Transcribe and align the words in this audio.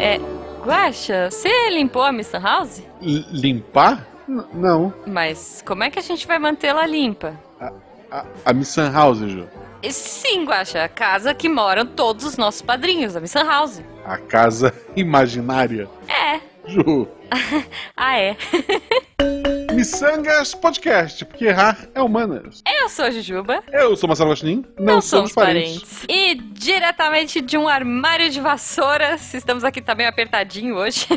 É, 0.00 0.18
Guaxa, 0.64 1.30
você 1.30 1.70
limpou 1.70 2.02
a 2.02 2.12
Miss 2.12 2.32
House? 2.32 2.82
L 3.00 3.24
limpar? 3.30 4.06
N 4.28 4.44
não. 4.54 4.92
Mas 5.06 5.62
como 5.66 5.84
é 5.84 5.90
que 5.90 5.98
a 5.98 6.02
gente 6.02 6.26
vai 6.26 6.38
mantê-la 6.38 6.86
limpa? 6.86 7.38
A, 7.60 7.72
a, 8.10 8.24
a 8.46 8.52
Miss 8.52 8.76
House, 8.76 9.18
Ju. 9.18 9.46
Sim, 9.90 10.44
Guaxa, 10.44 10.84
a 10.84 10.88
casa 10.88 11.34
que 11.34 11.48
moram 11.48 11.84
todos 11.84 12.24
os 12.24 12.36
nossos 12.36 12.62
padrinhos, 12.62 13.16
a 13.16 13.20
Miss 13.20 13.34
House. 13.34 13.82
A 14.04 14.16
casa 14.18 14.72
imaginária. 14.94 15.88
É. 16.08 16.40
Ju. 16.66 17.08
ah, 17.96 18.18
é. 18.18 18.36
Missangas 19.82 20.54
Podcast, 20.54 21.24
porque 21.24 21.46
errar 21.46 21.76
é 21.92 22.00
humanas. 22.00 22.62
Eu 22.64 22.88
sou 22.88 23.04
a 23.04 23.10
Jujuba. 23.10 23.64
Eu 23.72 23.96
sou 23.96 24.06
Marcelo 24.06 24.30
Gostin. 24.30 24.64
Não, 24.78 24.94
Não 24.94 25.00
somos, 25.00 25.32
somos 25.32 25.32
parentes. 25.32 26.04
E 26.08 26.36
diretamente 26.36 27.40
de 27.40 27.58
um 27.58 27.66
armário 27.66 28.30
de 28.30 28.40
vassouras, 28.40 29.34
estamos 29.34 29.64
aqui, 29.64 29.82
tá 29.82 29.96
meio 29.96 30.08
apertadinho 30.08 30.76
hoje, 30.76 31.08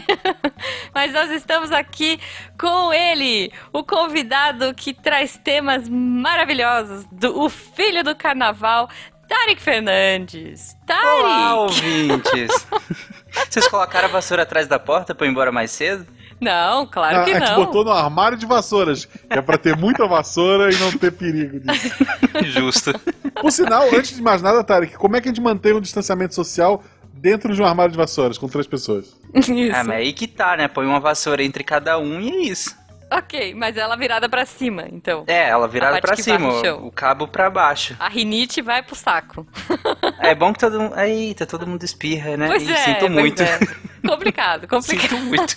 mas 0.95 1.13
nós 1.13 1.29
estamos 1.29 1.71
aqui 1.71 2.19
com 2.59 2.91
ele, 2.91 3.53
o 3.71 3.83
convidado 3.83 4.73
que 4.73 4.95
traz 4.95 5.37
temas 5.37 5.87
maravilhosos, 5.87 7.05
do, 7.11 7.39
o 7.39 7.49
filho 7.49 8.03
do 8.03 8.15
carnaval, 8.15 8.89
Tarek 9.27 9.61
Fernandes. 9.61 10.75
Tarek! 10.87 11.05
Olá, 11.05 11.55
ouvintes! 11.61 12.67
Vocês 13.47 13.67
colocaram 13.67 14.07
a 14.07 14.11
vassoura 14.11 14.41
atrás 14.41 14.67
da 14.67 14.79
porta 14.79 15.13
pra 15.13 15.27
eu 15.27 15.29
ir 15.29 15.31
embora 15.31 15.51
mais 15.51 15.69
cedo? 15.69 16.07
Não, 16.39 16.85
claro 16.85 17.23
que 17.23 17.31
a 17.31 17.39
gente 17.39 17.49
não. 17.49 17.65
botou 17.65 17.85
no 17.85 17.91
armário 17.91 18.37
de 18.37 18.45
vassouras, 18.45 19.05
que 19.05 19.37
é 19.37 19.41
pra 19.41 19.57
ter 19.57 19.75
muita 19.75 20.05
vassoura 20.05 20.71
e 20.71 20.77
não 20.77 20.91
ter 20.91 21.11
perigo 21.11 21.59
disso. 21.59 21.95
Justo. 22.43 22.93
Por 23.41 23.51
sinal, 23.51 23.87
antes 23.93 24.15
de 24.15 24.21
mais 24.21 24.41
nada, 24.41 24.63
Tarek, 24.63 24.97
como 24.97 25.15
é 25.15 25.21
que 25.21 25.29
a 25.29 25.31
gente 25.31 25.41
mantém 25.41 25.73
um 25.73 25.81
distanciamento 25.81 26.35
social 26.35 26.83
dentro 27.13 27.53
de 27.53 27.61
um 27.61 27.65
armário 27.65 27.91
de 27.91 27.97
vassouras 27.97 28.37
com 28.37 28.47
três 28.47 28.67
pessoas? 28.67 29.15
Isso. 29.33 29.75
Ah, 29.75 29.83
mas 29.83 29.97
aí 29.97 30.13
que 30.13 30.27
tá, 30.27 30.57
né? 30.57 30.67
Põe 30.67 30.85
uma 30.85 30.99
vassoura 30.99 31.43
entre 31.43 31.63
cada 31.63 31.97
um 31.97 32.19
e 32.19 32.29
é 32.29 32.37
isso. 32.51 32.75
Ok, 33.17 33.53
mas 33.55 33.77
ela 33.77 33.95
virada 33.95 34.27
pra 34.27 34.45
cima, 34.45 34.85
então. 34.91 35.23
É, 35.27 35.47
ela 35.49 35.67
virada 35.67 35.97
A 35.97 36.01
pra 36.01 36.09
parte 36.09 36.23
que 36.23 36.29
varre 36.37 36.59
cima, 36.61 36.77
o 36.77 36.91
cabo 36.91 37.27
pra 37.27 37.49
baixo. 37.51 37.95
A 37.99 38.09
rinite 38.09 38.61
vai 38.63 38.81
pro 38.81 38.95
saco. 38.95 39.47
É 40.19 40.33
bom 40.33 40.51
que 40.51 40.59
todo 40.59 40.79
mundo. 40.79 40.99
Eita, 40.99 41.45
todo 41.45 41.67
mundo 41.67 41.83
espirra, 41.83 42.35
né? 42.35 42.47
Pois 42.47 42.67
é, 42.67 42.75
Sinto 42.77 42.99
pois 43.01 43.11
muito. 43.11 43.43
é. 43.43 43.59
Complicado, 44.07 44.67
complicado. 44.67 45.09
Sinto 45.11 45.17
muito. 45.23 45.55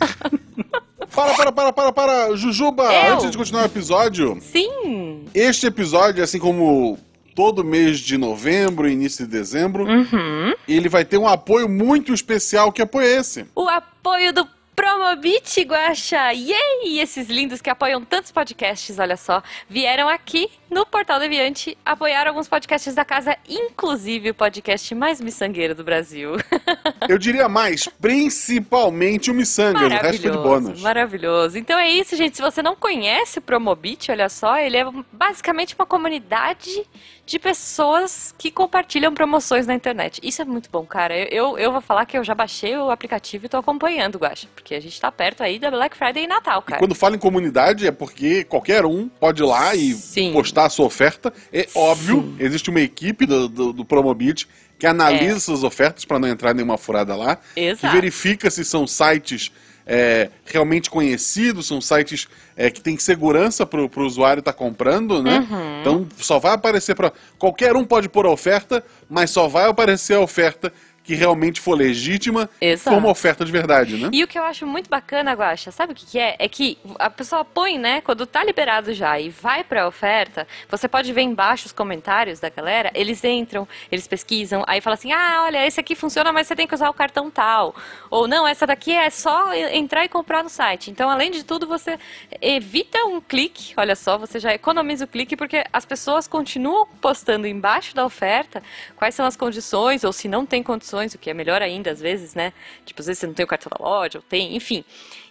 Para, 1.15 1.35
para, 1.35 1.53
para, 1.53 1.73
para, 1.73 1.93
para! 1.93 2.37
Jujuba, 2.37 2.85
Eu? 2.93 3.15
antes 3.15 3.31
de 3.31 3.39
continuar 3.39 3.63
o 3.63 3.67
episódio, 3.67 4.37
Sim. 4.43 5.25
este 5.35 5.67
episódio, 5.67 6.23
assim 6.23 6.39
como 6.39 6.99
todo 7.35 7.65
mês 7.65 7.99
de 7.99 8.19
novembro 8.19 8.87
e 8.89 8.93
início 8.93 9.25
de 9.25 9.31
dezembro, 9.33 9.85
Uhum. 9.87 10.53
ele 10.69 10.89
vai 10.89 11.05
ter 11.05 11.17
um 11.17 11.27
apoio 11.27 11.69
muito 11.69 12.13
especial. 12.13 12.71
Que 12.71 12.83
apoio 12.83 13.07
é 13.07 13.17
esse? 13.17 13.47
O 13.55 13.67
apoio 13.69 14.33
do 14.35 14.47
Promobit, 14.79 15.65
Guaxa! 15.65 16.33
Yay! 16.33 17.01
Esses 17.01 17.27
lindos 17.27 17.61
que 17.61 17.69
apoiam 17.69 18.05
tantos 18.05 18.31
podcasts, 18.31 18.97
olha 19.01 19.17
só, 19.17 19.43
vieram 19.69 20.09
aqui 20.09 20.49
no 20.71 20.85
Portal 20.85 21.19
Deviante 21.19 21.77
apoiar 21.85 22.27
alguns 22.27 22.49
podcasts 22.49 22.95
da 22.95 23.05
casa, 23.05 23.37
inclusive 23.49 24.31
o 24.31 24.35
podcast 24.35 24.95
mais 24.95 25.21
miçangueiro 25.21 25.75
do 25.75 25.83
Brasil. 25.83 26.33
Eu 27.09 27.19
diria 27.19 27.49
mais, 27.49 27.89
principalmente 28.01 29.31
o 29.31 29.35
Missangas, 29.35 29.83
o 29.83 29.89
resto 29.89 30.23
foi 30.23 30.31
de 30.31 30.39
bônus. 30.39 30.81
Maravilhoso. 30.81 31.59
Então 31.59 31.79
é 31.79 31.91
isso, 31.91 32.17
gente. 32.17 32.37
Se 32.37 32.43
você 32.43 32.63
não 32.63 32.77
conhece 32.77 33.39
o 33.39 33.43
Promobit, 33.43 34.11
olha 34.11 34.29
só, 34.29 34.59
ele 34.59 34.77
é 34.77 34.85
basicamente 35.13 35.75
uma 35.75 35.87
comunidade 35.87 36.87
de 37.25 37.39
pessoas 37.39 38.35
que 38.39 38.51
compartilham 38.51 39.13
promoções 39.13 39.67
na 39.67 39.75
internet. 39.75 40.19
Isso 40.23 40.41
é 40.41 40.45
muito 40.47 40.71
bom, 40.71 40.85
cara. 40.87 41.15
Eu, 41.15 41.59
eu, 41.59 41.71
vou 41.71 41.81
falar 41.81 42.07
que 42.07 42.17
eu 42.17 42.25
já 42.25 42.35
baixei 42.35 42.77
o 42.77 42.91
aplicativo 42.91 43.45
e 43.45 43.49
tô 43.49 43.59
acompanhando, 43.59 44.19
Guaxa, 44.19 44.49
porque 44.55 44.75
a 44.75 44.81
gente 44.81 44.99
tá 44.99 45.13
perto 45.13 45.43
aí 45.43 45.59
da 45.59 45.71
Black 45.71 45.97
Friday 45.97 46.25
e 46.25 46.27
Natal, 46.27 46.63
cara. 46.63 46.79
Quando 46.79 46.95
fala 46.95 47.17
em 47.17 47.19
comunidade 47.19 47.87
é 47.87 47.93
porque 47.93 48.45
qualquer 48.45 48.87
um 48.87 49.09
pode 49.09 49.43
ir 49.43 49.47
lá 49.47 49.75
e 49.75 49.93
Sim. 49.93 50.33
postar 50.33 50.58
a 50.65 50.71
sua 50.71 50.87
oferta. 50.87 51.33
É 51.53 51.69
óbvio, 51.75 52.35
existe 52.39 52.71
uma 52.71 52.81
equipe 52.81 53.27
do, 53.27 53.49
do, 53.49 53.73
do 53.73 53.85
Promobit 53.85 54.49
que 54.79 54.87
analisa 54.87 55.33
É. 55.33 55.37
essas 55.37 55.65
ofertas 55.65 56.05
para 56.05 56.19
não 56.19 56.29
entrar 56.29 56.55
nenhuma 56.55 56.79
furada 56.79 57.17
lá. 57.17 57.37
Que 57.55 57.61
Exato. 57.61 57.93
verifica 57.95 58.51
se 58.51 58.65
são 58.65 58.87
sites 58.87 59.51
é, 59.91 60.29
realmente 60.45 60.91
conhecidos, 60.91 61.67
são 61.67 61.81
sites 61.81 62.29
é, 62.57 62.71
que 62.71 62.81
têm 62.81 62.99
segurança 62.99 63.65
para 63.65 63.81
o 63.81 63.91
usuário 64.07 64.41
estar 64.41 64.53
comprando, 64.53 65.23
né? 65.23 65.47
Uhum. 65.51 65.81
Então 65.81 66.09
só 66.19 66.39
vai 66.39 66.53
aparecer 66.53 66.95
para. 66.95 67.11
Qualquer 67.39 67.75
um 67.75 67.85
pode 67.85 68.09
pôr 68.09 68.27
a 68.27 68.31
oferta, 68.31 68.85
mas 69.09 69.31
só 69.31 69.49
vai 69.49 69.65
aparecer 69.69 70.15
a 70.15 70.21
oferta 70.21 70.71
que 71.09 71.15
realmente 71.15 71.59
for 71.59 71.73
legítima 71.73 72.51
Exato. 72.61 72.95
for 72.95 73.03
uma 73.03 73.11
oferta 73.11 73.43
de 73.43 73.51
verdade, 73.51 73.97
né? 73.97 74.11
E 74.13 74.23
o 74.23 74.29
que 74.29 74.39
eu 74.39 74.45
acho 74.45 74.67
muito 74.67 74.91
bacana, 74.91 75.33
Guaxa, 75.33 75.71
sabe 75.71 75.95
o 75.95 75.97
que, 75.97 76.05
que 76.05 76.19
é? 76.19 76.37
É 76.39 76.47
que 76.47 76.77
a 76.99 77.09
pessoa 77.09 77.43
põe, 77.47 77.79
né, 77.79 78.03
quando 78.03 78.27
tá 78.27 78.45
liberado 78.45 78.93
já 78.93 79.19
e 79.19 79.31
vai 79.31 79.65
pra 79.65 79.89
oferta, 79.89 80.47
você 80.69 80.87
pode 80.87 81.11
ver 81.11 81.23
embaixo 81.23 81.65
os 81.65 81.73
comentários 81.73 82.41
da 82.41 82.51
galera, 82.51 82.91
eles 82.95 83.25
entram, 83.25 83.67
eles 83.91 84.07
pesquisam, 84.07 84.63
aí 84.67 84.83
fala 84.83 84.95
assim, 84.95 85.11
ah, 85.11 85.45
olha, 85.47 85.67
esse 85.67 85.81
aqui 85.81 85.95
funciona, 85.95 86.31
mas 86.31 86.47
você 86.47 86.55
tem 86.55 86.67
que 86.67 86.75
usar 86.75 86.91
o 86.91 86.95
cartão 86.95 87.31
tal. 87.31 87.75
Ou 88.11 88.29
não, 88.29 88.47
essa 88.47 88.67
daqui 88.67 88.93
é 88.93 89.09
só 89.09 89.55
entrar 89.55 90.05
e 90.05 90.11
comprar 90.11 90.45
no 90.45 90.51
site. 90.51 90.91
Então, 90.91 91.09
além 91.09 91.31
de 91.31 91.43
tudo, 91.43 91.67
você 91.67 91.99
evita 92.39 93.03
um 93.07 93.19
clique, 93.19 93.73
olha 93.79 93.97
só, 93.97 94.19
você 94.19 94.39
já 94.39 94.53
economiza 94.53 95.07
o 95.07 95.09
clique, 95.09 95.35
porque 95.37 95.65
as 95.73 95.87
pessoas 95.87 96.29
continuam 96.29 96.87
postando 97.01 97.47
embaixo 97.47 97.95
da 97.95 98.05
oferta 98.05 98.63
quais 98.95 99.15
são 99.15 99.25
as 99.25 99.39
condições, 99.39 100.05
ou 100.05 100.13
se 100.13 100.29
não 100.29 100.45
tem 100.45 100.63
condições, 100.63 100.98
o 101.07 101.19
que 101.19 101.31
é 101.31 101.35
melhor 101.35 101.63
ainda 101.63 101.91
às 101.91 102.01
vezes, 102.01 102.35
né? 102.35 102.53
Tipo, 102.85 103.01
às 103.01 103.07
vezes 103.07 103.21
você 103.21 103.27
não 103.27 103.35
tem 103.35 103.45
o 103.45 103.47
cartão 103.49 103.71
da 103.77 103.83
loja, 103.83 104.19
ou 104.19 104.23
tem, 104.23 104.57
enfim. 104.57 104.85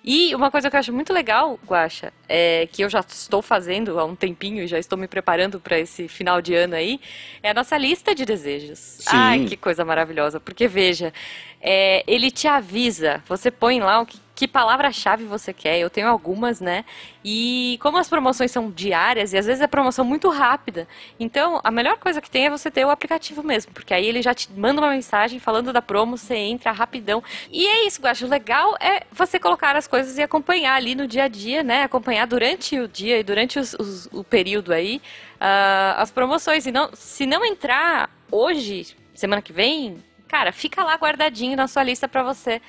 E 0.04 0.34
uma 0.34 0.50
coisa 0.50 0.70
que 0.70 0.76
eu 0.76 0.80
acho 0.80 0.94
muito 0.94 1.12
legal, 1.12 1.60
Guaxa, 1.66 2.14
é 2.30 2.68
que 2.72 2.82
eu 2.82 2.90
já 2.90 3.02
estou 3.02 3.42
fazendo 3.42 4.00
há 4.00 4.06
um 4.06 4.16
tempinho 4.16 4.64
e 4.64 4.68
já 4.68 4.80
estou 4.80 4.98
me 4.98 5.08
preparando 5.08 5.60
para 5.60 5.78
esse 5.78 6.08
final 6.08 6.42
de 6.42 6.56
ano 6.56 6.76
aí, 6.76 7.00
é 7.44 7.50
a 7.50 7.54
nossa 7.54 7.78
lista 7.78 8.16
de 8.16 8.26
desejos. 8.26 8.80
Sim. 8.80 9.10
Ai, 9.12 9.46
que 9.46 9.58
coisa 9.58 9.84
maravilhosa. 9.84 10.40
Porque, 10.40 10.68
veja, 10.68 11.14
é, 11.62 12.04
ele 12.08 12.32
te 12.32 12.48
avisa, 12.48 13.22
você 13.28 13.52
põe 13.52 13.80
lá 13.80 14.00
o 14.00 14.06
que, 14.06 14.18
que 14.38 14.48
palavra-chave 14.48 15.24
você 15.26 15.52
quer. 15.52 15.80
Eu 15.80 15.90
tenho 15.90 16.08
algumas, 16.08 16.62
né? 16.62 16.86
E 17.26 17.80
como 17.82 17.98
as 17.98 18.08
promoções 18.08 18.52
são 18.52 18.70
diárias 18.70 19.34
e 19.34 19.38
às 19.38 19.48
vezes 19.48 19.62
é 19.62 19.66
promoção 19.66 20.06
muito 20.06 20.30
rápida, 20.30 20.88
então 21.20 21.60
a 21.64 21.72
melhor 21.72 21.98
coisa 21.98 22.22
que 22.22 22.30
tem 22.30 22.46
é 22.46 22.50
você 22.52 22.70
ter 22.70 22.86
o 22.86 22.92
aplicativo 22.92 23.42
mesmo, 23.42 23.74
porque 23.74 23.96
aí 23.96 24.06
ele 24.06 24.22
já 24.22 24.36
te 24.36 24.48
manda 24.56 24.80
uma 24.80 24.92
mensagem 24.92 25.40
falando 25.40 25.74
da 25.74 25.82
promo, 25.82 26.16
você 26.20 26.36
entra 26.36 26.72
rapidão. 26.72 27.24
E 27.52 27.66
é 27.66 27.88
isso, 27.88 28.00
Guaxa. 28.00 28.28
O 28.28 28.30
legal 28.30 28.76
é 28.80 29.08
você 29.12 29.40
colocar 29.40 29.76
as 29.76 29.88
coisas 29.88 30.20
e 30.20 30.22
acompanhar 30.22 30.76
ali 30.76 30.94
no 30.94 31.08
dia 31.08 31.24
a 31.24 31.28
dia, 31.28 31.64
né? 31.64 31.82
Acompanhar 31.82 32.28
durante 32.28 32.80
o 32.80 32.88
dia 32.88 33.20
e 33.20 33.24
durante 33.24 33.58
os- 33.58 33.74
os- 33.74 34.06
o 34.14 34.24
período 34.24 34.72
aí 34.72 35.02
ah, 35.40 35.96
as 35.98 36.12
promoções. 36.12 36.68
E 36.68 36.72
não, 36.72 36.92
se 36.94 37.26
não 37.26 37.44
entrar 37.44 38.08
hoje, 38.32 38.96
semana 39.16 39.42
que 39.42 39.52
vem, 39.52 39.98
cara, 40.28 40.52
fica 40.52 40.84
lá 40.84 40.96
guardadinho 40.96 41.56
na 41.56 41.68
sua 41.68 41.84
lista 41.84 42.08
pra 42.08 42.22
você, 42.24 42.62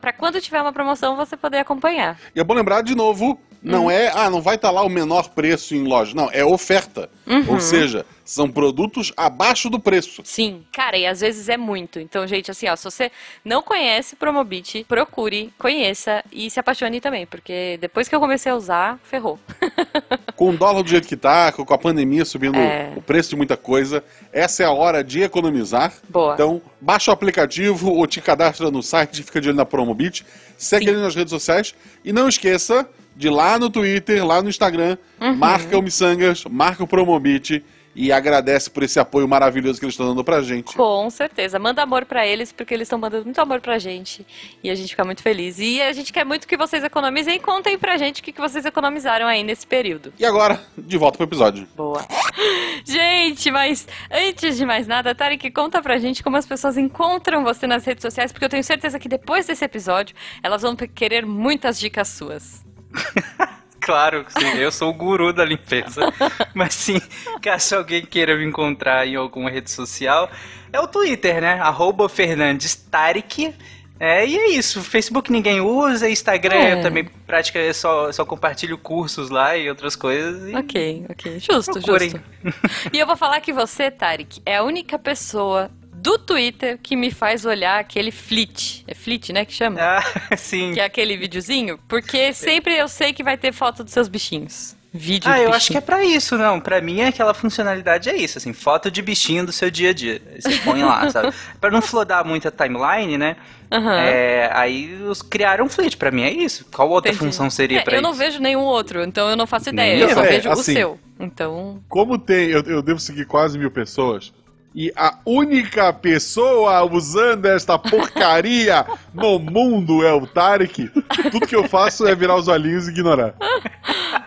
pra 0.00 0.12
quando 0.12 0.40
tiver 0.40 0.60
uma 0.60 0.72
promoção 0.72 1.16
você 1.16 1.36
poder 1.36 1.58
acompanhar. 1.58 2.18
E 2.34 2.40
é 2.40 2.44
bom 2.44 2.54
lembrar 2.54 2.82
de 2.82 2.94
novo, 2.94 3.40
não 3.62 3.90
é, 3.90 4.10
ah, 4.14 4.30
não 4.30 4.40
vai 4.40 4.56
estar 4.56 4.70
lá 4.70 4.82
o 4.82 4.88
menor 4.88 5.30
preço 5.30 5.74
em 5.74 5.84
loja. 5.84 6.14
Não, 6.14 6.30
é 6.32 6.44
oferta. 6.44 7.08
Ou 7.48 7.60
seja, 7.60 8.06
são 8.24 8.48
produtos 8.48 9.12
abaixo 9.16 9.68
do 9.68 9.80
preço. 9.80 10.22
Sim, 10.24 10.64
cara, 10.72 10.96
e 10.96 11.06
às 11.06 11.20
vezes 11.20 11.48
é 11.48 11.56
muito. 11.56 11.98
Então, 11.98 12.26
gente, 12.26 12.50
assim, 12.50 12.68
ó, 12.68 12.76
se 12.76 12.84
você 12.84 13.10
não 13.44 13.62
conhece 13.62 14.14
Promobit, 14.14 14.84
procure, 14.84 15.52
conheça 15.58 16.22
e 16.30 16.48
se 16.48 16.60
apaixone 16.60 17.00
também, 17.00 17.26
porque 17.26 17.78
depois 17.80 18.08
que 18.08 18.14
eu 18.14 18.20
comecei 18.20 18.50
a 18.52 18.54
usar, 18.56 19.00
ferrou. 19.02 19.38
Com 20.36 20.50
o 20.50 20.56
dólar 20.56 20.82
do 20.82 20.88
jeito 20.88 21.08
que 21.08 21.16
tá, 21.16 21.50
com 21.50 21.62
a 21.72 21.78
pandemia 21.78 22.24
subindo 22.24 22.58
É. 22.58 22.92
o 22.94 23.00
preço 23.00 23.30
de 23.30 23.36
muita 23.36 23.56
coisa, 23.56 24.04
essa 24.32 24.62
é 24.62 24.66
a 24.66 24.70
hora 24.70 25.02
de 25.02 25.22
economizar. 25.22 25.94
Boa. 26.08 26.34
Então, 26.34 26.60
baixa 26.80 27.10
o 27.10 27.14
aplicativo 27.14 27.90
ou 27.90 28.06
te 28.06 28.20
cadastra 28.20 28.70
no 28.70 28.82
site, 28.82 29.22
fica 29.22 29.40
de 29.40 29.48
olho 29.48 29.56
na 29.56 29.64
Promobit, 29.64 30.26
segue 30.58 30.84
Sim. 30.84 30.90
ele 30.92 31.00
nas 31.00 31.14
redes 31.14 31.30
sociais 31.30 31.74
e 32.04 32.12
não 32.12 32.28
esqueça 32.28 32.86
de 33.16 33.28
lá 33.30 33.58
no 33.58 33.70
Twitter, 33.70 34.24
lá 34.24 34.42
no 34.42 34.48
Instagram, 34.48 34.96
Uhum. 35.20 35.34
marca 35.36 35.78
o 35.78 35.82
Missangas, 35.82 36.44
marca 36.44 36.84
o 36.84 36.86
Promobit 36.86 37.64
e 37.98 38.12
agradece 38.12 38.68
por 38.68 38.82
esse 38.82 39.00
apoio 39.00 39.26
maravilhoso 39.26 39.78
que 39.78 39.86
eles 39.86 39.94
estão 39.94 40.08
dando 40.08 40.22
pra 40.22 40.42
gente. 40.42 40.76
Com 40.76 41.08
certeza. 41.08 41.58
Manda 41.58 41.82
amor 41.82 42.04
pra 42.04 42.26
eles, 42.26 42.52
porque 42.52 42.74
eles 42.74 42.84
estão 42.84 42.98
mandando 42.98 43.24
muito 43.24 43.40
amor 43.40 43.58
pra 43.62 43.78
gente. 43.78 44.26
E 44.62 44.68
a 44.68 44.74
gente 44.74 44.90
fica 44.90 45.02
muito 45.02 45.22
feliz. 45.22 45.58
E 45.58 45.80
a 45.80 45.90
gente 45.94 46.12
quer 46.12 46.22
muito 46.26 46.46
que 46.46 46.58
vocês 46.58 46.84
economizem 46.84 47.40
contem 47.40 47.78
pra 47.78 47.96
gente 47.96 48.20
o 48.20 48.22
que 48.22 48.32
que 48.32 48.40
vocês 48.40 48.66
economizaram 48.66 49.26
aí 49.26 49.42
nesse 49.42 49.66
período. 49.66 50.12
E 50.18 50.26
agora, 50.26 50.60
de 50.76 50.98
volta 50.98 51.16
pro 51.16 51.26
episódio. 51.26 51.66
Boa. 51.74 52.04
Gente, 52.84 53.50
mas 53.50 53.88
antes 54.10 54.58
de 54.58 54.66
mais 54.66 54.86
nada, 54.86 55.14
Tarek, 55.14 55.50
conta 55.50 55.80
pra 55.80 55.98
gente 55.98 56.22
como 56.22 56.36
as 56.36 56.46
pessoas 56.46 56.76
encontram 56.76 57.42
você 57.42 57.66
nas 57.66 57.84
redes 57.84 58.02
sociais, 58.02 58.30
porque 58.30 58.44
eu 58.44 58.48
tenho 58.48 58.62
certeza 58.62 58.98
que 58.98 59.08
depois 59.08 59.46
desse 59.46 59.64
episódio 59.64 60.14
elas 60.42 60.62
vão 60.62 60.76
querer 60.76 61.24
muitas 61.24 61.78
dicas 61.78 62.08
suas. 62.08 62.64
Claro, 63.78 64.24
que 64.24 64.32
sim, 64.32 64.58
eu 64.58 64.72
sou 64.72 64.90
o 64.90 64.92
guru 64.92 65.32
da 65.32 65.44
limpeza. 65.44 66.00
Mas 66.52 66.74
sim, 66.74 67.00
caso 67.40 67.76
alguém 67.76 68.04
queira 68.04 68.36
me 68.36 68.44
encontrar 68.44 69.06
em 69.06 69.14
alguma 69.14 69.48
rede 69.48 69.70
social, 69.70 70.28
é 70.72 70.80
o 70.80 70.88
Twitter, 70.88 71.40
né? 71.40 71.60
Arroba 71.60 72.08
Fernandes 72.08 72.74
Tarek. 72.74 73.54
É, 74.00 74.26
e 74.26 74.36
é 74.36 74.48
isso. 74.50 74.82
Facebook 74.82 75.30
ninguém 75.30 75.60
usa, 75.60 76.10
Instagram 76.10 76.56
É. 76.56 76.72
eu 76.72 76.82
também 76.82 77.04
praticamente 77.26 77.74
só, 77.74 78.10
só 78.10 78.24
compartilho 78.24 78.76
cursos 78.76 79.30
lá 79.30 79.56
e 79.56 79.68
outras 79.68 79.94
coisas. 79.94 80.50
E... 80.50 80.56
Ok, 80.56 81.06
ok. 81.08 81.38
Justo, 81.38 81.72
Procurem. 81.74 82.10
justo. 82.10 82.20
E 82.92 82.98
eu 82.98 83.06
vou 83.06 83.16
falar 83.16 83.40
que 83.40 83.52
você, 83.52 83.88
Tarek, 83.88 84.42
é 84.44 84.56
a 84.56 84.64
única 84.64 84.98
pessoa 84.98 85.70
do 86.06 86.18
Twitter 86.18 86.78
que 86.80 86.94
me 86.94 87.10
faz 87.10 87.44
olhar 87.44 87.80
aquele 87.80 88.12
flit. 88.12 88.84
É 88.86 88.94
flit, 88.94 89.32
né, 89.32 89.44
que 89.44 89.52
chama? 89.52 89.80
Ah, 89.80 90.02
sim. 90.38 90.72
Que 90.72 90.80
é 90.80 90.84
aquele 90.84 91.16
videozinho. 91.16 91.78
Porque 91.88 92.32
sempre 92.32 92.76
eu 92.76 92.86
sei 92.88 93.12
que 93.12 93.24
vai 93.24 93.36
ter 93.36 93.52
foto 93.52 93.82
dos 93.82 93.92
seus 93.92 94.06
bichinhos. 94.08 94.76
Vídeo 94.94 95.30
Ah, 95.30 95.38
eu 95.38 95.52
acho 95.52 95.70
que 95.70 95.76
é 95.76 95.80
pra 95.80 96.02
isso, 96.04 96.38
não. 96.38 96.58
Pra 96.58 96.80
mim, 96.80 97.02
aquela 97.02 97.34
funcionalidade 97.34 98.08
é 98.08 98.16
isso, 98.16 98.38
assim, 98.38 98.54
foto 98.54 98.90
de 98.90 99.02
bichinho 99.02 99.44
do 99.44 99.52
seu 99.52 99.70
dia 99.70 99.90
a 99.90 99.92
dia. 99.92 100.22
Você 100.40 100.56
põe 100.58 100.82
lá, 100.82 101.08
sabe? 101.10 101.34
Pra 101.60 101.70
não 101.70 101.82
flodar 101.82 102.24
muito 102.24 102.48
a 102.48 102.50
timeline, 102.50 103.18
né? 103.18 103.36
Aham. 103.70 103.98
É, 103.98 104.48
aí 104.54 104.94
os 105.02 105.20
criaram 105.20 105.66
um 105.66 105.68
flit, 105.68 105.96
pra 105.98 106.10
mim 106.10 106.22
é 106.22 106.30
isso. 106.30 106.64
Qual 106.72 106.88
outra 106.88 107.10
Entendi. 107.10 107.26
função 107.26 107.50
seria 107.50 107.80
É, 107.80 107.82
pra 107.82 107.94
eu 107.94 108.00
isso? 108.00 108.08
não 108.08 108.14
vejo 108.14 108.38
nenhum 108.40 108.62
outro, 108.62 109.02
então 109.02 109.28
eu 109.28 109.36
não 109.36 109.46
faço 109.46 109.68
ideia. 109.68 109.94
Nem 109.94 110.02
Eu 110.04 110.08
eu. 110.08 110.14
só 110.14 110.24
É, 110.24 110.28
vejo 110.28 110.48
assim, 110.50 110.60
o 110.72 110.74
seu. 110.76 111.00
Então. 111.20 111.82
Como 111.88 112.16
tem, 112.16 112.48
eu, 112.48 112.62
eu 112.62 112.80
devo 112.80 113.00
seguir 113.00 113.26
quase 113.26 113.58
mil 113.58 113.70
pessoas. 113.70 114.32
E 114.76 114.92
a 114.94 115.16
única 115.24 115.90
pessoa 115.90 116.84
usando 116.84 117.46
esta 117.46 117.78
porcaria 117.78 118.84
no 119.14 119.38
mundo 119.38 120.04
é 120.04 120.12
o 120.12 120.26
Tarek. 120.26 120.90
Tudo 121.32 121.46
que 121.46 121.56
eu 121.56 121.66
faço 121.66 122.06
é 122.06 122.14
virar 122.14 122.36
os 122.36 122.46
olhinhos 122.46 122.86
e 122.86 122.90
ignorar. 122.90 123.34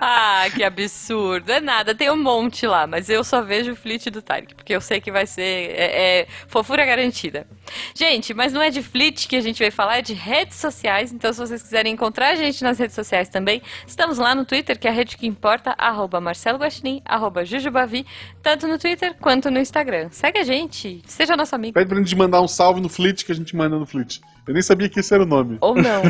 Ah, 0.01 0.46
que 0.56 0.63
absurdo. 0.63 1.51
É 1.51 1.60
nada, 1.60 1.94
tem 1.94 2.10
um 2.10 2.18
monte 2.18 2.66
lá, 2.66 2.88
mas 2.88 3.10
eu 3.10 3.24
só 3.24 3.44
vejo 3.44 3.74
o 3.74 3.75
flit 3.75 4.10
do 4.10 4.22
Tarek, 4.22 4.56
porque 4.56 4.74
eu 4.74 4.81
sei 4.81 5.00
que 5.00 5.12
vai 5.12 5.28
ser 5.28 5.42
é, 5.42 6.22
é, 6.22 6.28
fofura 6.48 6.84
garantida. 6.84 7.46
Gente, 7.94 8.34
mas 8.34 8.51
não 8.51 8.62
é 8.62 8.72
de 8.72 8.81
flit 8.81 9.28
que 9.28 9.36
a 9.36 9.42
gente 9.42 9.60
vai 9.60 9.69
falar, 9.69 10.00
é 10.00 10.01
de 10.01 10.13
redes 10.13 10.57
sociais. 10.57 11.12
Então, 11.12 11.31
se 11.31 11.40
vocês 11.40 11.62
quiserem 11.62 11.94
encontrar 11.94 12.30
a 12.30 12.36
gente 12.36 12.63
nas 12.63 12.80
redes 12.80 12.96
sociais 12.96 13.30
também, 13.30 13.62
estamos 13.86 14.18
lá 14.18 14.34
no 14.34 14.46
Twitter, 14.46 14.80
que 14.80 14.88
é 14.88 14.90
a 14.90 14.94
rede 14.94 15.16
que 15.16 15.28
importa, 15.28 15.75
arroba 15.78 16.19
Marcelo 16.19 16.57
Guaxinim, 16.57 17.04
arroba 17.06 17.46
Jujubavi, 17.46 18.06
tanto 18.42 18.68
no 18.68 18.80
Twitter 18.80 19.13
quanto 19.19 19.51
no 19.51 19.60
Instagram. 19.60 20.10
Segue 20.12 20.38
a 20.39 20.44
gente, 20.44 21.01
seja 21.06 21.36
nosso 21.38 21.56
amigo. 21.56 21.74
Pede 21.74 21.88
pra 21.89 21.97
gente 21.97 22.15
mandar 22.15 22.41
um 22.41 22.47
salve 22.47 22.81
no 22.81 22.89
Flit 22.89 23.24
que 23.25 23.31
a 23.31 23.36
gente 23.36 23.56
manda 23.56 23.77
no 23.77 23.86
Flit. 23.86 24.21
Eu 24.47 24.53
nem 24.53 24.63
sabia 24.63 24.89
que 24.89 25.00
esse 25.00 25.13
era 25.13 25.21
o 25.21 25.27
nome. 25.27 25.59
Ou 25.62 25.75
não. 25.75 26.01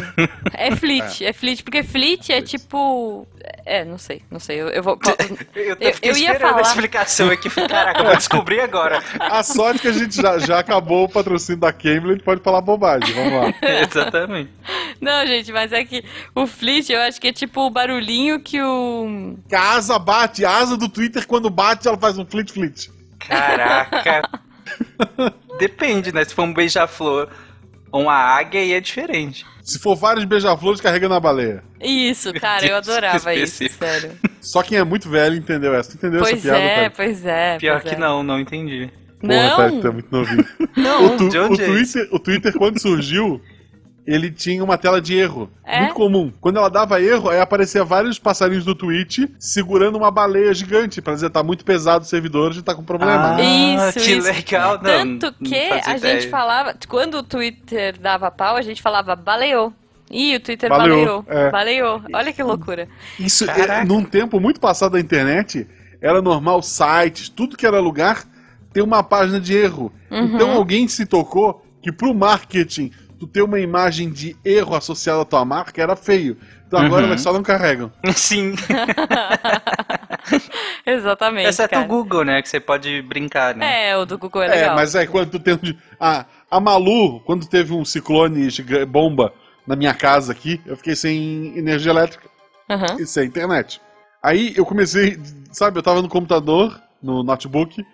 É 0.54 0.74
flit, 0.74 1.26
é 1.26 1.34
flit, 1.34 1.62
porque 1.62 1.84
flit 1.84 2.32
é 2.32 2.42
tipo. 2.42 3.28
É, 3.66 3.84
não 3.84 3.98
sei, 3.98 4.22
não 4.32 4.40
sei. 4.40 4.62
Eu, 4.62 4.70
eu 4.70 4.82
vou. 4.82 4.98
Eu, 5.54 5.76
Eu- 5.78 5.94
fiquei 5.94 6.12
eu 6.12 6.18
ia 6.18 6.40
falar. 6.40 6.60
a 6.60 6.62
explicação 6.62 7.30
aqui. 7.30 7.50
Caraca, 7.50 8.00
eu 8.00 8.06
vou 8.06 8.16
descobrir 8.16 8.62
agora. 8.62 9.04
A 9.20 9.44
sorte 9.44 9.82
que 9.82 9.90
a 9.90 9.92
gente 9.92 10.16
já, 10.16 10.38
já 10.40 10.60
acabou 10.60 11.04
o 11.04 11.10
patrocínio 11.10 11.60
da 11.60 11.74
Cambly, 11.74 12.12
a 12.12 12.14
gente 12.14 12.24
pode 12.24 12.42
falar 12.42 12.62
bobagem. 12.62 13.14
Vamos 13.14 13.34
lá. 13.34 13.54
Exatamente. 13.82 14.52
Não, 15.02 15.28
gente, 15.28 15.52
mas 15.52 15.74
é 15.74 15.84
que 15.84 16.02
o 16.34 16.48
flit 16.48 16.90
eu 16.94 17.00
acho 17.02 17.20
que 17.20 17.28
é 17.28 17.34
tipo 17.34 17.60
o 17.66 17.70
barulhinho 17.70 18.40
que 18.40 18.62
o. 18.62 19.36
Que 19.50 19.56
a 19.56 19.74
asa 19.74 20.00
bate, 20.00 20.46
a 20.46 20.56
asa 20.58 20.78
do 20.78 20.88
Twitter, 20.88 21.28
quando 21.28 21.50
bate, 21.50 21.90
ela 21.90 21.98
faz 21.98 22.18
um 22.18 22.26
flit 22.26 22.54
flit. 22.54 22.90
Caraca. 23.20 24.22
Depende, 25.60 26.14
né? 26.14 26.24
Se 26.24 26.34
for 26.34 26.44
um 26.44 26.54
beija-flor 26.54 27.30
ou 27.92 28.04
uma 28.04 28.14
águia, 28.14 28.62
aí 28.62 28.74
é 28.74 28.80
diferente. 28.80 29.46
Se 29.64 29.78
for 29.80 29.96
vários 29.96 30.26
beija-flores 30.26 30.80
carregando 30.82 31.14
a 31.16 31.20
baleia. 31.20 31.64
Isso, 31.82 32.34
cara, 32.34 32.66
eu 32.66 32.76
adorava 32.78 33.34
isso, 33.36 33.68
sério. 33.70 34.12
Só 34.42 34.64
quem 34.64 34.78
é 34.78 34.84
muito 34.84 35.10
velho 35.10 35.36
entendeu 35.36 35.74
essa. 35.76 35.92
Tu 35.92 35.98
entendeu 35.98 36.22
Pois 36.22 36.34
essa 36.34 36.42
piada, 36.44 36.60
é, 36.60 36.76
Tarek? 36.76 36.96
pois 36.96 37.26
é. 37.26 37.58
Pior 37.58 37.82
pois 37.82 37.90
que 37.90 37.96
é. 37.96 38.00
não, 38.00 38.24
não 38.24 38.40
entendi. 38.40 38.90
Porra, 39.20 39.34
Não, 39.34 39.58
Tarek, 39.58 39.82
tu 39.82 39.88
é 39.88 39.92
muito 39.92 40.12
novinho. 40.12 40.46
Não, 40.78 41.06
o, 41.06 41.18
tu- 41.18 41.30
de 41.30 41.38
o 41.38 41.46
onde 41.46 41.62
é? 41.62 41.66
Twitter, 41.66 42.08
o 42.12 42.20
Twitter, 42.20 42.54
quando 42.54 42.80
surgiu, 42.80 43.42
ele 44.12 44.32
tinha 44.32 44.64
uma 44.64 44.78
tela 44.78 45.00
de 45.02 45.16
erro. 45.16 45.50
É? 45.66 45.82
Muito 45.82 45.94
comum. 45.94 46.32
Quando 46.42 46.58
ela 46.58 46.70
dava 46.70 47.02
erro, 47.02 47.30
aí 47.30 47.40
aparecia 47.40 47.84
vários 47.84 48.18
passarinhos 48.18 48.66
do 48.66 48.74
tweet 48.74 49.32
segurando 49.38 49.98
uma 49.98 50.10
baleia 50.10 50.54
gigante. 50.54 51.02
Pra 51.02 51.14
dizer, 51.14 51.30
tá 51.30 51.44
muito 51.44 51.64
pesado 51.64 52.04
o 52.04 52.08
servidor, 52.08 52.50
a 52.52 52.54
gente 52.54 52.64
tá 52.64 52.74
com 52.74 52.84
problema. 52.84 53.36
Ah, 53.36 53.42
Isso, 53.90 54.00
que 54.00 54.12
isso. 54.14 54.28
legal. 54.28 54.74
Não, 54.82 55.20
Tanto 55.20 55.34
que 55.44 55.56
a 55.56 55.96
ideia. 55.96 56.22
gente 56.22 56.30
falava, 56.30 56.76
quando 56.88 57.16
o 57.20 57.24
Twitter 57.24 58.00
dava 58.00 58.32
pau, 58.32 58.56
a 58.56 58.62
gente 58.62 58.82
falava 58.82 59.16
baleou. 59.16 59.74
Ih, 60.12 60.38
o 60.38 60.40
Twitter 60.40 60.70
Baleou, 60.70 61.22
baleou. 61.22 61.26
é. 61.28 61.52
Baleou. 61.52 62.02
Olha 62.12 62.34
que 62.34 62.42
loucura. 62.42 62.88
Isso, 63.20 63.44
é, 63.44 63.54
Caraca. 63.54 63.86
num 63.86 64.04
tempo 64.04 64.40
muito 64.40 64.60
passado 64.60 64.94
da 64.94 65.00
internet, 65.00 65.68
era 66.02 66.20
normal 66.20 66.64
sites, 66.64 67.30
tudo 67.30 67.56
que 67.56 67.64
era 67.68 67.80
lugar, 67.80 68.24
ter 68.74 68.82
uma 68.82 69.04
página 69.04 69.40
de 69.40 69.56
erro. 69.56 69.94
Uhum. 70.10 70.34
Então 70.34 70.52
alguém 70.54 70.88
se 70.88 71.06
tocou 71.06 71.64
que 71.84 71.92
pro 71.92 72.12
marketing, 72.16 72.92
tu 73.20 73.28
ter 73.28 73.42
uma 73.42 73.60
imagem 73.60 74.10
de 74.10 74.36
erro 74.46 74.76
associada 74.76 75.22
à 75.22 75.26
tua 75.26 75.44
marca 75.44 75.82
era 75.82 75.96
feio. 75.96 76.38
Então 76.68 76.80
agora 76.80 77.02
Uhum. 77.04 77.10
elas 77.10 77.22
só 77.22 77.34
não 77.34 77.44
carregam. 77.44 77.92
Sim. 78.16 78.54
Exatamente. 80.86 81.48
Exceto 81.50 81.74
cara. 81.74 81.86
o 81.86 81.88
Google, 81.88 82.24
né? 82.24 82.42
Que 82.42 82.50
você 82.50 82.60
pode 82.60 83.02
brincar, 83.02 83.56
né? 83.56 83.90
É, 83.90 83.98
o 83.98 84.06
do 84.06 84.18
Google 84.18 84.44
é 84.44 84.48
É, 84.48 84.52
legal. 84.52 84.76
mas 84.76 84.96
aí 84.96 85.08
quando 85.08 85.32
tu 85.32 85.40
tem. 85.40 85.56
um- 85.56 85.76
A, 86.00 86.26
a 86.50 86.60
Malu, 86.60 87.20
quando 87.22 87.48
teve 87.48 87.74
um 87.74 87.86
ciclone 87.86 88.48
bomba 88.88 89.34
na 89.68 89.76
minha 89.76 89.94
casa 89.94 90.32
aqui, 90.32 90.62
eu 90.66 90.76
fiquei 90.78 90.96
sem 90.96 91.58
energia 91.58 91.92
elétrica 91.92 92.28
Aham. 92.70 92.98
e 93.00 93.06
sem 93.06 93.28
internet. 93.28 93.82
Aí 94.22 94.54
eu 94.56 94.66
comecei, 94.66 95.18
sabe, 95.52 95.78
eu 95.78 95.84
tava 95.84 96.02
no 96.02 96.10
computador, 96.10 96.80
no 97.02 97.24
notebook, 97.24 97.86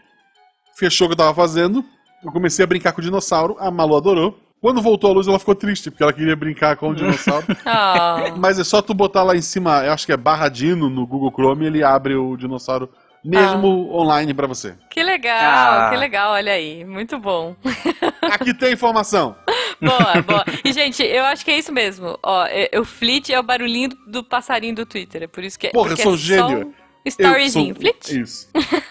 fechou 0.78 1.06
o 1.06 1.10
que 1.10 1.14
eu 1.14 1.18
tava 1.18 1.34
fazendo, 1.36 1.84
eu 2.24 2.32
comecei 2.32 2.64
a 2.64 2.68
brincar 2.68 2.92
com 2.94 3.02
o 3.02 3.04
dinossauro, 3.04 3.56
a 3.60 3.70
Malu 3.70 3.96
adorou. 3.96 4.40
Quando 4.66 4.82
voltou 4.82 5.12
a 5.12 5.14
luz, 5.14 5.28
ela 5.28 5.38
ficou 5.38 5.54
triste, 5.54 5.92
porque 5.92 6.02
ela 6.02 6.12
queria 6.12 6.36
brincar 6.36 6.76
com 6.76 6.90
o 6.90 6.96
dinossauro. 6.96 7.46
Ah, 7.68 8.34
Mas 8.36 8.58
é 8.58 8.64
só 8.64 8.82
tu 8.82 8.96
botar 8.96 9.22
lá 9.22 9.36
em 9.36 9.42
cima, 9.42 9.86
eu 9.86 9.92
acho 9.94 10.08
que 10.08 10.12
é 10.12 10.18
barra 10.18 10.50
Dino 10.50 10.90
no 10.90 11.06
Google 11.06 11.32
Chrome, 11.32 11.68
ele 11.68 11.84
abre 11.84 12.16
o 12.16 12.36
dinossauro 12.36 12.90
mesmo 13.24 13.94
online 13.96 14.34
pra 14.34 14.48
você. 14.48 14.74
que 14.90 15.04
legal, 15.04 15.36
Ah. 15.84 15.90
que 15.92 15.98
legal, 15.98 16.32
olha 16.32 16.52
aí. 16.54 16.84
Muito 16.84 17.20
bom. 17.20 17.56
Aqui 18.24 18.56
tem 18.56 18.74
informação. 18.74 19.36
Boa, 19.80 20.20
boa. 20.26 20.44
E, 20.64 20.74
gente, 20.74 21.04
eu 21.04 21.26
acho 21.26 21.46
que 21.46 21.52
é 21.52 21.60
isso 21.60 21.72
mesmo. 21.72 22.18
Ó, 22.24 22.46
é- 22.48 22.72
o 22.80 22.84
flit 22.84 23.32
é 23.32 23.40
o 23.40 23.44
barulhinho 23.44 23.90
do, 23.90 23.96
do 24.08 24.24
passarinho 24.24 24.74
do 24.74 24.86
Twitter. 24.88 25.22
É 25.22 25.28
por 25.28 25.44
isso 25.44 25.60
que 25.60 25.68
é. 25.68 25.70
Porra, 25.70 25.92
eu 25.92 25.98
sou 25.98 26.16
é 26.16 26.18
gênio. 26.18 26.74
Storyzinho. 27.06 27.76
sou- 27.76 27.82
Flit? 27.82 28.20
Isso. 28.20 28.50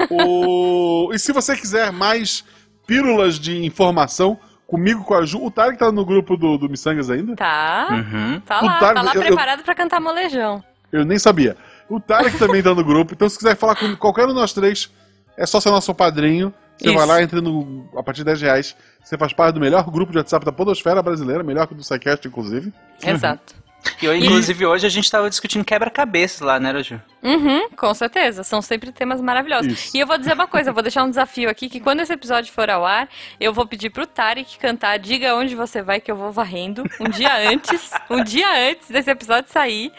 O- 0.08 1.10
E 1.12 1.18
se 1.18 1.32
você 1.32 1.56
quiser 1.56 1.90
mais 1.90 2.44
pílulas 2.86 3.40
de 3.40 3.64
informação 3.64 4.38
comigo, 4.76 5.04
com 5.04 5.14
a 5.14 5.24
Ju, 5.24 5.44
o 5.44 5.50
Tarek 5.50 5.78
tá 5.78 5.92
no 5.92 6.04
grupo 6.04 6.36
do, 6.36 6.58
do 6.58 6.68
Missangas 6.68 7.08
ainda? 7.10 7.36
Tá. 7.36 7.88
Uhum. 7.90 8.40
Tá 8.40 8.60
O 8.60 8.66
lá, 8.66 8.78
Tarek- 8.80 8.94
tá 8.96 9.02
lá 9.02 9.10
eu- 9.14 9.20
eu- 9.22 9.26
preparado 9.28 9.62
pra 9.62 9.74
cantar 9.74 10.00
molejão. 10.00 10.62
Eu 10.92 11.04
nem 11.04 11.18
sabia. 11.18 11.56
O 11.88 12.00
Tarek 12.00 12.36
também 12.38 12.62
tá 12.62 12.74
no 12.74 12.84
grupo, 12.84 13.14
então 13.14 13.28
se 13.28 13.36
quiser 13.38 13.56
falar 13.56 13.76
com 13.76 13.94
qualquer 13.96 14.24
um 14.24 14.28
de 14.28 14.34
nós 14.34 14.52
três, 14.52 14.90
é 15.36 15.46
só 15.46 15.60
ser 15.60 15.70
nosso 15.70 15.94
padrinho. 15.94 16.52
Você 16.76 16.88
Isso. 16.88 16.96
vai 16.98 17.06
lá, 17.06 17.22
entra 17.22 17.40
no, 17.40 17.88
a 17.96 18.02
partir 18.02 18.18
de 18.18 18.24
10 18.24 18.40
reais. 18.42 18.76
Você 19.02 19.16
faz 19.16 19.32
parte 19.32 19.54
do 19.54 19.60
melhor 19.60 19.88
grupo 19.90 20.10
de 20.10 20.18
WhatsApp 20.18 20.44
da 20.44 20.50
Podosfera 20.50 21.00
brasileira, 21.02 21.44
melhor 21.44 21.66
que 21.68 21.72
o 21.72 21.76
do 21.76 21.84
SciCast, 21.84 22.26
inclusive. 22.26 22.72
Exato. 23.00 23.54
E, 24.00 24.06
eu, 24.06 24.14
inclusive, 24.16 24.64
hoje 24.66 24.86
a 24.86 24.90
gente 24.90 25.10
tava 25.10 25.28
discutindo 25.28 25.64
quebra-cabeças 25.64 26.40
lá, 26.40 26.58
né, 26.58 26.82
Ju? 26.82 27.00
Uhum, 27.22 27.68
com 27.70 27.92
certeza. 27.94 28.42
São 28.42 28.60
sempre 28.62 28.92
temas 28.92 29.20
maravilhosos. 29.20 29.72
Isso. 29.72 29.96
E 29.96 30.00
eu 30.00 30.06
vou 30.06 30.18
dizer 30.18 30.32
uma 30.34 30.46
coisa, 30.46 30.70
eu 30.70 30.74
vou 30.74 30.82
deixar 30.82 31.04
um 31.04 31.10
desafio 31.10 31.48
aqui, 31.50 31.68
que 31.68 31.80
quando 31.80 32.00
esse 32.00 32.12
episódio 32.12 32.52
for 32.52 32.68
ao 32.70 32.84
ar, 32.84 33.08
eu 33.40 33.52
vou 33.52 33.66
pedir 33.66 33.90
pro 33.90 34.06
Tarek 34.06 34.58
cantar 34.58 34.98
Diga 34.98 35.34
Onde 35.34 35.54
Você 35.54 35.82
Vai, 35.82 36.00
que 36.00 36.10
eu 36.10 36.16
vou 36.16 36.30
varrendo, 36.32 36.84
um 37.00 37.08
dia 37.08 37.34
antes, 37.50 37.90
um 38.10 38.22
dia 38.24 38.70
antes 38.70 38.88
desse 38.90 39.10
episódio 39.10 39.50
sair. 39.50 39.92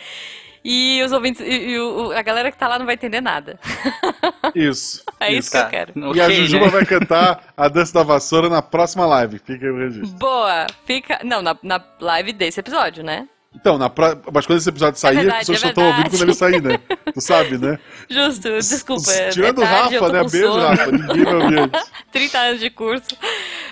E 0.67 0.99
os 1.03 1.11
ouvintes, 1.11 1.41
e, 1.41 1.45
e 1.73 1.79
o- 1.79 2.11
a 2.11 2.23
galera 2.23 2.51
que 2.51 2.57
tá 2.57 2.67
lá 2.67 2.79
não 2.79 2.87
vai 2.87 2.95
entender 2.95 3.21
nada. 3.21 3.59
Isso. 4.55 5.03
É 5.19 5.31
isso 5.31 5.51
que 5.51 5.57
eu 5.57 5.67
quero. 5.67 5.93
e 6.15 6.19
a 6.21 6.25
Ok, 6.25 6.35
Jujuba 6.37 6.65
né? 6.65 6.71
vai 6.71 6.85
cantar 6.85 7.53
a 7.55 7.67
dança 7.67 7.93
da 7.93 8.03
vassoura 8.03 8.49
na 8.49 8.61
próxima 8.63 9.05
live. 9.05 9.37
Fica 9.39 9.63
aí 9.65 9.71
o 9.71 9.77
registro. 9.77 10.17
Boa! 10.17 10.65
Fica. 10.85 11.19
Não, 11.23 11.41
na, 11.43 11.55
na 11.61 11.79
live 11.99 12.33
desse 12.33 12.59
episódio, 12.59 13.03
né? 13.03 13.27
Então, 13.55 13.77
na 13.77 13.89
pro... 13.89 14.05
mas 14.33 14.45
quando 14.45 14.59
esse 14.59 14.69
episódio 14.69 14.99
sair, 14.99 15.15
verdade, 15.15 15.37
as 15.41 15.47
pessoas 15.47 15.57
é 15.57 15.61
só 15.61 15.67
estão 15.69 15.87
ouvindo 15.87 16.09
quando 16.11 16.21
ele 16.23 16.33
sair, 16.33 16.61
né? 16.61 16.79
Tu 17.13 17.21
sabe, 17.21 17.57
né? 17.57 17.79
Justo, 18.09 18.49
desculpa. 18.57 19.11
é- 19.11 19.29
Tirando 19.29 19.61
é 19.61 19.65
o 19.65 19.67
Rafa, 19.67 20.09
né? 20.11 20.19
Beijo, 20.23 20.47
sono. 20.47 20.67
Rafa. 20.67 20.91
Ninguém 20.91 21.23
vai 21.23 21.33
ouvir 21.35 21.59
antes. 21.59 21.91
30 22.11 22.37
anos 22.39 22.59
de 22.59 22.69
curso. 22.69 23.05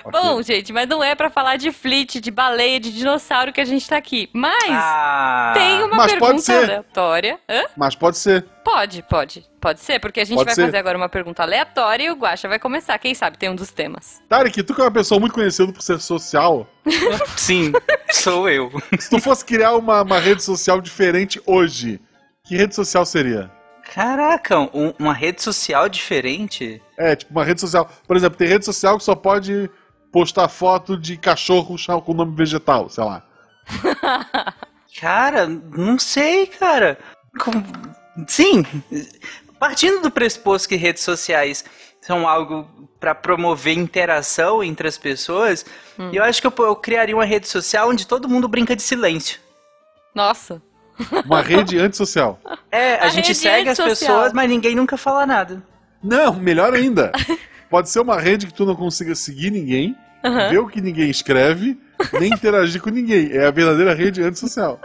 Ok. 0.05 0.19
Bom, 0.19 0.41
gente, 0.41 0.73
mas 0.73 0.87
não 0.87 1.03
é 1.03 1.13
pra 1.15 1.29
falar 1.29 1.57
de 1.57 1.71
flit, 1.71 2.19
de 2.19 2.31
baleia, 2.31 2.79
de 2.79 2.91
dinossauro 2.91 3.53
que 3.53 3.61
a 3.61 3.65
gente 3.65 3.87
tá 3.87 3.97
aqui. 3.97 4.29
Mas 4.33 4.63
Ah, 4.69 5.51
tem 5.53 5.83
uma 5.83 5.95
Mas 5.97 6.13
pode 6.13 6.19
pergunta 6.19 6.41
ser. 6.41 6.63
aleatória. 6.63 7.39
Hã? 7.49 7.63
Mas 7.77 7.95
pode 7.95 8.17
ser. 8.17 8.45
Pode, 8.63 9.03
pode. 9.03 9.45
Pode 9.59 9.79
ser, 9.81 9.99
porque 9.99 10.21
a 10.21 10.25
gente 10.25 10.35
Pode 10.37 10.45
vai 10.47 10.55
ser. 10.55 10.65
fazer 10.65 10.77
agora 10.77 10.97
uma 10.97 11.09
pergunta 11.09 11.43
aleatória 11.43 12.05
e 12.05 12.09
o 12.11 12.15
Guaxa 12.15 12.47
vai 12.47 12.57
começar. 12.59 12.97
Quem 12.97 13.13
sabe 13.13 13.37
tem 13.37 13.49
um 13.49 13.55
dos 13.55 13.71
temas. 13.71 14.21
Tarek, 14.29 14.63
tu 14.63 14.73
que 14.73 14.81
é 14.81 14.85
uma 14.85 14.91
pessoa 14.91 15.19
muito 15.19 15.33
conhecida 15.33 15.71
por 15.71 15.81
ser 15.81 15.99
social, 15.99 16.67
Sim, 17.37 17.71
sou 18.11 18.49
eu. 18.49 18.71
se 18.99 19.09
tu 19.09 19.19
fosse 19.19 19.43
criar 19.43 19.73
uma, 19.75 20.01
uma 20.01 20.19
rede 20.19 20.41
social 20.43 20.79
diferente 20.81 21.41
hoje, 21.45 21.99
que 22.45 22.55
rede 22.55 22.73
social 22.75 23.05
seria? 23.05 23.51
Caraca, 23.93 24.59
um- 24.59 24.93
uma 24.97 25.13
rede 25.13 25.41
social 25.41 25.89
diferente? 25.89 26.81
É, 26.97 27.15
tipo 27.15 27.31
uma 27.31 27.43
rede 27.43 27.59
social. 27.61 27.89
Por 28.07 28.15
exemplo, 28.15 28.37
tem 28.37 28.47
rede 28.47 28.63
social 28.65 28.97
que 28.97 29.03
só 29.03 29.13
pode 29.15 29.69
postar 30.11 30.47
foto 30.47 30.95
de 30.97 31.17
cachorro 31.17 31.75
com 32.01 32.13
nome 32.13 32.35
vegetal, 32.35 32.87
sei 32.89 33.03
lá. 33.03 33.23
Cara, 34.99 35.47
não 35.47 35.97
sei, 35.99 36.47
cara. 36.47 36.97
Com- 37.39 37.63
Sim, 38.27 38.65
partindo 39.59 40.01
do 40.01 40.11
pressuposto 40.11 40.69
que 40.69 40.75
redes 40.75 41.03
sociais 41.03 41.63
são 42.01 42.27
algo 42.27 42.67
para 42.99 43.15
promover 43.15 43.77
interação 43.77 44.63
entre 44.63 44.87
as 44.87 44.97
pessoas, 44.97 45.65
eu 46.11 46.23
acho 46.23 46.41
que 46.41 46.47
eu, 46.47 46.53
eu 46.59 46.75
criaria 46.75 47.15
uma 47.15 47.25
rede 47.25 47.47
social 47.47 47.89
onde 47.89 48.05
todo 48.07 48.29
mundo 48.29 48.47
brinca 48.47 48.75
de 48.75 48.81
silêncio. 48.81 49.39
Nossa. 50.13 50.61
Uma 51.25 51.41
rede 51.41 51.77
antissocial. 51.79 52.39
É, 52.71 52.95
a, 52.95 53.05
A 53.05 53.09
gente 53.09 53.33
segue 53.33 53.69
as 53.69 53.77
pessoas, 53.77 54.31
mas 54.31 54.49
ninguém 54.49 54.75
nunca 54.75 54.95
fala 54.95 55.25
nada. 55.25 55.63
Não, 56.03 56.33
melhor 56.33 56.73
ainda. 56.73 57.11
Pode 57.69 57.89
ser 57.89 57.99
uma 57.99 58.19
rede 58.19 58.45
que 58.45 58.53
tu 58.53 58.65
não 58.65 58.75
consiga 58.75 59.15
seguir 59.15 59.49
ninguém, 59.49 59.95
ver 60.49 60.59
o 60.59 60.67
que 60.67 60.79
ninguém 60.79 61.09
escreve, 61.09 61.79
nem 62.19 62.31
interagir 62.33 62.81
com 62.81 62.89
ninguém. 62.89 63.31
É 63.31 63.45
a 63.45 63.51
verdadeira 63.51 63.93
rede 63.93 64.21
antissocial. 64.23 64.79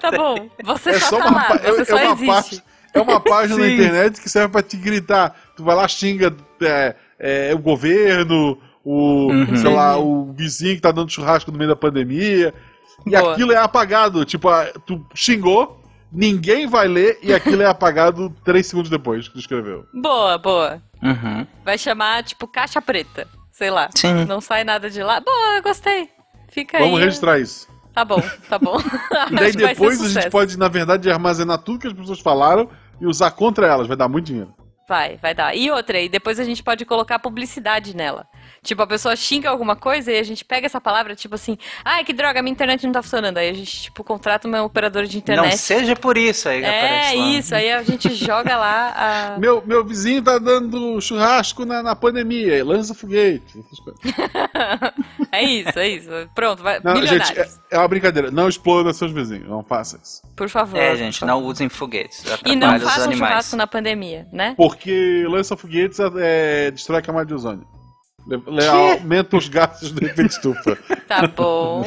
Tá 0.00 0.10
bom. 0.10 0.48
Você 0.64 0.90
É 0.90 0.98
só, 0.98 1.10
só 1.10 1.18
tá 1.18 1.28
uma, 1.28 1.40
lá, 1.48 1.60
é, 1.62 1.84
só 1.84 1.98
é 1.98 2.04
uma 2.04 2.12
existe. 2.14 2.26
parte. 2.26 2.62
É 2.94 3.00
uma 3.00 3.18
página 3.20 3.58
na 3.58 3.64
Sim. 3.66 3.74
internet 3.74 4.20
que 4.20 4.28
serve 4.28 4.48
pra 4.52 4.62
te 4.62 4.76
gritar. 4.76 5.34
Tu 5.56 5.64
vai 5.64 5.74
lá, 5.74 5.88
xinga 5.88 6.32
é, 6.62 6.94
é, 7.18 7.52
o 7.54 7.58
governo, 7.58 8.56
o, 8.84 9.30
Uhum. 9.32 9.56
sei 9.56 9.70
lá, 9.74 9.98
o 9.98 10.32
vizinho 10.32 10.76
que 10.76 10.80
tá 10.80 10.92
dando 10.92 11.10
churrasco 11.10 11.50
no 11.50 11.58
meio 11.58 11.70
da 11.70 11.76
pandemia. 11.76 12.54
E 13.04 13.10
Boa. 13.10 13.32
aquilo 13.32 13.52
é 13.52 13.56
apagado. 13.56 14.24
Tipo, 14.24 14.48
tu 14.86 15.04
xingou, 15.12 15.82
ninguém 16.12 16.68
vai 16.68 16.86
ler 16.86 17.18
e 17.20 17.34
aquilo 17.34 17.62
é 17.62 17.66
apagado 17.66 18.30
três 18.44 18.66
segundos 18.68 18.88
depois 18.90 19.26
que 19.26 19.34
tu 19.34 19.40
escreveu. 19.40 19.84
Boa, 19.92 20.38
boa. 20.38 20.80
Uhum. 21.02 21.44
Vai 21.64 21.76
chamar, 21.76 22.22
tipo, 22.22 22.46
caixa 22.46 22.80
preta. 22.80 23.26
Sei 23.50 23.70
lá. 23.70 23.88
Sim. 23.94 24.24
Não 24.24 24.40
sai 24.40 24.62
nada 24.64 24.88
de 24.88 25.02
lá. 25.02 25.20
Boa, 25.20 25.60
gostei. 25.62 26.08
Fica 26.54 26.78
Vamos 26.78 27.00
aí. 27.00 27.04
registrar 27.06 27.40
isso. 27.40 27.66
Tá 27.92 28.04
bom, 28.04 28.22
tá 28.48 28.58
bom. 28.60 28.78
E 29.30 29.34
daí 29.34 29.52
depois 29.52 30.00
a 30.00 30.08
gente 30.08 30.30
pode, 30.30 30.56
na 30.56 30.68
verdade, 30.68 31.10
armazenar 31.10 31.58
tudo 31.58 31.80
que 31.80 31.86
as 31.88 31.92
pessoas 31.92 32.20
falaram 32.20 32.68
e 33.00 33.06
usar 33.06 33.32
contra 33.32 33.66
elas. 33.66 33.88
Vai 33.88 33.96
dar 33.96 34.08
muito 34.08 34.26
dinheiro. 34.26 34.54
Vai, 34.88 35.16
vai 35.16 35.34
dar. 35.34 35.56
E 35.56 35.68
outra, 35.70 35.98
e 35.98 36.08
depois 36.08 36.38
a 36.38 36.44
gente 36.44 36.62
pode 36.62 36.84
colocar 36.84 37.18
publicidade 37.18 37.96
nela. 37.96 38.26
Tipo, 38.64 38.80
a 38.80 38.86
pessoa 38.86 39.14
xinga 39.14 39.50
alguma 39.50 39.76
coisa 39.76 40.10
e 40.10 40.18
a 40.18 40.22
gente 40.22 40.42
pega 40.42 40.64
essa 40.64 40.80
palavra, 40.80 41.14
tipo 41.14 41.34
assim, 41.34 41.58
ai, 41.84 42.02
que 42.02 42.14
droga, 42.14 42.40
minha 42.42 42.50
internet 42.50 42.84
não 42.86 42.92
tá 42.92 43.02
funcionando. 43.02 43.36
Aí 43.36 43.50
a 43.50 43.52
gente, 43.52 43.82
tipo, 43.82 44.02
contrata 44.02 44.48
uma 44.48 44.62
operadora 44.62 45.06
de 45.06 45.16
Não 45.16 45.20
internet. 45.20 45.58
seja 45.58 45.94
por 45.94 46.16
isso 46.16 46.48
aí, 46.48 46.62
é, 46.62 46.78
aparece 46.78 47.16
lá. 47.16 47.28
isso, 47.28 47.54
aí 47.54 47.72
a 47.72 47.82
gente 47.82 48.14
joga 48.14 48.56
lá 48.56 49.34
a... 49.34 49.38
Meu, 49.44 49.62
meu 49.66 49.84
vizinho 49.84 50.22
tá 50.22 50.38
dando 50.38 50.98
churrasco 51.00 51.66
na, 51.66 51.82
na 51.82 51.94
pandemia, 51.94 52.64
lança 52.64 52.94
foguete. 52.94 53.62
é 55.30 55.42
isso, 55.42 55.78
é 55.78 55.88
isso. 55.88 56.08
Pronto, 56.34 56.62
vai. 56.62 56.80
Não, 56.82 56.94
Milionários. 56.94 57.28
gente, 57.28 57.40
é, 57.40 57.76
é 57.76 57.78
uma 57.78 57.88
brincadeira. 57.88 58.30
Não 58.30 58.48
exploda 58.48 58.92
seus 58.94 59.12
vizinhos. 59.12 59.46
Não 59.46 59.62
faça 59.62 60.00
isso. 60.02 60.22
Por 60.34 60.48
favor. 60.48 60.78
É, 60.78 60.96
gente, 60.96 61.18
favor. 61.18 61.34
não 61.34 61.42
usem 61.44 61.68
foguetes. 61.68 62.24
E 62.46 62.56
não 62.56 62.80
façam 62.80 63.12
churrasco 63.12 63.56
na 63.56 63.66
pandemia, 63.66 64.26
né? 64.32 64.54
Porque 64.56 65.24
lança 65.28 65.56
foguetes 65.56 65.98
é, 66.00 66.70
destrói 66.70 67.00
a 67.00 67.02
camada 67.02 67.26
de 67.26 67.34
ozônio. 67.34 67.66
Le- 68.26 68.66
aumenta 68.66 69.36
os 69.36 69.48
gases 69.48 69.90
do 69.92 70.04
efeito 70.04 70.30
estufa. 70.30 70.78
Tá 71.06 71.26
bom. 71.26 71.84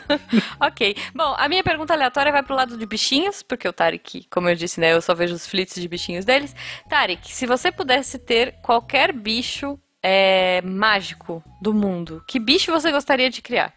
ok. 0.58 0.96
Bom, 1.14 1.34
a 1.38 1.48
minha 1.48 1.62
pergunta 1.62 1.92
aleatória 1.92 2.32
vai 2.32 2.42
pro 2.42 2.54
lado 2.54 2.76
de 2.78 2.86
bichinhos, 2.86 3.42
porque 3.42 3.68
o 3.68 3.72
Tarek, 3.72 4.26
como 4.30 4.48
eu 4.48 4.54
disse, 4.54 4.80
né, 4.80 4.94
eu 4.94 5.02
só 5.02 5.14
vejo 5.14 5.34
os 5.34 5.46
flits 5.46 5.78
de 5.80 5.86
bichinhos 5.86 6.24
deles. 6.24 6.56
Tarek, 6.88 7.32
se 7.32 7.46
você 7.46 7.70
pudesse 7.70 8.18
ter 8.18 8.54
qualquer 8.62 9.12
bicho 9.12 9.78
é, 10.02 10.62
mágico 10.62 11.44
do 11.60 11.74
mundo, 11.74 12.22
que 12.26 12.38
bicho 12.40 12.72
você 12.72 12.90
gostaria 12.90 13.28
de 13.28 13.42
criar? 13.42 13.74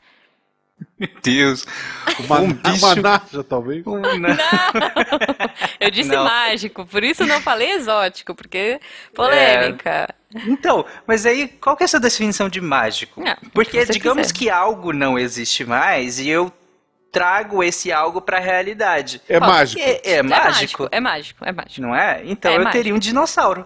Meu 1.00 1.10
Deus. 1.24 1.66
Uma, 2.20 2.40
Um 2.42 2.52
bicho- 2.54 2.86
uma 2.86 2.96
narja, 2.96 3.44
talvez. 3.44 3.86
Não. 3.86 4.00
Não! 4.02 4.20
Eu 5.80 5.90
disse 5.90 6.10
Não. 6.10 6.26
mágico, 6.26 6.86
por 6.86 7.04
isso 7.04 7.26
não 7.26 7.40
falei 7.42 7.72
exótico, 7.72 8.36
porque 8.36 8.80
polêmica. 9.16 10.14
Então, 10.48 10.86
mas 11.08 11.26
aí, 11.26 11.48
qual 11.48 11.76
que 11.78 11.84
é 11.84 11.86
essa 11.86 12.00
definição 12.00 12.50
de 12.50 12.62
mágico? 12.62 13.22
Não, 13.24 13.36
Porque 13.54 13.78
o 13.78 13.80
que 13.82 13.86
você 13.88 13.94
digamos 13.94 14.32
quiser. 14.32 14.34
que 14.46 14.50
algo 14.50 14.92
não 14.94 15.18
existe 15.18 15.64
mais 15.66 16.20
e 16.20 16.30
eu 16.30 16.52
trago 17.12 17.64
esse 17.64 17.92
algo 17.92 18.22
pra 18.22 18.38
realidade. 18.40 19.22
É 19.28 19.38
Ó, 19.38 19.40
mágico. 19.40 19.82
É, 19.82 20.02
é 20.18 20.22
mágico, 20.24 20.88
É 20.92 21.00
mágico, 21.00 21.44
é 21.46 21.52
mágico. 21.52 21.82
não 21.82 21.96
é? 21.96 22.22
Então 22.26 22.52
É 22.52 22.56
eu 22.56 22.60
mágico. 22.60 22.74
teria 22.74 22.94
um 22.94 23.00
dinossauro. 23.00 23.66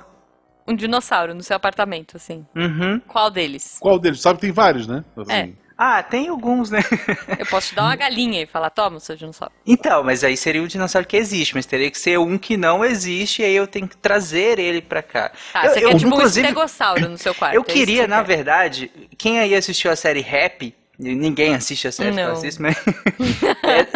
Um 0.65 0.73
dinossauro 0.75 1.33
no 1.35 1.43
seu 1.43 1.57
apartamento, 1.57 2.15
assim. 2.15 2.45
Uhum. 2.55 3.01
Qual 3.07 3.29
deles? 3.29 3.75
Qual 3.81 3.99
deles? 3.99 4.21
Sabe 4.21 4.35
que 4.39 4.45
tem 4.45 4.51
vários, 4.53 4.87
né? 4.87 5.03
Assim. 5.17 5.57
Ah, 5.77 6.03
tem 6.03 6.27
alguns, 6.27 6.69
né? 6.69 6.79
Eu 7.39 7.45
posso 7.47 7.69
te 7.69 7.75
dar 7.75 7.83
uma 7.83 7.95
galinha 7.95 8.41
e 8.43 8.45
falar, 8.45 8.69
toma 8.69 8.99
seu 8.99 9.15
dinossauro. 9.15 9.51
Então, 9.65 10.03
mas 10.03 10.23
aí 10.23 10.37
seria 10.37 10.61
um 10.61 10.67
dinossauro 10.67 11.07
que 11.07 11.17
existe, 11.17 11.55
mas 11.55 11.65
teria 11.65 11.89
que 11.89 11.97
ser 11.97 12.19
um 12.19 12.37
que 12.37 12.55
não 12.55 12.85
existe 12.85 13.41
e 13.41 13.45
aí 13.45 13.55
eu 13.55 13.65
tenho 13.67 13.87
que 13.87 13.97
trazer 13.97 14.59
ele 14.59 14.81
pra 14.81 15.01
cá. 15.01 15.31
Tá, 15.51 15.65
Eu- 15.65 15.69
você 15.73 15.85
eu, 15.85 15.89
quer 15.89 15.97
tipo 15.97 16.15
um 16.15 16.21
estegossauro 16.21 17.09
no 17.09 17.17
seu 17.17 17.33
quarto. 17.33 17.55
Eu 17.55 17.61
é 17.61 17.65
queria, 17.65 18.07
na 18.07 18.17
quer. 18.23 18.35
verdade, 18.35 18.91
quem 19.17 19.39
aí 19.39 19.55
assistiu 19.55 19.89
a 19.91 19.95
série 19.95 20.21
Rap, 20.21 20.75
e 20.99 21.15
ninguém 21.15 21.55
assiste 21.55 21.87
a 21.87 21.91
série, 21.91 22.11
Não. 22.15 22.23
eu 22.23 22.31
assisto, 22.33 22.61
mas... 22.61 22.75
é, 23.63 23.87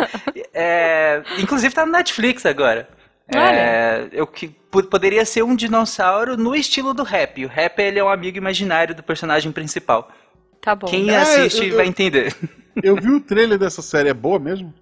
é, 0.53 1.23
inclusive 1.39 1.73
tá 1.73 1.85
no 1.85 1.91
Netflix 1.91 2.45
agora. 2.45 2.89
É, 3.29 4.07
eu 4.11 4.25
que 4.25 4.47
po- 4.47 4.83
poderia 4.83 5.25
ser 5.25 5.43
um 5.43 5.55
dinossauro 5.55 6.37
no 6.37 6.55
estilo 6.55 6.93
do 6.93 7.03
rap. 7.03 7.43
O 7.45 7.47
rap 7.49 7.77
ele 7.79 7.99
é 7.99 8.03
um 8.03 8.09
amigo 8.09 8.37
imaginário 8.37 8.95
do 8.95 9.03
personagem 9.03 9.51
principal. 9.51 10.09
Tá 10.61 10.75
bom. 10.75 10.87
Quem 10.87 11.09
É, 11.09 11.17
assiste 11.17 11.59
eu- 11.63 11.69
eu- 11.71 11.75
vai 11.77 11.87
entender. 11.87 12.35
Eu 12.83 12.95
vi 12.95 13.09
o 13.11 13.19
trailer 13.19 13.57
dessa 13.57 13.81
série, 13.81 14.09
é 14.09 14.13
boa 14.13 14.37
mesmo? 14.39 14.73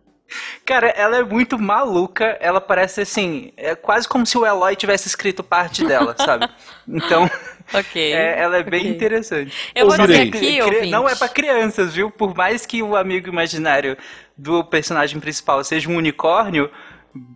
Cara, 0.65 0.87
ela 0.89 1.17
é 1.17 1.23
muito 1.23 1.57
maluca. 1.59 2.37
Ela 2.41 2.59
parece 2.59 3.01
assim, 3.01 3.51
é 3.55 3.75
quase 3.75 4.07
como 4.07 4.25
se 4.25 4.37
o 4.37 4.45
Eloy 4.45 4.75
tivesse 4.75 5.07
escrito 5.07 5.43
parte 5.43 5.85
dela, 5.85 6.15
sabe? 6.17 6.49
Então, 6.87 7.29
Ok. 7.73 8.11
é, 8.11 8.39
ela 8.39 8.57
é 8.57 8.63
bem 8.63 8.81
Ok. 8.81 8.91
interessante. 8.91 9.71
Eu 9.75 9.87
vou 9.87 9.97
dizer 9.97 10.21
aqui, 10.27 10.61
ouvinte. 10.61 10.87
Não 10.89 11.07
é 11.07 11.13
pra 11.15 11.29
crianças, 11.29 11.93
viu? 11.93 12.09
Por 12.09 12.35
mais 12.35 12.65
que 12.65 12.81
o 12.81 12.95
amigo 12.95 13.29
imaginário 13.29 13.95
do 14.35 14.63
personagem 14.63 15.19
principal 15.19 15.63
seja 15.63 15.87
um 15.89 15.95
unicórnio 15.95 16.71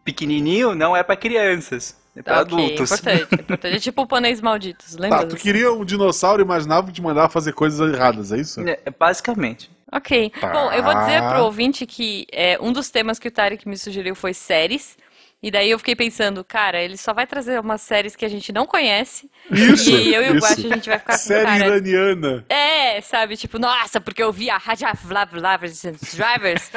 pequenininho, 0.03 0.75
não 0.75 0.95
é 0.97 1.03
pra 1.03 1.15
crianças. 1.15 1.95
É 2.19 2.21
pra 2.21 2.41
Ok, 2.41 2.53
adultos. 2.53 2.91
Importante, 2.91 3.35
importante. 3.35 3.75
É 3.77 3.79
tipo 3.79 4.05
pôneis 4.05 4.41
malditos, 4.41 4.97
lembra? 4.97 5.19
Tá, 5.19 5.25
tu 5.27 5.37
queria 5.37 5.71
um 5.71 5.85
dinossauro 5.85 6.41
e 6.41 6.43
imaginava 6.43 6.87
que 6.87 6.93
te 6.93 7.01
mandava 7.01 7.29
fazer 7.29 7.53
coisas 7.53 7.93
erradas, 7.93 8.33
é 8.33 8.37
isso? 8.37 8.59
É, 8.67 8.77
basicamente. 8.99 9.71
Ok. 9.89 10.29
Tá. 10.39 10.49
Bom, 10.49 10.71
eu 10.73 10.83
vou 10.83 10.93
dizer 10.95 11.23
pro 11.23 11.45
ouvinte 11.45 11.85
que 11.85 12.27
é, 12.31 12.59
um 12.61 12.73
dos 12.73 12.89
temas 12.89 13.17
que 13.17 13.29
o 13.29 13.31
Tarek 13.31 13.65
me 13.67 13.77
sugeriu 13.77 14.15
foi 14.15 14.33
séries. 14.33 14.97
E 15.41 15.49
daí 15.49 15.71
eu 15.71 15.77
fiquei 15.79 15.95
pensando, 15.95 16.43
cara, 16.43 16.81
ele 16.81 16.97
só 16.97 17.13
vai 17.13 17.25
trazer 17.25 17.57
umas 17.61 17.81
séries 17.81 18.13
que 18.13 18.25
a 18.25 18.27
gente 18.27 18.51
não 18.51 18.65
conhece. 18.65 19.29
Isso, 19.49 19.89
E 19.89 20.13
eu 20.13 20.21
e 20.21 20.31
o 20.31 20.35
isso. 20.35 20.45
Guache, 20.45 20.67
a 20.67 20.75
gente 20.75 20.89
vai 20.89 20.99
ficar 20.99 21.13
com 21.13 21.19
Série 21.19 21.45
cara... 21.45 21.65
iraniana. 21.65 22.45
É, 22.49 22.99
sabe, 22.99 23.37
tipo, 23.37 23.57
nossa, 23.57 24.01
porque 24.01 24.21
eu 24.21 24.33
vi 24.33 24.49
a 24.49 24.57
Raja 24.57 24.91
Drivers, 24.93 26.71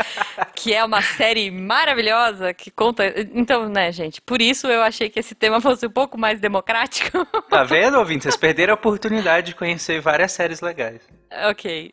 que 0.54 0.72
é 0.72 0.84
uma 0.84 1.02
série 1.02 1.50
maravilhosa 1.50 2.54
que 2.54 2.70
conta. 2.70 3.12
Então, 3.34 3.68
né, 3.68 3.90
gente, 3.90 4.20
por 4.20 4.40
isso 4.40 4.68
eu 4.68 4.82
achei 4.82 5.10
que 5.10 5.18
esse 5.18 5.34
tema 5.34 5.60
fosse 5.60 5.84
um 5.86 5.90
pouco 5.90 6.16
mais 6.16 6.38
democrático. 6.40 7.26
Tá 7.50 7.64
vendo, 7.64 7.98
ouvinte? 7.98 8.22
Vocês 8.22 8.36
perderam 8.36 8.72
a 8.72 8.74
oportunidade 8.74 9.48
de 9.48 9.54
conhecer 9.56 10.00
várias 10.00 10.32
séries 10.32 10.60
legais. 10.60 11.00
ok. 11.48 11.90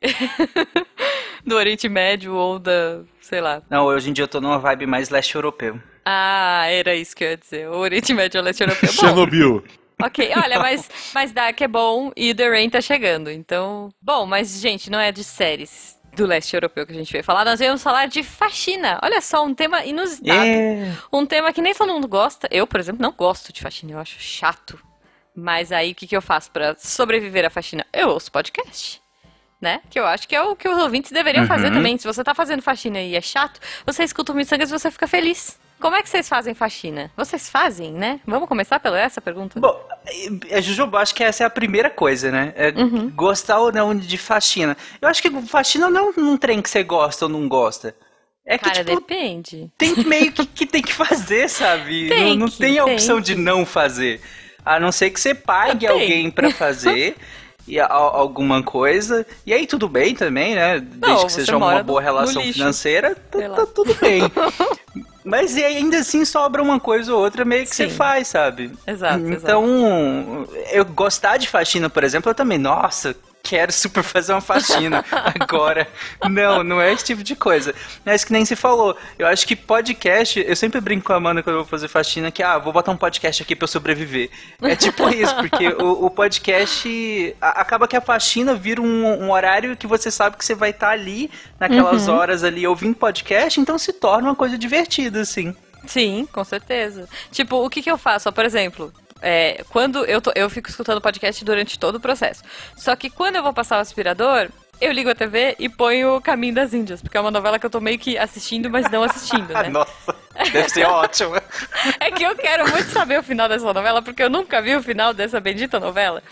Do 1.45 1.55
Oriente 1.55 1.89
Médio 1.89 2.33
ou 2.35 2.59
da, 2.59 3.01
sei 3.21 3.41
lá. 3.41 3.61
Não, 3.69 3.85
hoje 3.85 4.09
em 4.09 4.13
dia 4.13 4.23
eu 4.23 4.27
tô 4.27 4.39
numa 4.39 4.59
vibe 4.59 4.85
mais 4.85 5.09
leste 5.09 5.35
europeu. 5.35 5.79
Ah, 6.05 6.65
era 6.67 6.95
isso 6.95 7.15
que 7.15 7.23
eu 7.23 7.29
ia 7.29 7.37
dizer. 7.37 7.69
O 7.69 7.77
Oriente 7.77 8.13
Médio 8.13 8.39
ou 8.39 8.45
Leste 8.45 8.61
Europeu. 8.61 8.91
Chernobyl. 8.91 9.63
ok, 10.01 10.31
olha, 10.35 10.57
mas, 10.61 10.89
mas 11.13 11.31
Dark 11.31 11.59
é 11.61 11.67
bom 11.67 12.11
e 12.15 12.33
The 12.33 12.49
Rain 12.49 12.69
tá 12.69 12.81
chegando. 12.81 13.29
Então, 13.29 13.89
bom, 14.01 14.25
mas, 14.25 14.59
gente, 14.59 14.89
não 14.89 14.99
é 14.99 15.11
de 15.11 15.23
séries 15.23 15.97
do 16.15 16.25
leste 16.25 16.53
europeu 16.55 16.85
que 16.85 16.91
a 16.91 16.95
gente 16.95 17.11
veio 17.11 17.23
falar. 17.23 17.45
Nós 17.45 17.59
vamos 17.59 17.83
falar 17.83 18.07
de 18.07 18.23
faxina. 18.23 18.99
Olha 19.03 19.21
só, 19.21 19.45
um 19.45 19.53
tema 19.53 19.85
inusitado. 19.85 20.39
É. 20.39 20.91
Um 21.13 21.25
tema 21.25 21.53
que 21.53 21.61
nem 21.61 21.73
todo 21.73 21.93
mundo 21.93 22.07
gosta. 22.07 22.47
Eu, 22.51 22.65
por 22.65 22.79
exemplo, 22.79 23.01
não 23.01 23.11
gosto 23.11 23.53
de 23.53 23.61
faxina, 23.61 23.93
eu 23.93 23.99
acho 23.99 24.19
chato. 24.19 24.79
Mas 25.35 25.71
aí 25.71 25.91
o 25.91 25.95
que, 25.95 26.07
que 26.07 26.17
eu 26.17 26.21
faço 26.21 26.51
pra 26.51 26.75
sobreviver 26.77 27.45
à 27.45 27.49
faxina? 27.49 27.85
Eu 27.93 28.09
ouço 28.09 28.31
podcast. 28.31 29.01
Né? 29.61 29.81
Que 29.89 29.99
eu 29.99 30.05
acho 30.05 30.27
que 30.27 30.35
é 30.35 30.41
o 30.41 30.55
que 30.55 30.67
os 30.67 30.77
ouvintes 30.81 31.11
deveriam 31.11 31.45
fazer 31.45 31.67
Uhum. 31.67 31.73
também. 31.73 31.97
Se 31.97 32.07
você 32.07 32.23
tá 32.23 32.33
fazendo 32.33 32.61
faxina 32.61 32.99
e 32.99 33.15
é 33.15 33.21
chato, 33.21 33.59
você 33.85 34.03
escuta 34.03 34.31
o 34.31 34.35
Missangas 34.35 34.69
e 34.69 34.77
você 34.77 34.89
fica 34.89 35.05
feliz. 35.07 35.59
Como 35.79 35.95
é 35.95 36.01
que 36.03 36.09
vocês 36.09 36.27
fazem 36.27 36.53
faxina? 36.53 37.09
Vocês 37.15 37.49
fazem, 37.49 37.93
né? 37.93 38.19
Vamos 38.25 38.49
começar 38.49 38.79
pela 38.79 38.99
essa 38.99 39.21
pergunta? 39.21 39.59
Bom, 39.59 39.79
é, 40.49 40.61
Jujuba, 40.61 40.99
acho 40.99 41.15
que 41.15 41.23
essa 41.23 41.43
é 41.43 41.45
a 41.45 41.49
primeira 41.49 41.89
coisa, 41.89 42.29
né? 42.31 42.53
É 42.55 42.69
Uhum. 42.69 43.09
Gostar 43.09 43.59
ou 43.59 43.71
não 43.71 43.95
de 43.95 44.17
faxina. 44.17 44.75
Eu 45.01 45.07
acho 45.07 45.21
que 45.21 45.29
faxina 45.47 45.89
não 45.89 46.09
é 46.09 46.13
um 46.19 46.37
trem 46.37 46.61
que 46.61 46.69
você 46.69 46.83
gosta 46.83 47.25
ou 47.25 47.29
não 47.29 47.47
gosta. 47.47 47.95
É 48.45 48.57
que, 48.57 48.65
Cara, 48.65 48.83
tipo, 48.83 48.99
depende. 48.99 49.71
tem 49.77 49.95
meio 50.05 50.31
que, 50.31 50.45
que 50.45 50.65
tem 50.65 50.81
que 50.81 50.91
fazer, 50.93 51.47
sabe? 51.49 52.07
Tem 52.09 52.29
não 52.31 52.35
não 52.35 52.47
que, 52.49 52.57
tem 52.57 52.79
a 52.79 52.83
tem 52.83 52.93
opção 52.95 53.17
que. 53.17 53.23
de 53.23 53.35
não 53.35 53.65
fazer. 53.65 54.19
A 54.65 54.79
não 54.79 54.91
ser 54.91 55.11
que 55.11 55.19
você 55.19 55.33
pague 55.35 55.85
Tem. 55.85 55.89
alguém 55.89 56.31
pra 56.31 56.49
fazer 56.51 57.15
e 57.69 57.79
a- 57.79 57.87
alguma 57.87 58.61
coisa. 58.63 59.25
E 59.45 59.53
aí 59.53 59.65
tudo 59.67 59.87
bem 59.87 60.15
também, 60.15 60.55
né? 60.55 60.79
Desde 60.79 60.99
Não, 60.99 61.25
que 61.25 61.31
você 61.31 61.41
seja 61.41 61.55
uma 61.55 61.81
boa 61.83 62.01
no- 62.01 62.05
relação 62.05 62.43
no 62.45 62.51
financeira, 62.53 63.15
tá, 63.31 63.49
tá 63.49 63.65
tudo 63.65 63.93
bem. 63.95 64.21
Mas 65.23 65.55
e 65.55 65.63
ainda 65.63 65.99
assim 65.99 66.25
sobra 66.25 66.61
uma 66.63 66.79
coisa 66.79 67.13
ou 67.13 67.21
outra 67.21 67.45
meio 67.45 67.63
que 67.63 67.75
você 67.75 67.87
Sim. 67.89 67.95
faz, 67.95 68.29
sabe? 68.29 68.71
Exato, 68.87 69.19
Então, 69.29 70.47
eu 70.71 70.83
gostar 70.85 71.37
de 71.37 71.47
faxina, 71.47 71.89
por 71.89 72.03
exemplo, 72.03 72.31
eu 72.31 72.35
também, 72.35 72.57
nossa, 72.57 73.15
quero 73.43 73.71
super 73.71 74.03
fazer 74.03 74.33
uma 74.33 74.41
faxina 74.41 75.03
agora. 75.39 75.87
Não, 76.29 76.63
não 76.63 76.81
é 76.81 76.91
esse 76.93 77.05
tipo 77.05 77.23
de 77.23 77.35
coisa. 77.35 77.73
Mas 78.05 78.23
que 78.23 78.31
nem 78.33 78.45
se 78.45 78.55
falou. 78.55 78.95
Eu 79.17 79.25
acho 79.27 79.47
que 79.47 79.55
podcast, 79.55 80.43
eu 80.45 80.55
sempre 80.55 80.79
brinco 80.81 81.05
com 81.07 81.13
a 81.13 81.15
Amanda 81.15 81.41
quando 81.41 81.55
eu 81.57 81.61
vou 81.63 81.69
fazer 81.69 81.87
faxina 81.87 82.31
que, 82.31 82.43
ah, 82.43 82.57
vou 82.57 82.71
botar 82.73 82.91
um 82.91 82.97
podcast 82.97 83.41
aqui 83.41 83.55
pra 83.55 83.63
eu 83.63 83.67
sobreviver. 83.69 84.29
É 84.61 84.75
tipo 84.75 85.09
isso, 85.13 85.35
porque 85.35 85.67
o, 85.69 86.05
o 86.05 86.09
podcast 86.11 87.35
a- 87.41 87.61
acaba 87.61 87.87
que 87.87 87.95
a 87.97 88.01
faxina 88.01 88.53
vira 88.55 88.81
um, 88.81 89.05
um 89.25 89.31
horário 89.31 89.75
que 89.75 89.87
você 89.87 90.11
sabe 90.11 90.37
que 90.37 90.45
você 90.45 90.55
vai 90.55 90.69
estar 90.71 90.89
ali, 90.89 91.29
naquelas 91.59 92.07
Uhum. 92.07 92.15
horas 92.15 92.43
ali, 92.43 92.65
ouvindo 92.67 92.95
podcast, 92.95 93.59
então 93.59 93.77
se 93.77 93.93
torna 93.93 94.29
uma 94.29 94.35
coisa 94.35 94.57
divertida, 94.57 95.21
assim. 95.21 95.55
Sim, 95.87 96.27
com 96.31 96.43
certeza. 96.43 97.07
Tipo, 97.31 97.65
o 97.65 97.69
que, 97.69 97.81
que 97.81 97.89
eu 97.89 97.97
faço? 97.97 98.29
Ó, 98.29 98.31
por 98.31 98.45
exemplo, 98.45 98.93
é, 99.21 99.63
quando 99.69 100.05
eu, 100.05 100.21
tô, 100.21 100.31
eu 100.35 100.49
fico 100.49 100.69
escutando 100.69 101.01
podcast 101.01 101.43
durante 101.43 101.77
todo 101.77 101.95
o 101.95 101.99
processo. 101.99 102.43
Só 102.75 102.95
que 102.95 103.09
quando 103.09 103.35
eu 103.35 103.43
vou 103.43 103.53
passar 103.53 103.77
o 103.77 103.81
aspirador, 103.81 104.49
eu 104.79 104.91
ligo 104.91 105.09
a 105.09 105.15
TV 105.15 105.55
e 105.59 105.67
ponho 105.67 106.15
o 106.15 106.21
Caminho 106.21 106.55
das 106.55 106.73
Índias, 106.73 107.01
porque 107.01 107.17
é 107.17 107.21
uma 107.21 107.31
novela 107.31 107.59
que 107.59 107.65
eu 107.65 107.69
tô 107.69 107.81
meio 107.81 107.99
que 107.99 108.17
assistindo, 108.17 108.69
mas 108.69 108.89
não 108.89 109.03
assistindo, 109.03 109.53
né? 109.53 109.67
Nossa, 109.69 110.15
deve 110.51 110.69
ser 110.69 110.85
ótimo. 110.85 111.35
É 111.99 112.11
que 112.11 112.23
eu 112.23 112.35
quero 112.35 112.69
muito 112.69 112.89
saber 112.89 113.19
o 113.19 113.23
final 113.23 113.49
dessa 113.49 113.73
novela, 113.73 114.01
porque 114.01 114.23
eu 114.23 114.29
nunca 114.29 114.61
vi 114.61 114.75
o 114.75 114.81
final 114.81 115.13
dessa 115.13 115.39
bendita 115.39 115.79
novela. 115.79 116.23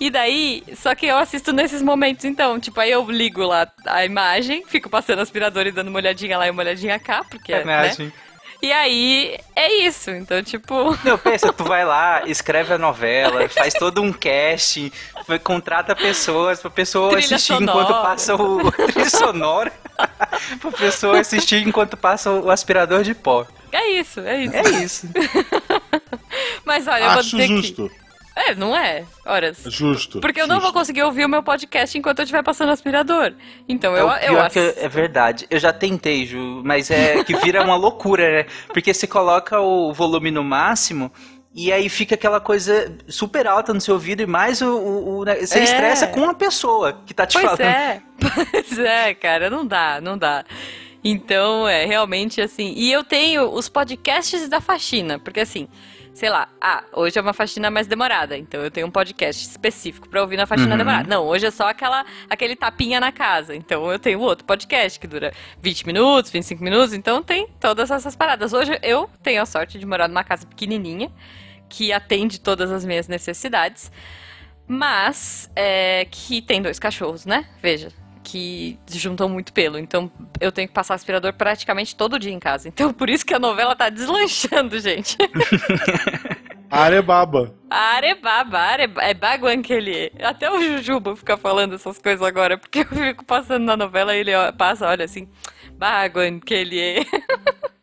E 0.00 0.10
daí, 0.10 0.62
só 0.76 0.94
que 0.94 1.06
eu 1.06 1.18
assisto 1.18 1.52
nesses 1.52 1.82
momentos, 1.82 2.24
então, 2.24 2.60
tipo, 2.60 2.78
aí 2.78 2.90
eu 2.90 3.10
ligo 3.10 3.42
lá 3.44 3.66
a 3.84 4.04
imagem, 4.04 4.64
fico 4.64 4.88
passando 4.88 5.20
aspirador 5.20 5.66
e 5.66 5.72
dando 5.72 5.88
uma 5.88 5.98
olhadinha 5.98 6.38
lá 6.38 6.46
e 6.46 6.50
uma 6.50 6.62
olhadinha 6.62 7.00
cá, 7.00 7.24
porque, 7.28 7.52
né? 7.64 7.90
E 8.60 8.72
aí, 8.72 9.38
é 9.54 9.86
isso, 9.86 10.10
então, 10.10 10.42
tipo... 10.42 10.96
Não, 11.04 11.16
pensa, 11.18 11.52
tu 11.52 11.62
vai 11.62 11.84
lá, 11.84 12.22
escreve 12.26 12.74
a 12.74 12.78
novela, 12.78 13.48
faz 13.48 13.72
todo 13.74 14.02
um 14.02 14.12
casting, 14.12 14.90
contrata 15.44 15.94
pessoas 15.94 16.60
pra 16.60 16.68
pessoa 16.68 17.10
Trilha 17.10 17.36
assistir 17.36 17.54
sonora. 17.54 17.80
enquanto 17.80 18.02
passa 18.02 18.34
o 18.34 18.72
trilha 18.72 19.10
sonora, 19.10 19.72
pra 20.60 20.72
pessoa 20.72 21.20
assistir 21.20 21.66
enquanto 21.66 21.96
passa 21.96 22.32
o 22.32 22.50
aspirador 22.50 23.02
de 23.04 23.14
pó. 23.14 23.46
É 23.70 23.90
isso, 23.92 24.20
é 24.20 24.44
isso. 24.44 24.56
É 24.56 24.70
isso. 24.82 25.08
Mas 26.64 26.88
olha, 26.88 27.04
eu 27.04 27.10
vou 27.10 27.20
Acho 27.20 27.36
dizer 27.36 27.46
justo. 27.46 27.88
que... 27.88 28.07
É, 28.46 28.54
não 28.54 28.76
é? 28.76 29.04
Horas. 29.26 29.64
Justo. 29.66 30.20
Porque 30.20 30.40
eu 30.40 30.46
não 30.46 30.56
vou 30.56 30.66
justo. 30.66 30.78
conseguir 30.78 31.02
ouvir 31.02 31.24
o 31.24 31.28
meu 31.28 31.42
podcast 31.42 31.98
enquanto 31.98 32.20
eu 32.20 32.22
estiver 32.22 32.42
passando 32.44 32.70
aspirador. 32.70 33.32
Então 33.68 33.96
eu, 33.96 34.08
é 34.10 34.28
eu 34.28 34.36
que 34.50 34.58
ass- 34.60 34.76
é 34.78 34.88
verdade. 34.88 35.46
Eu 35.50 35.58
já 35.58 35.72
tentei, 35.72 36.24
Ju, 36.24 36.62
mas 36.64 36.90
é 36.90 37.24
que 37.24 37.34
vira 37.36 37.62
uma 37.64 37.74
loucura, 37.76 38.30
né? 38.42 38.46
Porque 38.68 38.94
você 38.94 39.06
coloca 39.06 39.60
o 39.60 39.92
volume 39.92 40.30
no 40.30 40.44
máximo 40.44 41.12
e 41.54 41.72
aí 41.72 41.88
fica 41.88 42.14
aquela 42.14 42.40
coisa 42.40 42.96
super 43.08 43.46
alta 43.48 43.74
no 43.74 43.80
seu 43.80 43.94
ouvido 43.94 44.22
e 44.22 44.26
mais 44.26 44.62
o, 44.62 44.68
o- 44.76 45.18
o- 45.18 45.24
né? 45.24 45.34
você 45.44 45.58
É. 45.58 45.62
estressa 45.64 46.06
com 46.06 46.24
a 46.30 46.34
pessoa 46.34 47.00
que 47.04 47.12
tá 47.12 47.26
te 47.26 47.32
Pois 47.32 47.44
falando. 47.44 47.60
é, 47.62 48.02
pois 48.52 48.78
é, 48.78 49.14
cara, 49.14 49.50
não 49.50 49.66
dá, 49.66 50.00
não 50.00 50.16
dá. 50.16 50.44
Então, 51.02 51.66
é 51.66 51.84
realmente 51.86 52.40
assim. 52.40 52.72
E 52.76 52.92
eu 52.92 53.02
tenho 53.04 53.50
os 53.52 53.68
podcasts 53.68 54.48
da 54.48 54.60
faxina, 54.60 55.18
porque 55.18 55.40
assim, 55.40 55.68
sei 56.18 56.30
lá, 56.30 56.48
ah, 56.60 56.82
hoje 56.94 57.16
é 57.16 57.22
uma 57.22 57.32
faxina 57.32 57.70
mais 57.70 57.86
demorada, 57.86 58.36
então 58.36 58.60
eu 58.60 58.72
tenho 58.72 58.88
um 58.88 58.90
podcast 58.90 59.40
específico 59.46 60.08
pra 60.08 60.20
ouvir 60.20 60.36
na 60.36 60.46
faxina 60.46 60.72
Uhum. 60.72 60.78
demorada. 60.78 61.08
Não, 61.08 61.24
hoje 61.24 61.46
é 61.46 61.50
só 61.52 61.68
aquela, 61.68 62.04
aquele 62.28 62.56
tapinha 62.56 62.98
na 62.98 63.12
casa, 63.12 63.54
então 63.54 63.88
eu 63.92 64.00
tenho 64.00 64.18
outro 64.18 64.44
podcast 64.44 64.98
que 64.98 65.06
dura 65.06 65.32
20 65.62 65.86
minutos, 65.86 66.32
25 66.32 66.60
minutos, 66.64 66.92
então 66.92 67.22
tem 67.22 67.46
todas 67.60 67.88
essas 67.92 68.16
paradas. 68.16 68.52
Hoje 68.52 68.76
eu 68.82 69.08
tenho 69.22 69.40
a 69.40 69.46
sorte 69.46 69.78
de 69.78 69.86
morar 69.86 70.08
numa 70.08 70.24
casa 70.24 70.44
pequenininha, 70.44 71.08
que 71.68 71.92
atende 71.92 72.40
todas 72.40 72.72
as 72.72 72.84
minhas 72.84 73.06
necessidades. 73.06 73.92
Mas 74.66 75.48
é, 75.54 76.04
que 76.10 76.42
tem 76.42 76.60
dois 76.60 76.80
cachorros, 76.80 77.24
né? 77.26 77.46
Veja. 77.62 77.90
Que 78.30 78.78
juntam 78.90 79.26
muito 79.26 79.54
pelo. 79.54 79.78
Então 79.78 80.10
eu 80.38 80.52
tenho 80.52 80.68
que 80.68 80.74
passar 80.74 80.94
aspirador 80.94 81.32
praticamente 81.32 81.96
todo 81.96 82.18
dia 82.18 82.32
em 82.32 82.38
casa. 82.38 82.68
Então 82.68 82.92
por 82.92 83.08
isso 83.08 83.24
que 83.24 83.32
a 83.32 83.38
novela 83.38 83.74
tá 83.74 83.88
deslanchando, 83.88 84.78
gente. 84.78 85.16
Arebaba. 86.70 87.54
Arebaba, 87.70 88.58
areba, 88.58 89.02
é 89.02 89.56
que 89.62 89.72
ele 89.72 89.96
é. 89.96 90.12
Até 90.22 90.50
o 90.50 90.60
Jujuba 90.60 91.16
fica 91.16 91.38
falando 91.38 91.74
essas 91.74 91.98
coisas 91.98 92.26
agora, 92.26 92.58
porque 92.58 92.80
eu 92.80 92.86
fico 92.86 93.24
passando 93.24 93.64
na 93.64 93.76
novela 93.76 94.14
e 94.14 94.20
ele 94.20 94.34
ó, 94.34 94.52
passa, 94.52 94.86
olha 94.86 95.06
assim, 95.06 95.26
baguan 95.72 96.38
que 96.40 96.52
ele 96.52 96.78
é. 96.78 96.98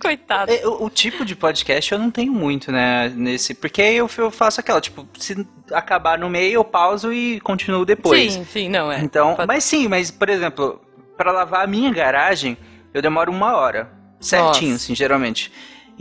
Coitado. 0.08 0.50
É, 0.52 0.66
o, 0.66 0.84
o 0.84 0.90
tipo 0.90 1.24
de 1.24 1.36
podcast 1.36 1.92
eu 1.92 1.98
não 1.98 2.10
tenho 2.10 2.32
muito, 2.32 2.72
né, 2.72 3.08
nesse, 3.14 3.54
porque 3.54 3.82
eu, 3.82 4.08
eu 4.18 4.30
faço 4.30 4.60
aquela, 4.60 4.80
tipo, 4.80 5.06
se 5.18 5.46
acabar 5.72 6.18
no 6.18 6.28
meio 6.30 6.54
eu 6.54 6.64
pauso 6.64 7.12
e 7.12 7.38
continuo 7.40 7.84
depois. 7.84 8.32
Sim, 8.32 8.44
sim, 8.44 8.68
não 8.68 8.90
é. 8.90 9.00
Então, 9.00 9.34
Pode- 9.34 9.46
mas 9.46 9.64
sim, 9.64 9.88
mas 9.88 10.10
por 10.10 10.28
exemplo, 10.28 10.80
pra 11.16 11.30
lavar 11.32 11.64
a 11.64 11.66
minha 11.66 11.92
garagem, 11.92 12.56
eu 12.92 13.00
demoro 13.02 13.30
uma 13.30 13.54
hora, 13.56 13.90
certinho, 14.20 14.72
Nossa. 14.72 14.84
assim, 14.84 14.94
geralmente. 14.94 15.52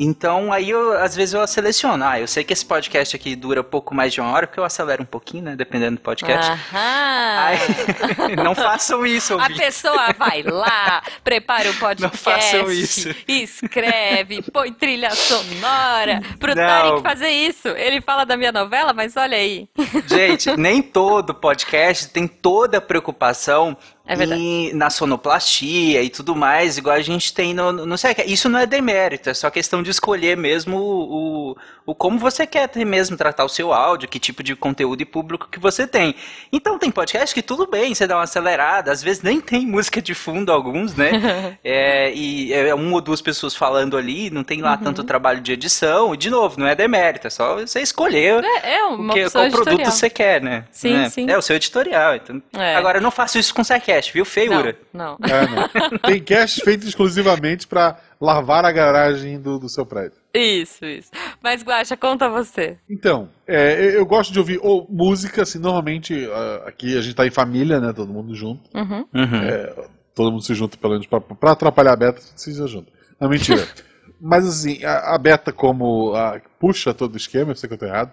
Então, 0.02 0.54
aí 0.54 0.70
eu, 0.70 0.94
às 0.98 1.14
vezes 1.14 1.34
eu 1.34 1.46
seleciono. 1.46 2.06
Ah, 2.06 2.18
eu 2.18 2.26
sei 2.28 2.42
que 2.42 2.54
esse 2.54 2.66
podcast 2.66 3.14
aqui 3.14 3.36
dura 3.36 3.62
pouco 3.62 3.94
mais 3.94 4.14
de 4.14 4.22
uma 4.22 4.32
hora, 4.32 4.48
porque 4.48 4.58
eu 4.58 4.64
acelero 4.64 5.04
um 5.04 5.06
pouquinho, 5.06 5.44
né, 5.44 5.56
dependendo 5.58 5.98
do 5.98 6.02
podcast. 6.02 6.52
Aham. 6.52 7.38
Aí, 7.38 8.36
não 8.42 8.56
façam 8.56 9.06
isso, 9.06 9.34
A 9.34 9.38
ouvintes. 9.44 9.58
pessoa 9.62 10.14
vai 10.18 10.42
lá, 10.44 11.04
prepara 11.22 11.70
o 11.70 11.74
podcast, 11.76 12.18
façam 12.18 12.72
isso. 12.72 13.14
escreve, 13.28 14.42
põe 14.54 14.72
trilha 14.72 15.12
sonora. 15.12 16.22
Pro 16.40 16.56
Não. 16.56 16.66
Tarek 16.66 17.02
fazer 17.02 17.30
isso. 17.30 17.68
Ele 17.68 18.00
fala 18.00 18.26
da 18.26 18.38
minha 18.38 18.54
novela, 18.54 18.94
mas 18.94 19.18
olha 19.18 19.36
aí. 19.38 19.68
Gente, 20.08 20.56
nem 20.56 20.82
todo 20.82 21.34
podcast 21.34 22.08
tem 22.08 22.26
toda 22.26 22.78
a 22.78 22.82
preocupação 22.82 23.76
É 24.10 24.16
verdade. 24.16 24.74
na 24.74 24.90
sonoplastia 24.90 26.02
e 26.02 26.10
tudo 26.10 26.36
mais, 26.36 26.80
igual 26.80 26.96
a 26.96 27.02
gente 27.02 27.32
tem 27.32 27.54
no, 27.54 27.72
no 27.72 27.96
sei, 27.96 28.16
Isso 28.26 28.50
não 28.50 28.58
é 28.58 28.66
demérito, 28.66 29.30
é 29.30 29.34
só 29.36 29.52
questão 29.52 29.84
de 29.84 29.92
escolher 29.92 30.36
mesmo 30.36 30.78
o, 30.80 31.58
o 31.92 31.96
como 31.96 32.20
você 32.20 32.46
quer 32.46 32.70
mesmo 32.86 33.18
tratar 33.18 33.44
o 33.46 33.50
seu 33.50 33.74
áudio, 33.74 34.08
que 34.08 34.20
tipo 34.20 34.44
de 34.44 34.56
conteúdo 34.56 35.02
e 35.02 35.06
público 35.06 35.48
que 35.52 35.60
você 35.60 35.88
tem. 35.88 36.16
Então 36.52 36.78
tem 36.78 36.92
podcast 36.92 37.34
que 37.34 37.42
tudo 37.42 37.66
bem, 37.68 37.94
você 37.96 38.06
dá 38.06 38.16
uma 38.18 38.24
acelerada, 38.24 38.92
às 38.92 39.02
vezes 39.02 39.22
nem 39.24 39.42
tem 39.42 39.66
música 39.68 40.02
de 40.02 40.14
fundo 40.14 40.52
alguns, 40.52 40.96
né? 40.96 41.58
É, 41.64 42.12
e 42.14 42.54
é 42.54 42.74
uma 42.74 42.94
ou 42.96 43.02
duas 43.02 43.22
pessoas 43.22 43.56
falando 43.56 43.98
ali, 43.98 44.30
não 44.30 44.44
tem 44.44 44.62
lá 44.62 44.74
Uhum. 44.74 44.78
tanto 44.84 45.04
trabalho 45.04 45.42
de 45.42 45.52
edição, 45.54 46.14
e 46.14 46.18
de 46.18 46.30
novo, 46.30 46.60
não 46.60 46.68
é 46.68 46.76
demérito, 46.76 47.28
é 47.28 47.30
só 47.30 47.56
você 47.56 47.82
escolher 47.82 48.44
É, 48.44 48.76
é 48.76 48.84
uma 48.84 49.08
porque, 49.08 49.26
opção 49.26 49.42
qual 49.42 49.52
produto 49.52 49.70
editorial. 49.74 49.92
você 49.92 50.10
quer, 50.10 50.42
né? 50.42 50.66
Sim, 50.72 50.94
Né? 50.94 51.10
sim. 51.10 51.30
É 51.30 51.38
o 51.38 51.42
seu 51.42 51.56
editorial. 51.56 52.16
Então... 52.16 52.42
É. 52.54 52.76
Agora, 52.76 52.98
eu 52.98 53.02
não 53.02 53.12
faço 53.12 53.38
isso 53.38 53.54
com 53.54 53.62
o 53.62 53.66
SciCast, 53.66 54.14
viu? 54.14 54.26
Feiura. 54.26 54.78
Não, 54.94 55.18
não. 55.20 55.30
É, 55.30 55.48
não. 55.48 55.98
Tem 56.06 56.22
cast 56.22 56.62
feito 56.62 56.86
exclusivamente 56.88 57.68
pra 57.68 57.98
lavar 58.20 58.66
a 58.66 58.72
garagem 58.72 59.40
do, 59.40 59.58
do 59.60 59.70
seu 59.70 59.86
prédio. 59.86 60.18
Isso, 60.34 60.86
isso. 60.86 61.10
Mas, 61.42 61.64
Guaxa, 61.64 61.96
conta 61.96 62.30
você. 62.30 62.78
Então, 62.90 63.30
é, 63.48 63.96
eu- 63.96 64.06
gosto 64.06 64.32
de 64.34 64.40
ouvir 64.40 64.60
ou 64.62 64.86
música, 64.90 65.44
assim, 65.44 65.58
normalmente 65.60 66.28
aqui 66.66 66.98
a 66.98 67.02
gente 67.02 67.16
tá 67.16 67.26
em 67.26 67.32
família, 67.32 67.80
né? 67.80 67.94
Todo 67.94 68.12
mundo 68.14 68.36
junto. 68.36 68.70
Uhum. 68.78 69.06
Uhum. 69.14 69.86
Todo 70.14 70.32
mundo 70.32 70.44
se 70.44 70.54
junta, 70.54 70.76
pelo 70.78 70.94
menos, 70.94 71.08
pra, 71.08 71.22
pra 71.22 71.52
atrapalhar 71.52 71.94
a 71.94 71.96
Beta, 71.96 72.22
se 72.36 72.54
junta. 72.68 72.92
Não, 73.20 73.30
mentira. 73.30 73.66
Mas 74.22 74.46
assim, 74.46 74.84
a, 74.84 75.16
a 75.16 75.18
Beta, 75.18 75.54
como 75.54 76.14
a, 76.14 76.42
puxa 76.60 76.94
todo 76.94 77.14
o 77.14 77.18
esquema, 77.18 77.52
eu 77.52 77.56
sei 77.56 77.68
que 77.70 77.76
eu 77.76 77.80
tô 77.80 77.86
errado, 77.86 78.12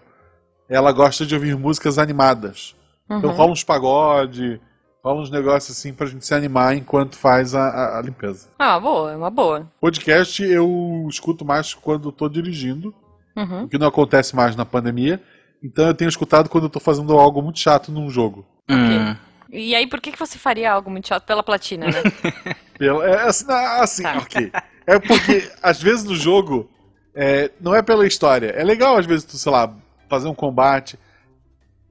ela 0.68 0.92
gosta 0.92 1.26
de 1.26 1.34
ouvir 1.34 1.56
músicas 1.56 1.98
animadas. 1.98 2.76
Então 3.10 3.30
Uhum. 3.30 3.36
rola 3.36 3.52
uns 3.52 3.64
pagode, 3.64 4.60
rola 5.06 5.22
uns 5.22 5.30
negócios 5.30 5.76
assim 5.78 5.92
pra 5.94 6.06
gente 6.06 6.26
se 6.26 6.34
animar 6.34 6.76
enquanto 6.76 7.16
faz 7.16 7.54
a, 7.54 7.62
a- 7.68 7.98
a 7.98 8.02
limpeza. 8.02 8.48
Ah, 8.58 8.78
boa, 8.80 9.12
é 9.12 9.16
uma 9.16 9.30
boa. 9.30 9.70
Podcast 9.80 10.42
eu 10.42 11.06
escuto 11.08 11.44
mais 11.44 11.72
quando 11.74 12.08
eu 12.08 12.12
tô 12.12 12.28
dirigindo, 12.28 12.92
Uhum. 13.36 13.64
o 13.64 13.68
que 13.68 13.78
não 13.78 13.86
acontece 13.86 14.34
mais 14.34 14.56
na 14.56 14.64
pandemia. 14.64 15.22
Então 15.62 15.86
eu 15.86 15.94
tenho 15.94 16.08
escutado 16.08 16.48
quando 16.48 16.64
eu 16.64 16.70
tô 16.70 16.80
fazendo 16.80 17.16
algo 17.18 17.40
muito 17.42 17.58
chato 17.60 17.92
num 17.92 18.10
jogo. 18.10 18.44
Hum. 18.68 19.14
E 19.50 19.74
aí, 19.76 19.86
por 19.86 20.00
que, 20.00 20.10
que 20.10 20.18
você 20.18 20.38
faria 20.38 20.72
algo 20.72 20.90
muito 20.90 21.06
chato 21.06 21.24
pela 21.24 21.42
platina, 21.42 21.86
né? 21.86 22.02
Pela- 22.76 23.06
é, 23.08 23.26
assim, 23.28 23.44
ah, 23.48 23.80
assim, 23.82 24.02
Tá. 24.02 24.18
ok. 24.18 24.50
É 24.86 24.98
porque, 24.98 25.50
às 25.62 25.80
vezes, 25.80 26.04
no 26.04 26.14
jogo, 26.16 26.68
é, 27.14 27.50
não 27.60 27.74
é 27.74 27.80
pela 27.80 28.06
história. 28.06 28.48
É 28.48 28.62
legal, 28.64 28.98
às 28.98 29.06
vezes, 29.06 29.24
tu, 29.24 29.36
sei 29.38 29.50
lá, 29.52 29.72
fazer 30.08 30.28
um 30.28 30.34
combate. 30.34 30.98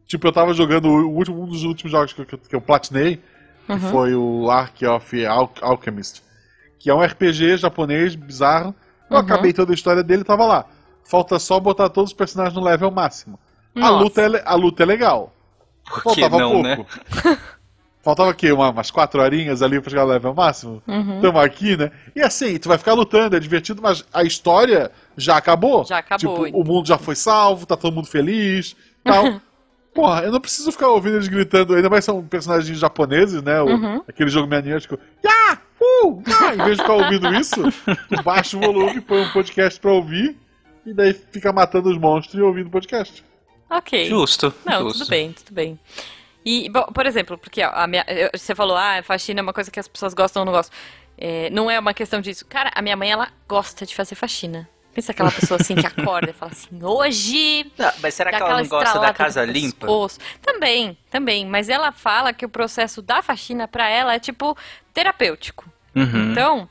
Tipo, 0.07 0.27
eu 0.27 0.31
tava 0.31 0.53
jogando 0.53 0.85
o 0.87 1.09
último, 1.09 1.41
um 1.43 1.47
dos 1.47 1.63
últimos 1.63 1.91
jogos 1.91 2.13
que, 2.13 2.21
eu- 2.21 2.25
que 2.25 2.55
eu 2.55 2.61
platinei, 2.61 3.21
que 3.65 3.71
Uhum. 3.71 3.79
foi 3.79 4.15
o 4.15 4.49
Ark 4.51 4.85
of 4.85 5.25
Al 5.25 5.51
Alchemist. 5.61 6.23
que 6.79 6.89
é 6.89 6.93
um 6.93 7.01
RPG 7.01 7.57
japonês 7.57 8.13
bizarro. 8.15 8.75
Eu 9.09 9.15
Uhum. 9.17 9.21
acabei 9.23 9.51
toda 9.51 9.71
a 9.71 9.75
história 9.75 10.03
dele 10.03 10.21
e 10.21 10.25
tava 10.25 10.45
lá. 10.45 10.65
Falta 11.03 11.39
só 11.39 11.59
botar 11.59 11.89
todos 11.89 12.11
os 12.11 12.15
personagens 12.15 12.55
no 12.55 12.63
level 12.63 12.91
máximo. 12.91 13.39
A 13.75 13.89
luta, 13.89 14.21
é, 14.21 14.43
a 14.45 14.53
luta 14.53 14.83
é 14.83 14.85
legal. 14.85 15.33
Por 15.83 16.13
que 16.13 16.21
Faltava 16.21 16.37
não, 16.37 16.61
né? 16.61 16.75
pouco. 16.75 16.91
Faltava 18.03 18.29
o 18.29 18.33
quê? 18.35 18.51
Uma- 18.51 18.69
umas 18.69 18.91
quatro 18.91 19.19
horinhas 19.19 19.63
ali 19.63 19.81
pra 19.81 19.89
chegar 19.89 20.03
no 20.05 20.11
level 20.11 20.33
máximo? 20.35 20.81
Uhum. 20.87 21.21
Tamo 21.21 21.39
aqui, 21.39 21.75
né? 21.75 21.89
E 22.15 22.21
assim, 22.21 22.55
tu 22.59 22.69
vai 22.69 22.77
ficar 22.77 22.93
lutando, 22.93 23.35
é 23.35 23.39
divertido, 23.39 23.81
mas 23.81 24.05
a 24.13 24.21
história 24.23 24.91
já 25.17 25.37
acabou. 25.37 25.83
Já 25.85 25.97
acabou, 25.97 26.45
Tipo, 26.45 26.59
o 26.59 26.63
mundo 26.63 26.87
já 26.87 26.99
foi 26.99 27.15
salvo, 27.15 27.65
tá 27.65 27.75
todo 27.75 27.95
mundo 27.95 28.07
feliz, 28.07 28.75
tal. 29.03 29.23
Porra, 29.95 30.23
eu 30.23 30.31
não 30.31 30.41
preciso 30.41 30.71
ficar 30.73 30.89
ouvindo 30.89 31.15
eles 31.15 31.27
gritando, 31.29 31.73
ainda 31.73 31.89
mais 31.89 32.03
são 32.05 32.21
personagens 32.23 32.77
japoneses, 32.77 33.41
né? 33.41 33.61
O- 33.61 33.65
Uhum. 33.69 34.01
Aquele 34.07 34.29
jogo 34.29 34.47
maniático. 34.47 34.99
Ya! 35.23 35.57
Uh! 35.81 36.21
Ya! 36.27 36.53
Em 36.53 36.57
vez 36.65 36.75
de 36.77 36.83
ficar 36.83 36.93
ouvindo 36.93 37.33
isso, 37.35 37.61
tu 38.09 38.21
baixa 38.23 38.57
o 38.57 38.59
volume, 38.59 38.99
põe 39.01 39.21
um 39.21 39.31
podcast 39.31 39.79
pra 39.79 39.91
ouvir, 39.93 40.37
e 40.85 40.93
daí 40.93 41.13
fica 41.13 41.51
matando 41.53 41.89
os 41.89 41.97
monstros 41.97 42.35
e 42.37 42.41
ouvindo 42.41 42.67
o 42.67 42.71
podcast. 42.71 43.23
Ok. 43.69 44.05
Justo. 44.05 44.53
Não, 44.65 44.81
justo. 44.83 44.99
tudo 44.99 45.09
bem, 45.09 45.31
tudo 45.31 45.53
bem. 45.53 45.79
E, 46.45 46.69
bom, 46.69 46.83
por 46.93 47.05
exemplo, 47.07 47.37
porque 47.37 47.63
ó, 47.63 47.71
a 47.73 47.87
minha, 47.87 48.05
você 48.35 48.53
falou, 48.53 48.75
ah, 48.77 49.01
faxina 49.01 49.39
é 49.39 49.43
uma 49.43 49.53
coisa 49.53 49.71
que 49.71 49.79
as 49.79 49.87
pessoas 49.87 50.13
gostam 50.13 50.41
ou 50.41 50.45
não 50.45 50.53
gostam. 50.53 50.77
É, 51.17 51.49
não 51.49 51.71
é 51.71 51.79
uma 51.79 51.93
questão 51.93 52.19
disso. 52.21 52.45
Cara, 52.45 52.69
a 52.75 52.81
minha 52.81 52.95
mãe, 52.97 53.09
ela 53.09 53.29
gosta 53.47 53.85
de 53.85 53.95
fazer 53.95 54.13
faxina. 54.15 54.69
Pensa 54.95 55.11
aquela 55.11 55.29
pessoa 55.29 55.59
assim 55.59 55.75
que 55.75 55.85
acorda 55.85 56.29
e 56.29 56.33
fala 56.33 56.53
assim, 56.53 56.81
hoje 56.81 57.69
Não, 57.77 57.91
mas 58.01 58.13
será 58.13 58.29
que 58.29 58.37
ela 58.37 58.61
não 58.61 58.67
gosta 58.69 58.97
da 58.97 59.13
casa 59.13 59.43
limpa? 59.43 59.85
pescoço. 59.85 60.19
Também, 60.41 60.97
também. 61.11 61.45
Mas 61.45 61.67
ela 61.67 61.91
fala 61.91 62.31
que 62.31 62.45
o 62.45 62.49
processo 62.49 63.01
da 63.01 63.21
faxina 63.21 63.67
pra 63.67 63.89
ela 63.89 64.15
é 64.15 64.19
tipo 64.19 64.57
terapêutico. 64.93 65.69
Uhum. 65.93 66.31
Então, 66.31 66.69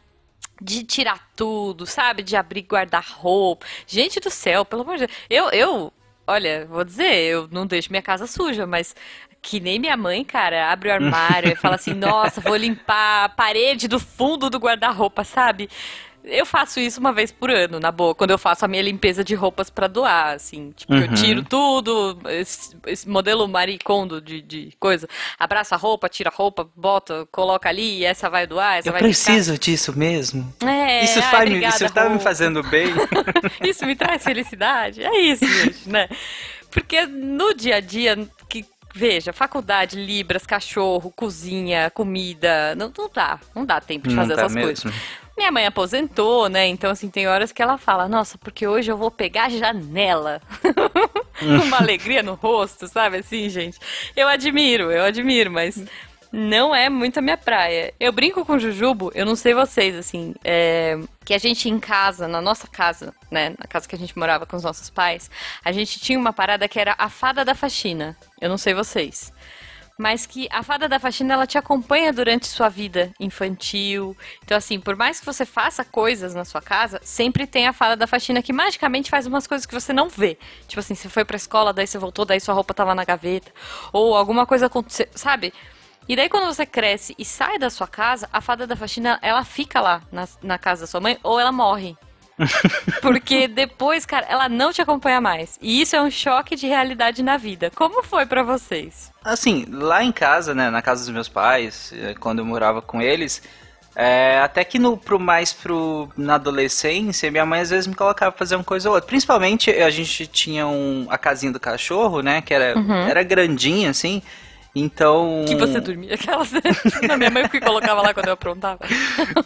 de 0.58 0.84
tirar 0.84 1.20
tudo, 1.36 1.84
sabe? 1.84 2.22
De 2.22 2.34
abrir 2.34 2.62
guarda-roupa. 2.62 3.66
Gente 3.86 4.18
do 4.20 4.30
céu, 4.30 4.64
pelo 4.64 4.80
amor 4.80 4.96
de 4.96 5.06
Deus. 5.06 5.18
Eu, 5.28 5.50
eu, 5.50 5.92
olha, 6.26 6.66
vou 6.66 6.82
dizer, 6.82 7.14
eu 7.14 7.46
não 7.52 7.66
deixo 7.66 7.90
minha 7.90 8.00
casa 8.00 8.26
suja, 8.26 8.66
mas 8.66 8.96
que 9.42 9.60
nem 9.60 9.78
minha 9.78 9.98
mãe, 9.98 10.24
cara, 10.24 10.72
abre 10.72 10.88
o 10.88 10.92
armário 10.94 11.52
e 11.52 11.56
fala 11.56 11.74
assim: 11.74 11.92
nossa, 11.92 12.40
vou 12.40 12.56
limpar 12.56 13.24
a 13.24 13.28
parede 13.28 13.86
do 13.86 14.00
fundo 14.00 14.48
do 14.48 14.56
guarda-roupa, 14.58 15.24
sabe? 15.24 15.68
Eu 16.26 16.46
faço 16.46 16.80
isso 16.80 16.98
uma 17.00 17.12
vez 17.12 17.30
por 17.30 17.50
ano, 17.50 17.78
na 17.78 17.92
boa, 17.92 18.14
quando 18.14 18.30
eu 18.30 18.38
faço 18.38 18.64
a 18.64 18.68
minha 18.68 18.82
limpeza 18.82 19.22
de 19.22 19.34
roupas 19.34 19.68
pra 19.68 19.86
doar, 19.86 20.34
assim. 20.34 20.72
Tipo, 20.74 20.94
eu 20.94 21.08
Uhum. 21.08 21.14
tiro 21.14 21.42
tudo, 21.44 22.18
esse, 22.30 22.74
esse 22.86 23.06
modelo 23.08 23.46
maricondo 23.46 24.20
de, 24.22 24.40
de 24.40 24.72
coisa. 24.80 25.06
Abraça 25.38 25.74
a 25.74 25.78
roupa, 25.78 26.08
tira 26.08 26.30
a 26.30 26.34
roupa, 26.34 26.66
bota, 26.74 27.28
coloca 27.30 27.68
ali, 27.68 27.98
e 27.98 28.04
essa 28.06 28.30
vai 28.30 28.46
doar, 28.46 28.78
essa 28.78 28.88
Eu 28.88 28.92
vai 28.92 29.02
preciso 29.02 29.58
disso 29.58 29.96
mesmo. 29.98 30.50
ficar. 30.58 30.72
É, 30.72 31.04
isso 31.04 31.18
ai, 31.18 31.30
faz, 31.30 31.44
me- 31.44 31.56
obrigada, 31.56 31.84
isso 31.84 31.94
tá 31.94 32.08
me 32.08 32.18
fazendo 32.18 32.62
bem. 32.62 32.86
Isso 33.62 33.84
me 33.86 33.94
traz 33.94 34.22
felicidade. 34.24 35.02
É 35.02 35.20
isso, 35.20 35.46
gente, 35.46 35.88
né? 35.88 36.08
Porque 36.70 37.06
no 37.06 37.54
dia 37.54 37.76
a 37.76 37.80
dia, 37.80 38.16
veja, 38.94 39.32
faculdade, 39.32 39.96
libras, 39.96 40.46
cachorro, 40.46 41.10
cozinha, 41.10 41.90
comida, 41.90 42.74
não, 42.76 42.92
não 42.96 43.10
dá, 43.12 43.40
não 43.54 43.66
dá 43.66 43.80
tempo 43.80 44.08
de 44.08 44.14
Não 44.14 44.22
fazer 44.22 44.34
essas 44.34 44.52
coisas. 44.52 44.84
mesmo. 44.84 45.00
Minha 45.36 45.50
mãe 45.50 45.66
aposentou, 45.66 46.48
né? 46.48 46.64
Então, 46.68 46.92
assim, 46.92 47.10
tem 47.10 47.26
horas 47.26 47.50
que 47.50 47.60
ela 47.60 47.76
fala, 47.76 48.08
nossa, 48.08 48.38
porque 48.38 48.68
hoje 48.68 48.92
eu 48.92 48.96
vou 48.96 49.10
pegar 49.10 49.46
a 49.46 49.48
janela. 49.48 50.40
Uma 51.66 51.78
alegria 51.78 52.22
no 52.22 52.34
rosto, 52.34 52.86
sabe? 52.86 53.16
Assim, 53.16 53.48
gente. 53.48 53.76
Eu 54.14 54.28
admiro, 54.28 54.92
eu 54.92 55.02
admiro, 55.02 55.50
mas 55.50 55.82
não 56.34 56.74
é 56.74 56.88
muito 56.88 57.18
a 57.18 57.22
minha 57.22 57.36
praia. 57.36 57.94
Eu 58.00 58.10
brinco 58.10 58.44
com 58.44 58.58
Jujubo, 58.58 59.12
eu 59.14 59.24
não 59.24 59.36
sei 59.36 59.54
vocês, 59.54 59.94
assim, 59.94 60.34
é, 60.42 60.98
que 61.24 61.32
a 61.32 61.38
gente 61.38 61.68
em 61.68 61.78
casa, 61.78 62.26
na 62.26 62.40
nossa 62.40 62.66
casa, 62.66 63.14
né? 63.30 63.50
Na 63.50 63.66
casa 63.68 63.88
que 63.88 63.94
a 63.94 63.98
gente 63.98 64.18
morava 64.18 64.44
com 64.44 64.56
os 64.56 64.64
nossos 64.64 64.90
pais, 64.90 65.30
a 65.64 65.70
gente 65.70 66.00
tinha 66.00 66.18
uma 66.18 66.32
parada 66.32 66.66
que 66.66 66.80
era 66.80 66.94
a 66.98 67.08
fada 67.08 67.44
da 67.44 67.54
faxina. 67.54 68.16
Eu 68.40 68.48
não 68.48 68.58
sei 68.58 68.74
vocês 68.74 69.32
mas 69.96 70.26
que 70.26 70.48
a 70.50 70.60
fada 70.60 70.88
da 70.88 70.98
faxina 70.98 71.34
ela 71.34 71.46
te 71.46 71.56
acompanha 71.56 72.12
durante 72.12 72.48
sua 72.48 72.68
vida 72.68 73.12
infantil. 73.20 74.16
Então 74.44 74.56
assim, 74.56 74.80
por 74.80 74.96
mais 74.96 75.20
que 75.20 75.26
você 75.26 75.46
faça 75.46 75.84
coisas 75.84 76.34
na 76.34 76.44
sua 76.44 76.60
casa, 76.60 77.00
sempre 77.04 77.46
tem 77.46 77.68
a 77.68 77.72
fada 77.72 77.94
da 77.94 78.06
faxina 78.06 78.42
que 78.42 78.52
magicamente 78.52 79.08
faz 79.08 79.24
umas 79.24 79.46
coisas 79.46 79.64
que 79.64 79.72
você 79.72 79.92
não 79.92 80.08
vê. 80.08 80.36
Tipo 80.66 80.80
assim, 80.80 80.96
você 80.96 81.08
foi 81.08 81.24
pra 81.24 81.36
escola, 81.36 81.72
daí 81.72 81.86
você 81.86 81.96
voltou, 81.96 82.24
daí 82.24 82.40
sua 82.40 82.54
roupa 82.54 82.74
tava 82.74 82.92
na 82.92 83.04
gaveta, 83.04 83.52
ou 83.92 84.16
alguma 84.16 84.44
coisa 84.46 84.66
aconteceu, 84.66 85.06
sabe? 85.14 85.54
E 86.08 86.14
daí 86.14 86.28
quando 86.28 86.46
você 86.46 86.66
cresce 86.66 87.14
e 87.18 87.24
sai 87.24 87.58
da 87.58 87.70
sua 87.70 87.86
casa, 87.86 88.28
a 88.32 88.40
fada 88.40 88.66
da 88.66 88.76
faxina, 88.76 89.18
ela 89.22 89.44
fica 89.44 89.80
lá 89.80 90.02
na, 90.12 90.28
na 90.42 90.58
casa 90.58 90.82
da 90.82 90.86
sua 90.86 91.00
mãe 91.00 91.18
ou 91.22 91.40
ela 91.40 91.52
morre. 91.52 91.96
Porque 93.00 93.46
depois, 93.46 94.04
cara, 94.04 94.26
ela 94.28 94.48
não 94.48 94.72
te 94.72 94.82
acompanha 94.82 95.20
mais. 95.20 95.58
E 95.62 95.80
isso 95.80 95.94
é 95.94 96.02
um 96.02 96.10
choque 96.10 96.56
de 96.56 96.66
realidade 96.66 97.22
na 97.22 97.36
vida. 97.36 97.70
Como 97.74 98.02
foi 98.02 98.26
pra 98.26 98.42
vocês? 98.42 99.12
Assim, 99.22 99.66
lá 99.70 100.02
em 100.02 100.12
casa, 100.12 100.54
né, 100.54 100.68
na 100.68 100.82
casa 100.82 101.04
dos 101.04 101.14
meus 101.14 101.28
pais, 101.28 101.92
eh, 101.94 102.14
quando 102.18 102.40
eu 102.40 102.44
morava 102.44 102.82
com 102.82 103.00
eles, 103.00 103.40
é, 103.96 104.40
até 104.40 104.64
que 104.64 104.78
no, 104.78 104.96
pro 104.96 105.20
mais 105.20 105.52
pro, 105.52 106.08
na 106.16 106.34
adolescência, 106.34 107.30
minha 107.30 107.46
mãe 107.46 107.60
às 107.60 107.70
vezes 107.70 107.86
me 107.86 107.94
colocava 107.94 108.32
pra 108.32 108.38
fazer 108.40 108.56
uma 108.56 108.64
coisa 108.64 108.88
ou 108.88 108.94
outra. 108.96 109.06
Principalmente 109.06 109.70
a 109.70 109.90
gente 109.90 110.26
tinha 110.26 110.66
um, 110.66 111.06
a 111.08 111.16
casinha 111.16 111.52
do 111.52 111.60
cachorro, 111.60 112.20
né, 112.20 112.40
que 112.40 112.52
era, 112.52 112.74
era 113.08 113.22
grandinha, 113.22 113.90
assim, 113.90 114.20
então... 114.74 115.44
Que 115.46 115.54
você 115.54 115.80
dormia 115.80 116.14
aquelas. 116.14 116.50
Na 117.06 117.16
minha 117.16 117.30
mãe 117.30 117.48
que 117.48 117.60
colocava 117.60 118.02
lá 118.02 118.12
quando 118.12 118.26
eu 118.26 118.32
aprontava. 118.32 118.80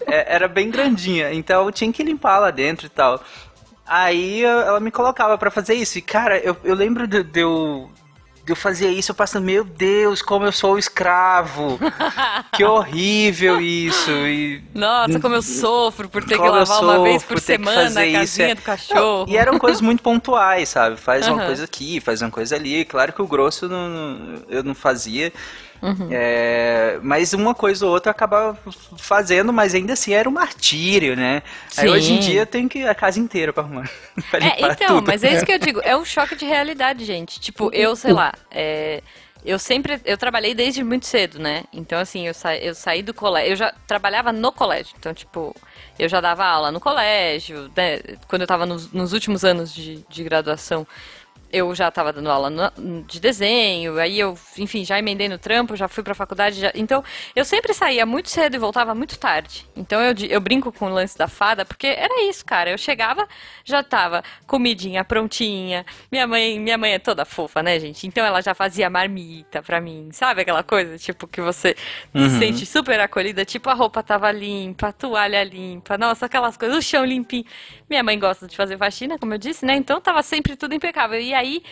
É, 0.07 0.35
era 0.35 0.49
bem 0.49 0.71
grandinha, 0.71 1.33
então 1.35 1.67
eu 1.67 1.73
tinha 1.73 1.93
que 1.93 2.03
limpar 2.03 2.39
lá 2.39 2.51
dentro 2.51 2.87
e 2.87 2.89
tal. 2.89 3.23
Aí 3.87 4.45
ela 4.45 4.81
me 4.81 4.91
colocava 4.91 5.39
pra 5.39 5.51
fazer 5.51 5.75
isso. 5.75 5.99
E 5.99 6.03
cara, 6.03 6.39
eu, 6.39 6.57
eu 6.63 6.75
lembro 6.75 7.07
de, 7.07 7.23
de 7.23 7.41
eu. 7.41 7.91
Eu 8.53 8.57
fazer 8.57 8.89
isso, 8.91 9.11
eu 9.11 9.15
passando, 9.15 9.45
meu 9.45 9.65
Deus, 9.65 10.23
como 10.23 10.45
eu 10.47 10.53
sou 10.53 10.79
escravo. 10.79 11.79
que 12.53 12.65
horrível 12.65 13.61
isso. 13.61 14.11
E 14.11 14.63
Nossa, 14.75 15.19
como 15.21 15.35
eu 15.35 15.43
sofro 15.43 16.09
por 16.09 16.23
ter 16.25 16.35
que 16.35 16.37
como 16.39 16.49
eu 16.49 16.55
lavar 16.55 16.83
uma 16.83 17.03
vez 17.03 17.23
por 17.23 17.37
que 17.37 17.43
semana 17.43 18.01
a 18.01 18.13
casinha 18.13 18.49
é. 18.51 18.55
do 18.55 18.63
cachorro. 18.63 19.27
Não, 19.27 19.33
e 19.33 19.37
eram 19.37 19.59
coisas 19.59 19.81
muito 19.81 20.03
pontuais, 20.03 20.69
sabe? 20.69 20.97
Faz 20.97 21.27
uma 21.27 21.37
Aham. 21.39 21.47
coisa 21.47 21.65
aqui, 21.65 22.01
faz 22.01 22.23
uma 22.23 22.31
coisa 22.31 22.57
ali. 22.57 22.85
Claro 22.85 23.13
que 23.13 23.23
o 23.23 23.27
grosso 23.27 23.69
não- 23.69 23.89
não- 23.89 24.43
eu 24.49 24.63
não 24.63 24.75
fazia. 24.75 25.33
Uhum. 25.81 26.09
É, 26.11 26.99
mas 27.03 27.33
uma 27.33 27.55
coisa 27.55 27.87
ou 27.87 27.93
outra 27.93 28.11
eu 28.11 28.13
acabava 28.13 28.59
fazendo, 28.97 29.53
mas 29.53 29.75
ainda 29.75 29.93
assim 29.93 30.13
era 30.13 30.29
um 30.29 30.33
martírio, 30.33 31.17
né? 31.17 31.43
Aí 31.77 31.89
Sim. 31.89 31.95
hoje 31.95 32.13
em 32.15 32.19
dia 32.19 32.45
tem 32.47 32.69
que 32.69 32.85
a 32.85 32.95
casa 32.95 33.21
inteira 33.21 33.53
pra 33.53 33.63
arrumar. 33.63 33.89
pra 34.31 34.45
É, 34.45 34.73
então, 34.73 34.97
tudo. 34.97 35.07
mas 35.07 35.23
é 35.23 35.35
isso 35.35 35.47
que 35.47 35.53
eu 35.53 35.59
digo, 35.61 35.81
é 35.83 35.97
um 35.97 36.05
choque 36.05 36.35
de 36.35 36.45
realidade, 36.45 37.05
gente. 37.05 37.39
Tipo, 37.41 37.71
eu, 37.73 37.95
sei 37.95 38.13
lá, 38.13 38.33
é, 38.51 39.03
eu 39.45 39.59
sempre, 39.59 40.01
eu 40.05 40.19
trabalhei 40.19 40.55
desde 40.55 40.83
muito 40.83 41.07
cedo, 41.07 41.39
né? 41.39 41.65
Então, 41.73 41.99
assim, 41.99 42.27
eu, 42.27 42.35
sa, 42.35 42.57
eu 42.57 42.75
saí 42.75 43.03
do 43.03 43.15
colégio, 43.15 43.53
eu 43.53 43.57
já 43.57 43.73
trabalhava 43.87 44.33
no 44.33 44.51
colégio, 44.51 44.95
então, 44.99 45.15
tipo, 45.15 45.55
eu 45.99 46.09
já 46.09 46.21
dava 46.21 46.45
aula 46.45 46.73
no 46.73 46.81
colégio, 46.81 47.71
né? 47.77 48.01
Quando 48.27 48.43
eu 48.43 48.49
tava 48.49 48.67
nos, 48.67 48.91
nos 48.93 49.13
últimos 49.13 49.45
anos 49.45 49.73
de, 49.73 50.05
de 50.09 50.25
graduação, 50.25 50.87
eu 51.51 51.75
já 51.75 51.89
estava 51.89 52.13
dando 52.13 52.31
aula 52.31 52.73
de 53.07 53.19
desenho, 53.21 53.99
aí 53.99 54.21
eu, 54.21 54.39
enfim, 54.59 54.85
já 54.85 54.99
emendei 54.99 55.29
no 55.29 55.39
trampo, 55.39 55.75
já 55.77 55.89
fui 55.89 56.03
pra 56.03 56.15
faculdade, 56.15 56.61
já- 56.61 56.73
então 56.75 57.03
eu 57.35 57.45
sempre 57.45 57.73
saía 57.73 58.05
muito 58.05 58.29
cedo 58.29 58.55
e 58.55 58.59
voltava 58.59 58.95
muito 58.95 59.19
tarde. 59.19 59.67
Então 59.75 60.01
eu, 60.03 60.15
eu 60.29 60.41
brinco 60.41 60.71
com 60.71 60.87
o 60.87 60.89
lance 60.91 61.17
da 61.17 61.27
fada, 61.27 61.65
porque 61.65 61.87
era 61.87 62.23
isso, 62.29 62.45
cara. 62.45 62.71
Eu 62.71 62.77
chegava, 62.79 63.27
já 63.65 63.83
tava 63.83 64.23
comidinha 64.47 65.03
prontinha. 65.05 65.87
Minha 66.13 66.27
mãe, 66.27 66.59
minha 66.61 66.77
mãe 66.77 66.93
é 66.93 66.99
toda 66.99 67.25
fofa, 67.25 67.63
né, 67.63 67.81
gente? 67.81 68.07
Então 68.07 68.25
ela 68.25 68.43
já 68.43 68.55
fazia 68.55 68.91
marmita 68.91 69.63
pra 69.63 69.81
mim, 69.81 70.09
sabe 70.13 70.43
aquela 70.43 70.63
coisa, 70.63 70.99
tipo 70.99 71.27
que 71.27 71.41
você 71.41 71.75
se 72.15 72.39
sente 72.39 72.67
super 72.67 73.01
acolhida, 73.01 73.45
tipo 73.45 73.71
a 73.71 73.75
roupa 73.75 74.03
tava 74.03 74.31
limpa, 74.31 74.89
a 74.89 74.93
toalha 74.93 75.43
limpa, 75.45 75.97
nossa, 75.97 76.27
aquelas 76.27 76.57
coisas, 76.57 76.77
o 76.77 76.83
chão 76.83 77.05
limpinho. 77.05 77.45
Minha 77.89 78.03
mãe 78.03 78.19
gosta 78.19 78.47
de 78.47 78.57
fazer 78.57 78.77
faxina, 78.77 79.19
como 79.19 79.35
eu 79.35 79.39
disse, 79.39 79.65
né? 79.65 79.77
Então 79.77 80.01
tava 80.01 80.23
sempre 80.23 80.57
tudo 80.57 80.75
impecável. 80.75 81.21
E 81.21 81.33
aí 81.33 81.63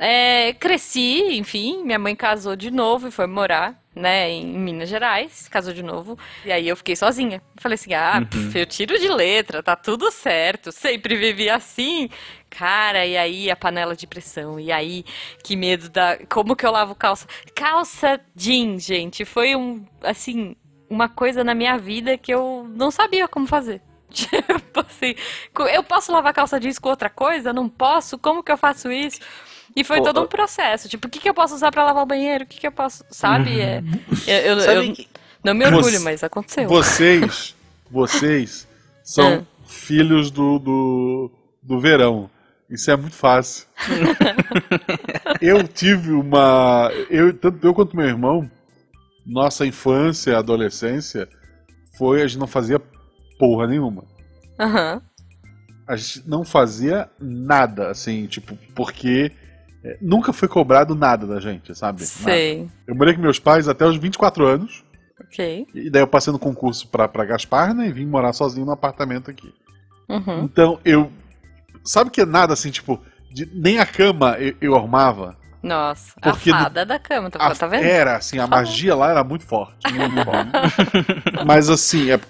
é, 0.00 0.54
cresci, 0.54 1.36
enfim, 1.36 1.84
minha 1.84 1.98
mãe 1.98 2.16
casou 2.16 2.56
de 2.56 2.70
novo 2.70 3.08
e 3.08 3.10
foi 3.10 3.26
morar, 3.26 3.78
né, 3.94 4.30
em 4.30 4.46
Minas 4.46 4.88
Gerais, 4.88 5.46
casou 5.46 5.74
de 5.74 5.82
novo, 5.82 6.18
e 6.42 6.50
aí 6.50 6.66
eu 6.66 6.74
fiquei 6.74 6.96
sozinha. 6.96 7.42
Falei 7.58 7.74
assim, 7.74 7.92
ah, 7.92 8.26
pf, 8.28 8.58
eu 8.60 8.64
tiro 8.64 8.98
de 8.98 9.08
letra, 9.08 9.62
tá 9.62 9.76
tudo 9.76 10.10
certo, 10.10 10.72
sempre 10.72 11.16
vivi 11.16 11.50
assim. 11.50 12.08
Cara, 12.48 13.04
e 13.04 13.14
aí 13.14 13.50
a 13.50 13.56
panela 13.56 13.94
de 13.94 14.06
pressão, 14.06 14.58
e 14.58 14.72
aí 14.72 15.04
que 15.44 15.54
medo 15.54 15.90
da... 15.90 16.16
Como 16.30 16.56
que 16.56 16.64
eu 16.64 16.70
lavo 16.70 16.94
calça? 16.94 17.26
Calça 17.54 18.18
jeans, 18.34 18.82
gente, 18.82 19.26
foi 19.26 19.54
um, 19.54 19.84
assim, 20.02 20.56
uma 20.88 21.10
coisa 21.10 21.44
na 21.44 21.54
minha 21.54 21.76
vida 21.76 22.16
que 22.16 22.32
eu 22.32 22.66
não 22.74 22.90
sabia 22.90 23.28
como 23.28 23.46
fazer. 23.46 23.82
Tipo 24.12 24.80
assim, 24.80 25.14
eu 25.72 25.82
posso 25.82 26.12
lavar 26.12 26.32
calça 26.34 26.58
jeans 26.60 26.78
com 26.78 26.88
outra 26.88 27.08
coisa? 27.08 27.52
Não 27.52 27.68
posso? 27.68 28.18
Como 28.18 28.42
que 28.42 28.50
eu 28.52 28.58
faço 28.58 28.90
isso? 28.90 29.20
E 29.76 29.84
foi 29.84 29.98
Pô, 29.98 30.04
todo 30.04 30.22
um 30.22 30.26
processo. 30.26 30.88
Tipo, 30.88 31.06
o 31.06 31.10
que, 31.10 31.20
que 31.20 31.28
eu 31.28 31.34
posso 31.34 31.54
usar 31.54 31.70
pra 31.70 31.84
lavar 31.84 32.02
o 32.02 32.06
banheiro? 32.06 32.44
O 32.44 32.46
que, 32.46 32.58
que 32.58 32.66
eu 32.66 32.72
posso. 32.72 33.04
Sabe? 33.10 33.60
É, 33.60 33.80
eu, 34.26 34.54
eu- 34.56 34.60
Sabe 34.60 34.88
eu 34.88 34.92
que- 34.94 35.08
não 35.44 35.54
me 35.54 35.64
orgulho, 35.64 35.84
Você- 35.84 35.98
mas 36.04 36.24
aconteceu. 36.24 36.68
Vocês 36.68 37.54
vocês 37.90 38.66
são 39.04 39.46
Ah. 39.46 39.64
filhos 39.66 40.30
do, 40.30 40.58
do, 40.58 41.30
do 41.62 41.78
verão. 41.80 42.28
Isso 42.68 42.90
é 42.90 42.96
muito 42.96 43.14
fácil. 43.16 43.66
eu 45.40 45.66
tive 45.66 46.12
uma. 46.12 46.90
Eu, 47.08 47.32
tanto 47.36 47.64
eu 47.66 47.74
quanto 47.74 47.96
meu 47.96 48.06
irmão, 48.06 48.50
nossa 49.26 49.66
infância, 49.66 50.38
adolescência, 50.38 51.28
foi 51.96 52.22
a 52.22 52.26
gente 52.26 52.38
não 52.38 52.46
fazia 52.46 52.80
porra 53.40 53.66
nenhuma. 53.66 54.04
Aham. 54.60 55.00
A 55.88 55.96
gente 55.96 56.22
não 56.28 56.44
fazia 56.44 57.08
nada, 57.20 57.88
assim, 57.90 58.26
tipo, 58.26 58.56
porque 58.76 59.32
é, 59.82 59.98
nunca 60.00 60.32
foi 60.32 60.46
cobrado 60.46 60.94
nada 60.94 61.26
da 61.26 61.40
gente, 61.40 61.74
sabe? 61.74 62.00
Nada. 62.02 62.06
Sei. 62.06 62.68
Eu 62.86 62.94
morei 62.94 63.14
com 63.14 63.20
meus 63.22 63.40
pais 63.40 63.66
até 63.66 63.84
os 63.84 63.96
24 63.96 64.46
anos. 64.46 64.84
Ok. 65.20 65.66
E 65.74 65.90
daí 65.90 66.02
eu 66.02 66.06
passei 66.06 66.32
no 66.32 66.38
concurso 66.38 66.86
pra, 66.88 67.08
pra 67.08 67.24
Gaspar, 67.24 67.74
né? 67.74 67.88
E 67.88 67.92
vim 67.92 68.06
morar 68.06 68.32
sozinho 68.32 68.64
no 68.66 68.72
apartamento 68.72 69.30
aqui. 69.30 69.52
Uhum. 70.08 70.44
Então 70.44 70.78
eu. 70.84 71.10
Sabe 71.84 72.10
que 72.10 72.20
é 72.20 72.26
nada 72.26 72.52
assim, 72.52 72.70
tipo, 72.70 73.00
de- 73.32 73.50
nem 73.54 73.78
a 73.78 73.86
cama 73.86 74.36
eu, 74.38 74.54
eu 74.60 74.76
arrumava. 74.76 75.36
Nossa, 75.62 76.12
Porque 76.20 76.50
a 76.50 76.54
no- 76.56 76.62
fada 76.64 76.86
da 76.86 76.98
cama, 76.98 77.30
tá, 77.30 77.38
A- 77.38 77.54
tá 77.54 77.66
vendo? 77.66 77.84
Era, 77.84 78.16
assim, 78.16 78.38
a 78.38 78.46
magia 78.46 78.94
lá 78.94 79.10
era 79.10 79.24
muito 79.24 79.44
forte. 79.44 79.92
Muito 79.92 80.24
forte. 80.24 80.50
mas 81.46 81.68
assim, 81.68 82.10
é- 82.10 82.20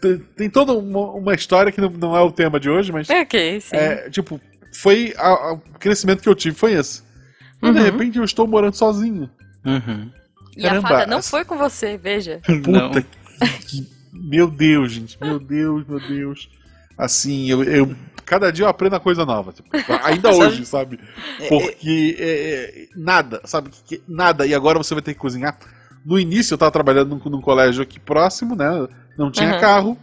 tem, 0.00 0.18
tem 0.36 0.50
toda 0.50 0.72
uma, 0.72 1.10
uma 1.12 1.34
história 1.34 1.72
que 1.72 1.80
não, 1.80 1.90
não 1.90 2.16
é 2.16 2.20
o 2.20 2.30
tema 2.32 2.58
de 2.60 2.68
hoje, 2.70 2.92
mas. 2.92 3.08
Ok, 3.10 3.60
sim. 3.60 3.76
É, 3.76 4.08
tipo, 4.10 4.40
foi. 4.74 5.14
a- 5.16 5.28
a- 5.28 5.52
o 5.54 5.58
crescimento 5.78 6.22
que 6.22 6.28
eu 6.28 6.34
tive 6.34 6.56
foi 6.56 6.72
esse. 6.74 7.02
E 7.62 7.70
de 7.70 7.78
Uhum. 7.78 7.84
repente 7.84 8.18
eu 8.18 8.24
estou 8.24 8.46
morando 8.46 8.74
sozinho. 8.74 9.28
Uhum. 9.64 10.10
e 10.56 10.66
a 10.66 10.80
fada 10.80 11.06
não 11.06 11.22
foi 11.22 11.44
com 11.44 11.56
você, 11.56 11.96
veja. 11.96 12.40
Não. 12.66 12.90
Puta 12.90 13.02
que. 13.02 13.88
Meu 14.12 14.48
Deus, 14.50 14.92
gente. 14.92 15.16
Meu 15.20 15.38
Deus, 15.38 15.86
meu 15.86 16.00
Deus. 16.00 16.48
Assim, 16.98 17.48
eu. 17.50 17.62
eu- 17.64 17.94
cada 18.26 18.50
dia 18.52 18.64
eu 18.64 18.68
aprendo 18.68 18.92
uma 18.94 19.00
coisa 19.00 19.24
nova. 19.24 19.52
tipo, 19.52 19.68
ainda 20.02 20.30
hoje, 20.34 20.64
sabe? 20.66 20.98
Porque 21.48 22.16
é, 22.18 22.30
é, 22.84 22.88
nada, 22.96 23.40
sabe? 23.44 23.70
Nada. 24.08 24.46
E 24.46 24.54
agora 24.54 24.78
você 24.78 24.94
vai 24.94 25.02
ter 25.02 25.14
que 25.14 25.20
cozinhar. 25.20 25.56
No 26.04 26.18
início 26.18 26.54
eu 26.54 26.58
tava 26.58 26.70
trabalhando 26.70 27.20
num, 27.24 27.30
num 27.30 27.40
colégio 27.40 27.82
aqui 27.82 27.98
próximo, 28.00 28.54
né? 28.56 28.88
Não 29.16 29.30
tinha 29.30 29.54
Uhum. 29.54 29.60
carro 29.60 29.98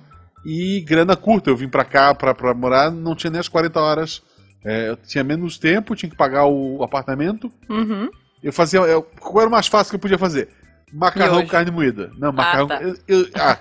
e 0.45 0.81
grana 0.81 1.15
curta. 1.15 1.49
Eu 1.49 1.57
vim 1.57 1.67
pra 1.67 1.83
cá 1.83 2.13
pra, 2.15 2.33
pra 2.33 2.53
morar, 2.53 2.89
não 2.91 3.15
tinha 3.15 3.31
nem 3.31 3.39
as 3.39 3.47
40 3.47 3.79
horas. 3.79 4.21
É, 4.63 4.89
eu 4.89 4.97
tinha 4.97 5.23
menos 5.23 5.57
tempo, 5.57 5.95
tinha 5.95 6.09
que 6.09 6.15
pagar 6.17 6.45
o 6.45 6.83
apartamento. 6.83 7.51
Uhum. 7.69 8.09
Eu 8.43 8.53
fazia. 8.53 8.79
Eu, 8.81 9.01
qual 9.03 9.39
era 9.41 9.47
o 9.47 9.51
mais 9.51 9.67
fácil 9.67 9.91
que 9.91 9.95
eu 9.95 9.99
podia 9.99 10.17
fazer? 10.17 10.49
Macarrão 10.93 11.41
com 11.41 11.47
carne 11.47 11.71
moída. 11.71 12.11
Não, 12.17 12.31
macarrão. 12.31 12.67
tá. 12.67 12.81
eu- 12.81 12.95
eu- 13.07 13.27
ah, 13.35 13.57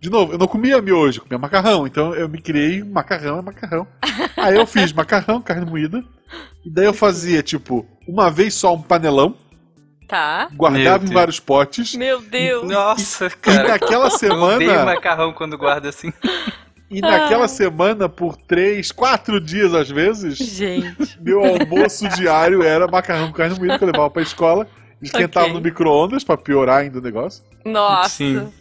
de 0.00 0.08
novo, 0.10 0.32
eu 0.32 0.38
não 0.38 0.46
comia 0.46 0.80
miojo, 0.80 1.18
eu 1.18 1.22
comia 1.24 1.38
macarrão. 1.38 1.86
Então 1.86 2.14
eu 2.14 2.28
me 2.28 2.40
criei 2.40 2.84
macarrão 2.84 3.38
é 3.38 3.42
macarrão. 3.42 3.86
Aí 4.36 4.54
eu 4.56 4.66
fiz 4.66 4.92
macarrão, 4.92 5.40
carne 5.42 5.64
moída. 5.66 6.02
E 6.64 6.70
daí 6.70 6.84
eu 6.86 6.94
fazia, 6.94 7.42
tipo, 7.42 7.86
uma 8.06 8.30
vez 8.30 8.54
só 8.54 8.74
um 8.74 8.80
panelão, 8.82 9.34
Tá. 10.08 10.48
guardava 10.54 11.04
em 11.04 11.12
vários 11.12 11.38
potes. 11.38 11.94
Meu 11.94 12.20
Deus. 12.22 12.68
Nossa, 12.68 13.26
E 13.26 13.30
cara. 13.30 13.68
naquela 13.68 14.08
Eu 14.08 14.14
odeio 14.14 14.18
semana, 14.18 14.84
macarrão 14.84 15.32
quando 15.34 15.56
guarda 15.58 15.90
assim. 15.90 16.10
e 16.90 17.00
naquela 17.02 17.46
semana, 17.46 18.08
por 18.08 18.34
três, 18.36 18.90
quatro 18.90 19.38
dias 19.38 19.74
às 19.74 19.90
vezes, 19.90 20.38
Gente. 20.38 21.18
meu 21.20 21.44
almoço 21.44 22.08
diário 22.08 22.62
era 22.62 22.88
macarrão 22.88 23.26
com 23.28 23.34
carne 23.34 23.58
moída 23.58 23.76
que 23.76 23.84
eu 23.84 23.88
levava 23.92 24.08
pra 24.10 24.22
escola. 24.22 24.66
Esquentava 25.00 25.46
Ok. 25.46 25.54
no 25.56 25.60
micro-ondas 25.60 26.24
pra 26.24 26.36
piorar 26.36 26.78
ainda 26.80 26.98
o 26.98 27.02
negócio. 27.02 27.44
Nossa. 27.64 28.08
Sim. 28.08 28.52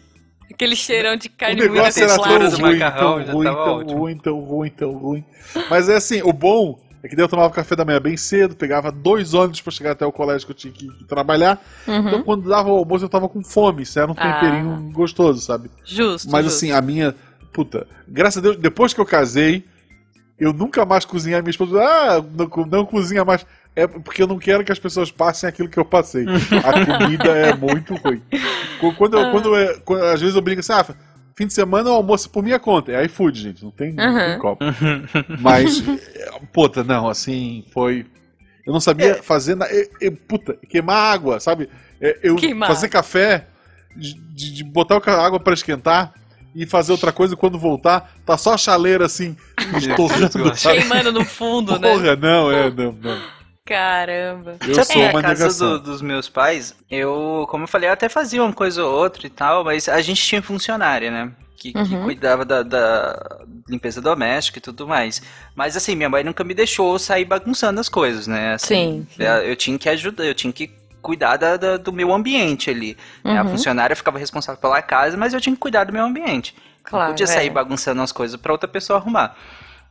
Aquele 0.53 0.75
cheirão 0.75 1.15
de 1.15 1.27
O 1.27 1.31
carne 1.31 1.55
moída 1.55 1.73
negócio 1.73 2.03
era 2.03 2.15
tão 2.15 2.49
ruim, 2.49 2.73
macarrão 2.73 3.23
tão 3.23 3.33
ruim, 3.33 3.45
tão 3.45 3.55
ótimo. 3.55 3.97
ruim, 3.99 4.17
tão 4.17 4.39
ruim, 4.39 4.69
tão 4.69 4.91
ruim. 4.91 5.25
Mas 5.69 5.87
é 5.89 5.95
assim, 5.95 6.21
o 6.23 6.31
bom 6.33 6.77
é 7.07 7.09
que 7.09 7.15
daí 7.15 7.23
eu 7.25 7.29
tomava 7.29 7.53
café 7.53 7.75
da 7.75 7.83
manhã 7.85 7.99
bem 7.99 8.15
cedo, 8.17 8.55
pegava 8.55 8.91
dois 8.91 9.33
ônibus 9.33 9.61
pra 9.61 9.71
chegar 9.71 9.91
até 9.91 10.05
o 10.05 10.11
colégio 10.11 10.45
que 10.45 10.51
eu 10.51 10.55
tinha 10.55 10.71
que, 10.73 10.87
trabalhar. 11.05 11.61
Uhum. 11.87 12.07
Então 12.07 12.23
quando 12.23 12.47
dava 12.49 12.69
o 12.69 12.77
almoço 12.77 13.05
eu 13.05 13.09
tava 13.09 13.27
com 13.29 13.43
fome, 13.43 13.83
isso 13.83 13.99
era 13.99 14.11
um 14.11 14.15
Ah. 14.17 14.33
temperinho 14.33 14.91
gostoso, 14.93 15.41
sabe? 15.41 15.69
Justo. 15.85 16.29
Mas 16.31 16.45
justo. 16.45 16.57
assim, 16.57 16.71
a 16.71 16.81
minha. 16.81 17.15
Puta, 17.53 17.87
graças 18.07 18.37
a 18.37 18.41
Deus, 18.41 18.57
depois 18.57 18.93
que 18.93 19.01
eu 19.01 19.05
casei, 19.05 19.63
eu 20.39 20.53
nunca 20.53 20.85
mais 20.85 21.05
cozinhei. 21.05 21.39
A 21.39 21.41
minha 21.41 21.49
esposa, 21.51 21.79
ah, 21.81 22.21
não, 22.21 22.65
não 22.65 22.85
cozinha 22.85 23.25
mais. 23.25 23.45
É 23.75 23.85
porque 23.87 24.21
eu 24.23 24.27
não 24.27 24.39
quero 24.39 24.63
que 24.63 24.71
as 24.71 24.79
pessoas 24.79 25.11
passem 25.11 25.47
aquilo 25.47 25.69
que 25.69 25.77
eu 25.77 25.85
passei. 25.85 26.25
A 26.65 26.85
comida 26.99 27.29
é 27.29 27.53
muito 27.55 27.95
ruim. 27.95 28.21
Qu- 28.79 28.93
Quando, 28.95 29.17
eu, 29.19 29.31
quando, 29.31 29.55
eu- 29.55 29.79
quando- 29.81 30.03
às 30.03 30.19
vezes 30.19 30.35
eu 30.35 30.41
brinco 30.41 30.59
assim, 30.61 30.73
ah, 30.73 30.85
fim 31.37 31.45
de 31.47 31.53
semana 31.53 31.89
o 31.89 31.93
almoço 31.93 32.27
é 32.27 32.31
por 32.33 32.43
minha 32.43 32.59
conta. 32.59 32.91
É 32.91 33.05
iFood, 33.05 33.39
gente, 33.39 33.63
não 33.63 33.69
tem, 33.71 33.93
não 33.93 34.15
tem 34.17 34.33
Uhum. 34.33 34.39
copo. 34.39 34.65
Mas, 35.39 35.81
é, 36.15 36.31
puta, 36.51 36.83
não, 36.83 37.07
assim, 37.07 37.63
foi. 37.71 38.05
Eu 38.65 38.73
não 38.73 38.79
sabia 38.81 39.21
fazer. 39.23 39.55
Na, 39.55 39.65
eu- 39.67 39.87
eu- 40.01 40.11
puta, 40.27 40.57
queimar 40.67 41.13
água, 41.13 41.39
sabe? 41.39 41.69
É, 42.01 42.19
Eu 42.23 42.35
Queimar. 42.35 42.67
fazer 42.67 42.89
café, 42.89 43.45
de, 43.95 44.13
de- 44.13 44.63
botar 44.63 44.99
a 45.05 45.25
água 45.25 45.39
pra 45.39 45.53
esquentar 45.53 46.13
e 46.55 46.65
fazer 46.65 46.91
outra 46.91 47.11
coisa 47.11 47.33
e 47.33 47.37
quando 47.37 47.57
voltar, 47.57 48.13
tá 48.25 48.37
só 48.37 48.53
a 48.53 48.57
chaleira 48.57 49.05
assim, 49.05 49.37
sabe? 50.57 50.79
Queimando 50.79 51.11
no 51.11 51.23
fundo, 51.23 51.79
né? 51.79 51.91
Porra, 51.91 52.15
não, 52.15 52.51
é, 52.51 52.69
não, 52.71 52.91
não. 52.91 53.36
Caramba. 53.67 54.57
Eu 54.65 54.75
Sabe, 54.75 54.87
sou 54.93 55.01
na 55.03 55.09
uma 55.09 55.21
casa 55.21 55.47
do- 55.65 55.79
dos 55.79 56.01
meus 56.01 56.29
pais, 56.29 56.75
eu, 56.89 57.45
como 57.49 57.63
eu 57.63 57.67
falei, 57.67 57.89
eu 57.89 57.93
até 57.93 58.07
fazia 58.09 58.41
uma 58.43 58.53
coisa 58.53 58.83
ou 58.83 58.91
outra 58.97 59.27
e 59.27 59.29
tal, 59.29 59.63
mas 59.63 59.87
a 59.89 60.01
gente 60.01 60.21
tinha 60.23 60.41
funcionária, 60.41 61.11
né? 61.11 61.31
Que, 61.57 61.73
que 61.73 61.79
Uhum. 61.95 62.03
cuidava 62.03 62.45
da, 62.45 62.61
da 62.63 63.39
limpeza 63.67 63.99
doméstica 63.99 64.59
e 64.59 64.61
tudo 64.61 64.87
mais. 64.87 65.21
Mas 65.55 65.75
assim, 65.75 65.95
minha 65.95 66.09
mãe 66.09 66.23
nunca 66.23 66.43
me 66.43 66.53
deixou 66.53 66.97
sair 66.99 67.25
bagunçando 67.25 67.79
as 67.79 67.89
coisas, 67.89 68.27
né? 68.27 68.53
Assim, 68.53 68.67
Sim, 68.67 69.07
sim. 69.17 69.23
é, 69.23 69.49
Eu 69.51 69.55
tinha 69.55 69.77
que 69.77 69.89
ajudar, 69.89 70.23
eu 70.23 70.35
tinha 70.35 70.53
que 70.53 70.69
cuidar 71.01 71.35
da- 71.37 71.57
da- 71.57 71.77
do 71.77 71.91
meu 71.91 72.13
ambiente 72.13 72.69
ali. 72.69 72.95
né? 73.23 73.37
A 73.39 73.43
Uhum. 73.43 73.49
funcionária 73.49 73.95
ficava 73.95 74.19
responsável 74.19 74.61
pela 74.61 74.81
casa, 74.81 75.17
mas 75.17 75.33
eu 75.33 75.41
tinha 75.41 75.53
que 75.55 75.59
cuidar 75.59 75.83
do 75.85 75.91
meu 75.93 76.03
ambiente. 76.05 76.55
Claro, 76.83 77.05
não 77.05 77.11
podia 77.11 77.27
sair 77.27 77.47
é. 77.47 77.49
bagunçando 77.49 78.01
as 78.01 78.11
coisas 78.11 78.39
pra 78.39 78.51
outra 78.51 78.67
pessoa 78.67 78.99
arrumar. 78.99 79.35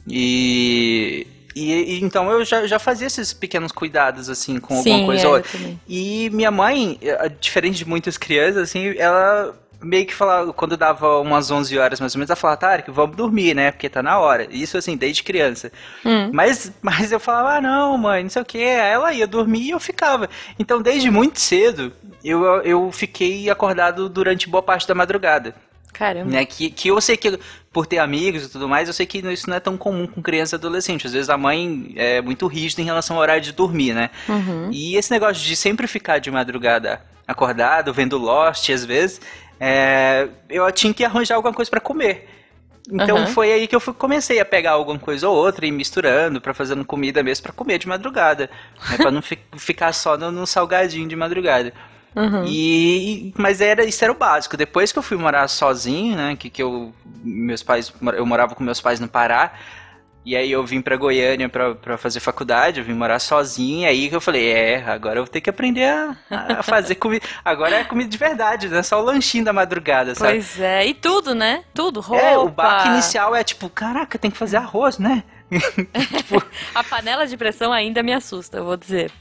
E, 0.09 1.27
e- 1.57 1.95
e 1.95 2.01
então 2.05 2.31
eu 2.31 2.45
já, 2.45 2.67
já 2.67 2.79
fazia 2.79 3.07
esses 3.07 3.33
pequenos 3.33 3.73
cuidados 3.73 4.29
assim 4.29 4.61
com 4.61 4.75
Sim, 4.83 4.91
alguma 4.93 5.07
coisa 5.07 5.25
é, 5.25 5.27
ou 5.29 5.35
outra. 5.37 5.59
E 5.89 6.31
minha 6.31 6.51
mãe, 6.51 6.99
eh, 7.03 7.31
diferente 7.41 7.79
de 7.79 7.89
muitas 7.89 8.19
crianças, 8.19 8.59
assim, 8.59 8.95
ela 8.99 9.55
meio 9.81 10.07
que 10.07 10.15
falava, 10.15 10.53
quando 10.53 10.77
dava 10.77 11.21
umas 11.21 11.51
11 11.51 11.79
horas 11.79 12.01
mais 12.01 12.15
ou 12.15 12.19
menos, 12.19 12.31
ela 12.31 12.37
falava, 12.37 12.57
Tarek, 12.59 12.91
vamos 12.91 13.15
dormir, 13.17 13.55
né? 13.55 13.71
Porque 13.71 13.89
tá 13.89 14.03
na 14.03 14.19
hora. 14.19 14.47
Isso 14.51 14.77
assim, 14.77 14.97
desde 14.97 15.23
criança. 15.23 15.71
Hum. 16.05 16.31
Mas, 16.33 16.73
mas 16.83 17.13
eu 17.13 17.21
falava, 17.21 17.57
ah, 17.57 17.61
não, 17.61 17.97
mãe, 17.99 18.23
não 18.23 18.31
sei 18.31 18.43
o 18.43 18.45
que. 18.45 18.59
Aí 18.59 18.93
ela 18.93 19.13
ia 19.13 19.27
dormir 19.27 19.61
e 19.63 19.71
eu 19.71 19.81
ficava. 19.81 20.29
Então, 20.59 20.81
desde 20.81 21.11
muito 21.11 21.39
cedo, 21.41 21.93
eu, 22.25 22.43
eu 22.63 22.91
fiquei 22.91 23.49
acordado 23.51 24.09
durante 24.09 24.49
boa 24.49 24.63
parte 24.63 24.89
da 24.89 24.95
madrugada. 24.95 25.55
Caramba. 25.99 26.31
Né? 26.31 26.45
Que, 26.45 26.71
que 26.71 26.89
eu 26.89 27.01
sei 27.01 27.17
que, 27.17 27.39
por 27.73 27.87
ter 27.87 27.99
amigos 27.99 28.45
e 28.45 28.49
tudo 28.51 28.69
mais, 28.69 28.89
eu 28.89 28.95
sei 28.95 29.07
que 29.07 29.19
isso 29.19 29.49
não 29.49 29.57
é 29.57 29.61
tão 29.61 29.77
comum 29.77 30.07
com 30.07 30.21
criança 30.23 30.55
e 30.55 30.59
adolescente. 30.59 31.07
Às 31.07 31.13
vezes 31.13 31.31
a 31.31 31.37
mãe 31.39 31.93
é 31.97 32.21
muito 32.21 32.47
rígida 32.47 32.83
em 32.83 32.85
relação 32.85 33.17
ao 33.17 33.23
horário 33.23 33.43
de 33.43 33.53
dormir, 33.53 33.95
né? 33.95 34.11
Uhum. 34.29 34.71
E 34.73 34.97
esse 34.97 35.11
negócio 35.11 35.43
de 35.43 35.57
sempre 35.57 35.87
ficar 35.87 36.19
de 36.19 36.31
madrugada 36.31 37.01
acordado, 37.27 37.93
vendo 37.93 38.19
Lost, 38.19 38.69
às 38.71 38.85
vezes, 38.85 39.21
é, 39.59 40.29
eu 40.49 40.71
tinha 40.71 40.93
que 40.95 41.05
arranjar 41.05 41.35
alguma 41.37 41.55
coisa 41.55 41.71
pra 41.71 41.81
comer. 41.81 42.29
Então 42.89 43.17
Aham. 43.17 43.27
foi 43.27 43.53
aí 43.53 43.67
que 43.67 43.75
eu 43.75 43.81
fui- 43.81 43.95
comecei 43.95 44.39
a 44.39 44.45
pegar 44.45 44.73
alguma 44.73 44.97
coisa 44.99 45.29
ou 45.29 45.35
outra 45.35 45.67
e 45.67 45.73
misturando 45.73 46.41
pra 46.41 46.55
fazendo 46.55 46.85
comida 46.85 47.21
mesmo 47.21 47.43
pra 47.43 47.53
comer 47.53 47.79
de 47.79 47.89
madrugada, 47.89 48.49
né, 48.91 48.97
para 48.97 49.11
não 49.11 49.21
fi- 49.21 49.41
ficar 49.59 49.93
só 49.93 50.17
no, 50.17 50.31
no 50.31 50.47
salgadinho 50.47 51.09
de 51.09 51.17
madrugada. 51.17 51.73
Uhum. 52.17 52.45
E 52.47 53.35
mas 53.37 53.61
era 53.61 53.85
isso 53.85 54.03
era 54.03 54.13
o 54.13 54.17
básico. 54.17 54.57
Depois 54.57 54.91
que 54.91 54.99
eu 54.99 55.03
fui 55.03 55.19
morar 55.19 55.47
sozinho, 55.49 56.17
né, 56.17 56.35
que, 56.35 56.49
que 56.49 56.63
eu 56.63 56.93
meus 57.23 57.63
pais 57.63 57.93
eu 58.17 58.25
morava 58.25 58.55
com 58.55 58.65
meus 58.65 58.81
pais 58.81 58.99
no 58.99 59.07
Pará. 59.07 59.53
E 60.25 60.35
aí 60.35 60.51
eu 60.51 60.67
vim 60.67 60.81
pra 60.81 60.97
Goiânia 60.97 61.49
pra, 61.49 61.77
pra 61.77 61.97
fazer 61.97 62.19
faculdade, 62.19 62.81
eu 62.81 62.85
vim 62.85 62.95
morar 62.95 63.21
sozinho, 63.21 63.83
e 63.83 63.87
aí 63.87 64.09
que 64.09 64.17
eu 64.17 64.21
falei, 64.21 64.51
é, 64.51 64.85
agora 64.85 65.21
eu 65.21 65.25
vou 65.25 65.33
ter 65.33 65.41
que 65.41 65.49
aprender 65.49 65.85
a, 65.85 66.17
a 66.59 66.63
fazer 66.65 66.97
comida. 66.97 67.25
Agora 67.45 67.77
é 67.77 67.85
comida 67.85 68.11
de 68.11 68.19
verdade, 68.19 68.69
não 68.69 68.79
é 68.79 68.83
só 68.83 69.01
o 69.01 69.05
lanchinho 69.05 69.45
da 69.45 69.53
madrugada, 69.53 70.17
sabe? 70.17 70.33
Pois 70.33 70.59
é, 70.59 70.85
e 70.85 70.95
tudo, 70.95 71.33
né? 71.33 71.63
Tudo, 71.73 72.01
roupa. 72.01 72.25
É, 72.25 72.37
o 72.37 72.49
baque 72.49 72.89
inicial 72.89 73.37
é 73.37 73.45
tipo, 73.45 73.71
caraca, 73.71 74.19
tem 74.19 74.29
que 74.29 74.37
fazer 74.37 74.57
arroz, 74.57 74.99
né? 74.99 75.23
A 76.75 76.83
panela 76.83 77.25
de 77.25 77.37
pressão 77.37 77.73
ainda 77.73 78.03
me 78.03 78.13
assusta, 78.13 78.57
eu 78.57 78.65
vou 78.65 78.77
dizer. 78.77 79.13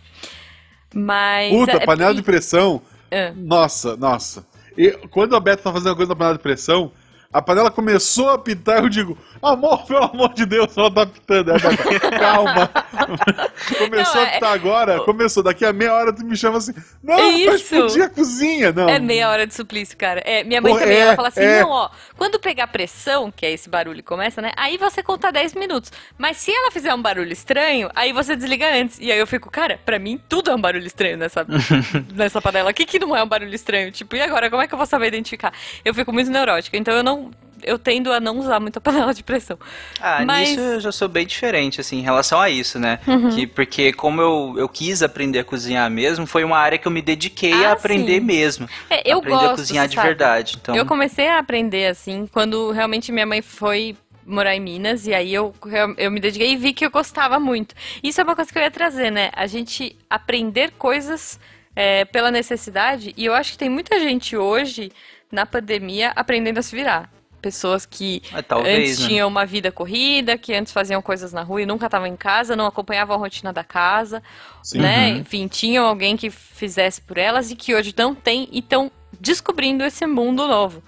Mas. 0.95 1.51
Puta, 1.51 1.73
é- 1.73 1.86
panela 1.86 2.15
de 2.15 2.23
pressão. 2.23 2.81
É. 3.12 3.31
Nossa, 3.36 3.95
nossa. 3.97 4.45
E 4.77 4.91
quando 5.12 5.36
a 5.36 5.39
Beta 5.39 5.63
tá 5.63 5.71
fazendo 5.71 5.91
a 5.91 5.95
coisa 5.95 6.10
na 6.10 6.15
panela 6.15 6.38
de 6.38 6.43
pressão, 6.43 6.91
A 7.36 7.41
panela 7.41 7.69
começou 7.69 8.30
a 8.30 8.38
pitar, 8.38 8.82
eu 8.82 8.88
digo, 8.88 9.17
amor, 9.41 9.86
pelo 9.86 10.06
amor 10.06 10.34
de 10.34 10.45
Deus, 10.45 10.78
ela 10.78 10.89
tá 10.89 11.06
pitando. 11.06 11.50
Ela 11.52 11.60
tá, 11.60 12.10
calma. 12.17 12.69
começou 13.78 14.15
Não, 14.15 14.21
a 14.21 14.26
é- 14.26 14.32
pitar 14.36 14.54
agora, 14.54 15.00
começou. 15.02 15.43
Daqui 15.43 15.65
a 15.65 15.74
meia 15.74 15.93
hora 15.93 16.13
tu 16.13 16.24
me 16.26 16.38
chama 16.38 16.60
assim, 16.60 16.74
não, 17.04 17.13
É 17.13 17.17
vai 17.17 17.32
isso. 17.41 17.56
explodir 17.76 18.04
a 18.04 18.10
cozinha. 18.10 18.71
Não. 18.71 18.88
É 18.88 19.00
meia 19.00 19.30
hora 19.30 19.45
de 19.45 19.54
suplício, 19.54 19.98
cara. 19.98 20.21
É, 20.26 20.45
minha 20.45 20.62
mãe 20.62 20.71
Pô, 20.71 20.80
também, 20.80 20.95
é, 20.95 21.00
ela 21.02 21.15
fala 21.17 21.28
assim, 21.28 21.41
é. 21.41 21.60
não, 21.62 21.71
ó, 21.71 21.89
quando 22.15 22.39
pegar 22.39 22.67
pressão, 22.67 23.30
que 23.30 23.45
é 23.45 23.52
esse 23.52 23.69
barulho 23.69 23.98
que 23.98 24.04
começa, 24.08 24.41
né? 24.41 24.54
Aí 24.56 24.78
você 24.78 25.04
conta 25.04 25.30
10 25.30 25.56
minutos. 25.56 25.91
Mas 26.17 26.38
se 26.38 26.54
ela 26.54 26.71
fizer 26.71 26.93
um 26.93 27.02
barulho 27.02 27.34
estranho, 27.34 27.89
aí 27.93 28.13
você 28.13 28.38
desliga 28.38 28.74
antes. 28.74 28.98
E 29.02 29.12
aí 29.12 29.19
eu 29.19 29.28
fico, 29.28 29.52
cara, 29.52 29.78
pra 29.86 30.00
mim 30.00 30.17
tudo 30.30 30.52
é 30.52 30.56
um 30.56 30.62
barulho 30.62 30.88
estranho 30.88 31.17
nessa, 31.17 31.45
nessa 32.15 32.41
panela. 32.41 32.71
O 32.71 32.74
que 32.74 32.86
que 32.86 32.98
não 32.98 33.13
é 33.13 33.21
um 33.21 33.28
barulho 33.28 33.54
estranho? 33.54 33.91
Tipo, 33.91 34.15
e 34.15 34.21
agora, 34.21 34.50
como 34.50 34.62
é 34.62 34.67
que 34.67 34.74
eu 34.74 34.78
vou 34.78 34.88
saber 34.88 35.08
identificar? 35.08 35.52
Eu 35.84 35.93
fico 35.93 36.13
muito 36.13 36.32
neurótica, 36.32 36.78
então 36.78 36.93
eu 36.93 37.04
não... 37.04 37.24
Eu 37.63 37.79
tendo 37.79 38.11
a 38.11 38.19
não 38.19 38.37
usar 38.37 38.59
muito 38.59 38.77
a 38.77 38.81
panela 38.81 39.13
de 39.13 39.23
pressão. 39.23 39.57
Ah, 39.99 40.23
Mas- 40.25 40.49
nisso 40.49 40.59
eu 40.61 40.79
já 40.79 40.91
sou 40.91 41.07
bem 41.07 41.25
diferente, 41.25 41.79
assim, 41.81 41.99
em 41.99 42.01
relação 42.01 42.39
a 42.39 42.49
isso, 42.49 42.77
né? 42.79 42.99
Uhum. 43.07 43.29
Que, 43.35 43.47
porque 43.47 43.93
como 43.93 44.21
eu, 44.21 44.55
eu 44.57 44.69
quis 44.69 45.01
aprender 45.01 45.39
a 45.39 45.43
cozinhar 45.43 45.89
mesmo, 45.89 46.25
foi 46.27 46.43
uma 46.43 46.57
área 46.57 46.77
que 46.77 46.87
eu 46.87 46.91
me 46.91 47.01
dediquei 47.01 47.53
Ah, 47.65 47.69
a 47.69 47.71
aprender 47.73 48.19
sim. 48.19 48.25
mesmo. 48.25 48.69
É, 48.89 49.09
eu 49.11 49.19
aprender 49.19 49.35
gosto, 49.37 49.53
a 49.53 49.55
cozinhar 49.55 49.87
de 49.87 49.95
sabe? 49.95 50.07
verdade. 50.07 50.57
Então, 50.61 50.75
Eu 50.75 50.85
comecei 50.85 51.27
a 51.27 51.39
aprender 51.39 51.87
assim 51.87 52.27
quando 52.31 52.71
realmente 52.71 53.11
minha 53.11 53.25
mãe 53.25 53.41
foi 53.41 53.95
morar 54.25 54.55
em 54.55 54.59
Minas 54.59 55.05
e 55.05 55.13
aí 55.13 55.31
eu, 55.33 55.53
eu 55.97 56.09
me 56.09 56.19
dediquei 56.19 56.51
e 56.51 56.55
vi 56.55 56.73
que 56.73 56.85
eu 56.85 56.89
gostava 56.89 57.39
muito. 57.39 57.75
Isso 58.03 58.19
é 58.19 58.23
uma 58.23 58.35
coisa 58.35 58.51
que 58.51 58.57
eu 58.57 58.63
ia 58.63 58.71
trazer, 58.71 59.11
né? 59.11 59.29
A 59.35 59.45
gente 59.47 59.95
aprender 60.09 60.71
coisas 60.79 61.39
é, 61.75 62.05
pela 62.05 62.31
necessidade 62.31 63.13
e 63.15 63.25
eu 63.25 63.33
acho 63.35 63.51
que 63.51 63.57
tem 63.57 63.69
muita 63.69 63.99
gente 63.99 64.35
hoje 64.35 64.91
na 65.31 65.45
pandemia 65.45 66.11
aprendendo 66.15 66.57
a 66.57 66.61
se 66.63 66.75
virar. 66.75 67.09
Pessoas 67.45 67.86
que 67.86 68.23
Ah, 68.34 68.41
talvez, 68.41 68.79
antes 68.89 68.99
né? 69.01 69.08
tinham 69.08 69.27
uma 69.27 69.45
vida 69.45 69.71
corrida, 69.71 70.36
que 70.36 70.51
antes 70.51 70.73
faziam 70.73 70.99
coisas 70.99 71.31
na 71.31 71.43
rua 71.43 71.62
e 71.62 71.65
nunca 71.67 71.86
estavam 71.86 72.08
em 72.08 72.15
casa, 72.15 72.55
não 72.55 72.65
acompanhavam 72.65 73.15
a 73.15 73.19
rotina 73.19 73.53
da 73.53 73.63
casa, 73.63 74.23
Sim. 74.63 74.79
né? 74.79 75.12
Uhum. 75.12 75.17
Enfim, 75.19 75.47
tinham 75.47 75.86
alguém 75.86 76.17
que 76.17 76.31
fizesse 76.31 76.99
por 76.99 77.19
elas 77.19 77.51
e 77.51 77.55
que 77.55 77.75
hoje 77.75 77.93
não 77.95 78.15
tem 78.15 78.49
e 78.51 78.58
estão 78.62 78.91
descobrindo 79.21 79.84
esse 79.84 80.08
mundo 80.08 80.47
novo. 80.47 80.81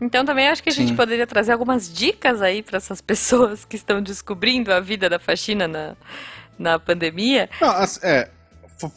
Então 0.00 0.24
também 0.24 0.46
acho 0.46 0.62
que 0.62 0.68
a 0.68 0.72
gente 0.72 0.90
Sim. 0.90 0.94
poderia 0.96 1.26
trazer 1.26 1.50
algumas 1.50 1.92
dicas 1.92 2.40
aí 2.40 2.62
para 2.62 2.76
essas 2.76 3.00
pessoas 3.02 3.64
que 3.64 3.74
estão 3.74 4.00
descobrindo 4.00 4.72
a 4.72 4.78
vida 4.78 5.10
da 5.10 5.18
faxina 5.18 5.66
na, 5.66 5.96
na 6.56 6.78
pandemia. 6.78 7.50
Não, 7.60 7.72
é, 8.04 8.30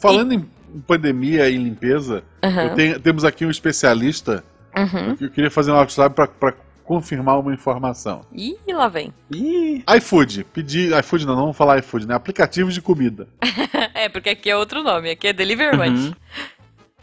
falando 0.00 0.32
em 0.32 0.48
pandemia 0.86 1.48
e 1.50 1.56
limpeza, 1.56 2.22
eu 2.40 2.74
tenho- 2.76 3.00
temos 3.00 3.24
aqui 3.24 3.44
um 3.44 3.50
especialista. 3.50 4.44
Uhum. 4.76 5.16
Eu 5.20 5.28
queria 5.28 5.50
fazer 5.50 5.72
um 5.72 5.74
WhatsApp 5.74 6.14
pra 6.14 6.54
confirmar 6.90 7.38
uma 7.38 7.54
informação. 7.54 8.22
Ih, 8.32 8.58
lá 8.66 8.88
vem. 8.88 9.14
Ih, 9.30 9.84
iFood, 9.96 10.42
pedir. 10.52 10.92
iFood 10.98 11.24
não, 11.24 11.36
não 11.36 11.42
vamos 11.42 11.56
falar 11.56 11.78
iFood, 11.78 12.04
né? 12.04 12.16
Aplicativos 12.16 12.74
de 12.74 12.82
comida. 12.82 13.28
é, 13.94 14.08
porque 14.08 14.30
aqui 14.30 14.50
é 14.50 14.56
outro 14.56 14.82
nome, 14.82 15.08
aqui 15.08 15.28
é 15.28 15.32
Deliver 15.32 15.76
Munch. 15.76 16.08
Uhum. 16.08 16.14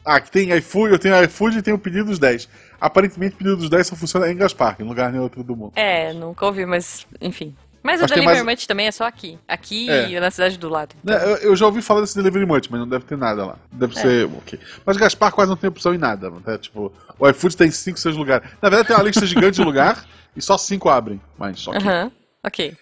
Ah, 0.04 0.18
aqui 0.18 0.30
tem 0.30 0.52
iFood, 0.58 0.92
eu 0.92 1.00
tenho 1.00 1.24
iFood 1.24 1.60
e 1.60 1.62
tenho 1.62 1.78
o 1.78 1.80
pedido 1.80 2.04
dos 2.04 2.20
10. 2.20 2.50
Aparentemente, 2.82 3.36
o 3.36 3.38
pedido 3.38 3.56
dos 3.56 3.70
10 3.70 3.88
só 3.88 3.96
funciona 3.96 4.30
em 4.30 4.36
Gaspar, 4.36 4.76
em 4.78 4.84
lugar 4.84 5.10
nenhum 5.10 5.24
outro 5.24 5.42
do 5.42 5.56
mundo. 5.56 5.72
É, 5.78 6.12
nunca 6.12 6.46
ouvi, 6.46 6.66
mas 6.66 7.08
enfim. 7.22 7.56
Mas 7.84 8.02
o 8.02 8.06
Acho 8.06 8.14
que 8.14 8.20
tem 8.20 8.28
Deliver 8.28 8.44
mais- 8.46 8.58
Munch 8.58 8.68
também 8.68 8.88
é 8.88 8.92
só 8.92 9.06
aqui. 9.06 9.38
Aqui 9.48 9.90
É. 9.90 10.10
e 10.10 10.20
na 10.20 10.30
cidade 10.32 10.58
do 10.58 10.68
lado. 10.68 10.96
Né, 11.04 11.16
Eu, 11.24 11.38
eu 11.38 11.56
já 11.56 11.66
ouvi 11.66 11.82
falar 11.82 12.02
desse 12.02 12.16
Delivery 12.16 12.46
Munch, 12.46 12.68
mas 12.70 12.80
não 12.80 12.88
deve 12.88 13.06
ter 13.06 13.18
nada 13.18 13.46
lá. 13.46 13.58
Deve 13.72 13.98
É. 13.98 14.02
ser 14.02 14.26
ok. 14.26 14.60
Mas 14.86 14.98
Gaspar 14.98 15.32
quase 15.32 15.50
não 15.50 15.56
tem 15.58 15.70
opção 15.70 15.94
em 15.94 15.98
nada. 15.98 16.30
Né? 16.46 16.58
Tipo, 16.58 16.92
o 17.18 17.30
iFood 17.30 17.56
tem 17.56 17.72
5, 17.72 17.98
6 18.00 18.16
lugares. 18.16 18.50
Na 18.62 18.70
verdade, 18.70 18.88
tem 18.90 18.98
uma 18.98 19.04
lista 19.04 19.26
gigante 19.26 19.56
de 19.58 19.64
lugar 19.64 20.06
e 20.36 20.42
só 20.42 20.58
5 20.58 20.90
abrem. 20.90 21.22
Mas 21.38 21.66
ok. 21.68 21.80
Aham, 21.82 22.12
ok. 22.44 22.76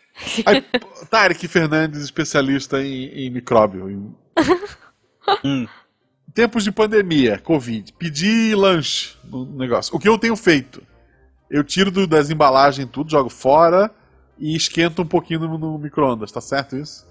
Aí, 0.46 0.62
Tarek 1.10 1.48
Fernandes, 1.48 2.00
especialista 2.02 2.82
em, 2.82 3.06
em 3.08 3.30
micróbio. 3.30 3.90
em- 3.90 4.16
Hum. 5.44 5.68
Tempos 6.34 6.64
de 6.64 6.72
pandemia, 6.72 7.40
Covid. 7.40 7.94
Pedir 7.94 8.56
lanche 8.56 9.16
no 9.24 9.46
negócio. 9.46 9.96
O 9.96 10.00
que 10.00 10.08
eu 10.08 10.18
tenho 10.18 10.36
feito? 10.36 10.82
Eu 11.50 11.64
tiro 11.64 11.90
do- 11.92 12.06
das 12.08 12.30
embalagens 12.30 12.90
tudo, 12.92 13.10
jogo 13.10 13.30
fora 13.30 13.90
e 14.38 14.56
esquento 14.56 15.02
um 15.02 15.08
pouquinho 15.08 15.42
no, 15.42 15.58
no 15.58 15.78
micro-ondas, 15.78 16.32
tá 16.32 16.42
certo 16.42 16.76
isso? 16.76 17.06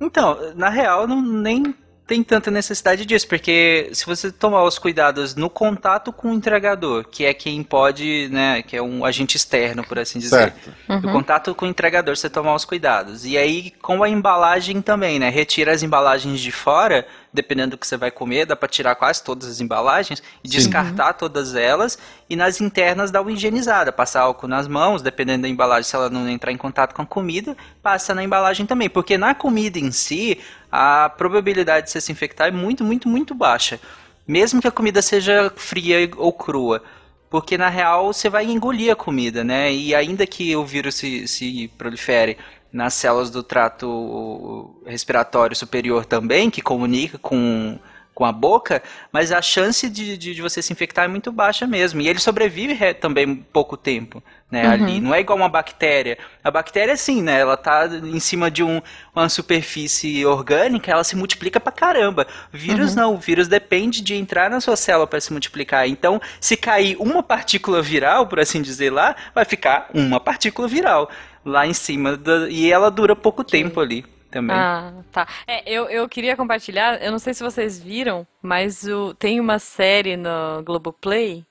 Então, 0.00 0.54
na 0.54 0.68
real, 0.68 1.06
não, 1.06 1.22
nem 1.22 1.74
tem 2.06 2.22
tanta 2.22 2.50
necessidade 2.52 3.04
disso, 3.04 3.26
porque 3.26 3.90
se 3.92 4.06
você 4.06 4.30
tomar 4.30 4.62
os 4.62 4.78
cuidados 4.78 5.34
no 5.34 5.50
contato 5.50 6.12
com 6.12 6.30
o 6.30 6.34
entregador, 6.34 7.04
que 7.04 7.24
é 7.24 7.34
quem 7.34 7.64
pode, 7.64 8.28
né, 8.30 8.62
que 8.62 8.76
é 8.76 8.82
um 8.82 9.04
agente 9.04 9.36
externo, 9.36 9.84
por 9.84 9.98
assim 9.98 10.20
dizer. 10.20 10.54
Certo. 10.54 10.72
No 10.88 11.10
contato 11.10 11.52
com 11.52 11.66
o 11.66 11.68
entregador, 11.68 12.16
você 12.16 12.30
tomar 12.30 12.54
os 12.54 12.64
cuidados. 12.64 13.24
E 13.24 13.36
aí, 13.36 13.72
com 13.82 14.04
a 14.04 14.08
embalagem 14.08 14.80
também, 14.80 15.18
né? 15.18 15.30
Retira 15.30 15.72
as 15.72 15.82
embalagens 15.82 16.38
de 16.38 16.52
fora, 16.52 17.04
dependendo 17.32 17.72
do 17.72 17.78
que 17.78 17.86
você 17.86 17.96
vai 17.96 18.12
comer, 18.12 18.46
dá 18.46 18.54
pra 18.54 18.68
tirar 18.68 18.94
quase 18.94 19.22
todas 19.24 19.48
as 19.48 19.60
embalagens 19.60 20.22
e 20.44 20.48
Sim. 20.48 20.58
descartar 20.58 21.14
todas 21.14 21.56
elas. 21.56 21.98
E 22.30 22.36
nas 22.36 22.60
internas 22.60 23.10
dá 23.10 23.20
uma 23.20 23.32
higienizada, 23.32 23.90
passar 23.90 24.22
álcool 24.22 24.46
nas 24.46 24.68
mãos, 24.68 25.02
dependendo 25.02 25.42
da 25.42 25.48
embalagem, 25.48 25.84
se 25.84 25.96
ela 25.96 26.08
não 26.08 26.28
entrar 26.28 26.52
em 26.52 26.56
contato 26.56 26.94
com 26.94 27.02
a 27.02 27.06
comida, 27.06 27.56
passa 27.82 28.14
na 28.14 28.22
embalagem 28.22 28.64
também. 28.64 28.88
Porque 28.88 29.18
na 29.18 29.34
comida 29.34 29.78
em 29.78 29.90
si, 29.90 30.38
a 30.76 31.08
probabilidade 31.08 31.86
de 31.86 31.92
você 31.92 32.02
se 32.02 32.12
infectar 32.12 32.48
é 32.48 32.50
muito, 32.50 32.84
muito, 32.84 33.08
muito 33.08 33.34
baixa. 33.34 33.80
Mesmo 34.28 34.60
que 34.60 34.68
a 34.68 34.70
comida 34.70 35.00
seja 35.00 35.50
fria 35.56 36.10
ou 36.18 36.32
crua. 36.32 36.82
Porque 37.30 37.56
na 37.56 37.70
real 37.70 38.12
você 38.12 38.28
vai 38.28 38.44
engolir 38.44 38.92
a 38.92 38.96
comida, 38.96 39.42
né? 39.42 39.72
E 39.72 39.94
ainda 39.94 40.26
que 40.26 40.54
o 40.54 40.66
vírus 40.66 40.96
se, 40.96 41.26
se 41.26 41.68
prolifere 41.78 42.36
nas 42.70 42.92
células 42.92 43.30
do 43.30 43.42
trato 43.42 44.82
respiratório 44.84 45.56
superior 45.56 46.04
também, 46.04 46.50
que 46.50 46.60
comunica 46.60 47.16
com, 47.18 47.78
com 48.16 48.24
a 48.24 48.32
boca, 48.32 48.82
mas 49.12 49.30
a 49.30 49.42
chance 49.42 49.90
de, 49.90 50.16
de, 50.16 50.34
de 50.34 50.40
você 50.40 50.62
se 50.62 50.72
infectar 50.72 51.04
é 51.04 51.08
muito 51.08 51.30
baixa 51.30 51.66
mesmo. 51.66 52.00
E 52.00 52.08
ele 52.08 52.18
sobrevive 52.18 52.72
re- 52.72 52.94
também 52.94 53.36
pouco 53.52 53.76
tempo, 53.76 54.22
né? 54.50 54.66
Ali. 54.66 55.00
Não 55.02 55.14
é 55.14 55.20
igual 55.20 55.36
uma 55.36 55.50
bactéria. 55.50 56.16
A 56.42 56.50
bactéria, 56.50 56.96
sim, 56.96 57.20
né? 57.20 57.38
Ela 57.40 57.58
tá 57.58 57.86
em 57.86 58.18
cima 58.18 58.50
de 58.50 58.62
um, 58.64 58.80
uma 59.14 59.28
superfície 59.28 60.24
orgânica, 60.24 60.90
ela 60.90 61.04
se 61.04 61.14
multiplica 61.14 61.60
pra 61.60 61.70
caramba. 61.70 62.26
Vírus 62.50 62.94
não, 62.96 63.14
o 63.14 63.18
vírus 63.18 63.48
depende 63.48 64.00
de 64.00 64.14
entrar 64.14 64.48
na 64.48 64.62
sua 64.62 64.76
célula 64.76 65.06
para 65.06 65.20
se 65.20 65.30
multiplicar. 65.30 65.86
Então, 65.86 66.18
se 66.40 66.56
cair 66.56 66.96
uma 66.98 67.22
partícula 67.22 67.82
viral, 67.82 68.26
por 68.26 68.40
assim 68.40 68.62
dizer 68.62 68.90
lá, 68.90 69.14
vai 69.34 69.44
ficar 69.44 69.90
uma 69.92 70.18
partícula 70.18 70.66
viral 70.66 71.10
lá 71.44 71.66
em 71.66 71.74
cima. 71.74 72.16
da- 72.16 72.48
e 72.48 72.72
ela 72.72 72.90
dura 72.90 73.14
pouco 73.14 73.44
tempo 73.44 73.78
ali 73.78 74.06
também. 74.36 74.54
Ah, 74.54 74.92
tá. 75.10 75.26
É, 75.46 75.62
eu, 75.66 75.88
eu 75.88 76.06
queria 76.08 76.36
compartilhar, 76.36 77.02
eu 77.02 77.10
não 77.10 77.18
sei 77.18 77.32
se 77.32 77.42
vocês 77.42 77.78
viram, 77.78 78.26
mas 78.42 78.84
o, 78.84 79.14
tem 79.14 79.40
uma 79.40 79.58
série 79.58 80.16
no 80.16 80.62
Globoplay. 80.62 81.42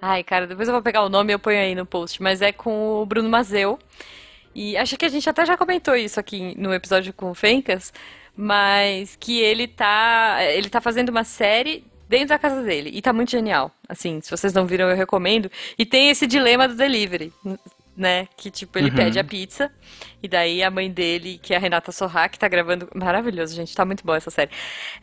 Ai, 0.00 0.22
cara, 0.22 0.46
depois 0.46 0.68
eu 0.68 0.74
vou 0.74 0.82
pegar 0.82 1.02
o 1.02 1.08
nome 1.08 1.32
e 1.32 1.34
eu 1.34 1.38
ponho 1.38 1.58
aí 1.58 1.74
no 1.74 1.86
post, 1.86 2.22
mas 2.22 2.42
é 2.42 2.52
com 2.52 3.00
o 3.00 3.06
Bruno 3.06 3.28
Mazeu. 3.30 3.78
E 4.54 4.76
acho 4.76 4.96
que 4.98 5.06
a 5.06 5.08
gente 5.08 5.28
até 5.28 5.46
já 5.46 5.56
comentou 5.56 5.96
isso 5.96 6.20
aqui 6.20 6.54
no 6.58 6.74
episódio 6.74 7.12
com 7.14 7.30
o 7.30 7.34
Fencas, 7.34 7.92
mas 8.36 9.16
que 9.16 9.40
ele 9.40 9.66
tá, 9.66 10.38
ele 10.42 10.68
tá 10.68 10.80
fazendo 10.80 11.08
uma 11.08 11.24
série 11.24 11.84
dentro 12.06 12.28
da 12.28 12.38
casa 12.38 12.62
dele 12.62 12.90
e 12.92 13.00
tá 13.00 13.12
muito 13.12 13.30
genial. 13.30 13.70
Assim, 13.88 14.20
se 14.20 14.30
vocês 14.30 14.52
não 14.52 14.66
viram, 14.66 14.90
eu 14.90 14.96
recomendo. 14.96 15.50
E 15.78 15.86
tem 15.86 16.10
esse 16.10 16.26
dilema 16.26 16.68
do 16.68 16.74
delivery, 16.74 17.32
né? 17.96 18.26
Que 18.36 18.50
tipo, 18.50 18.78
ele 18.78 18.90
Uhum. 18.90 18.94
pede 18.94 19.18
a 19.18 19.24
pizza 19.24 19.70
e 20.22 20.28
daí 20.28 20.62
a 20.62 20.70
mãe 20.70 20.90
dele, 20.90 21.38
que 21.38 21.54
é 21.54 21.56
a 21.56 21.60
Renata 21.60 21.92
Sorra, 21.92 22.28
que 22.28 22.38
tá 22.38 22.48
gravando, 22.48 22.88
maravilhoso, 22.94 23.54
gente, 23.54 23.74
tá 23.74 23.84
muito 23.84 24.04
boa 24.04 24.16
essa 24.18 24.30
série. 24.30 24.50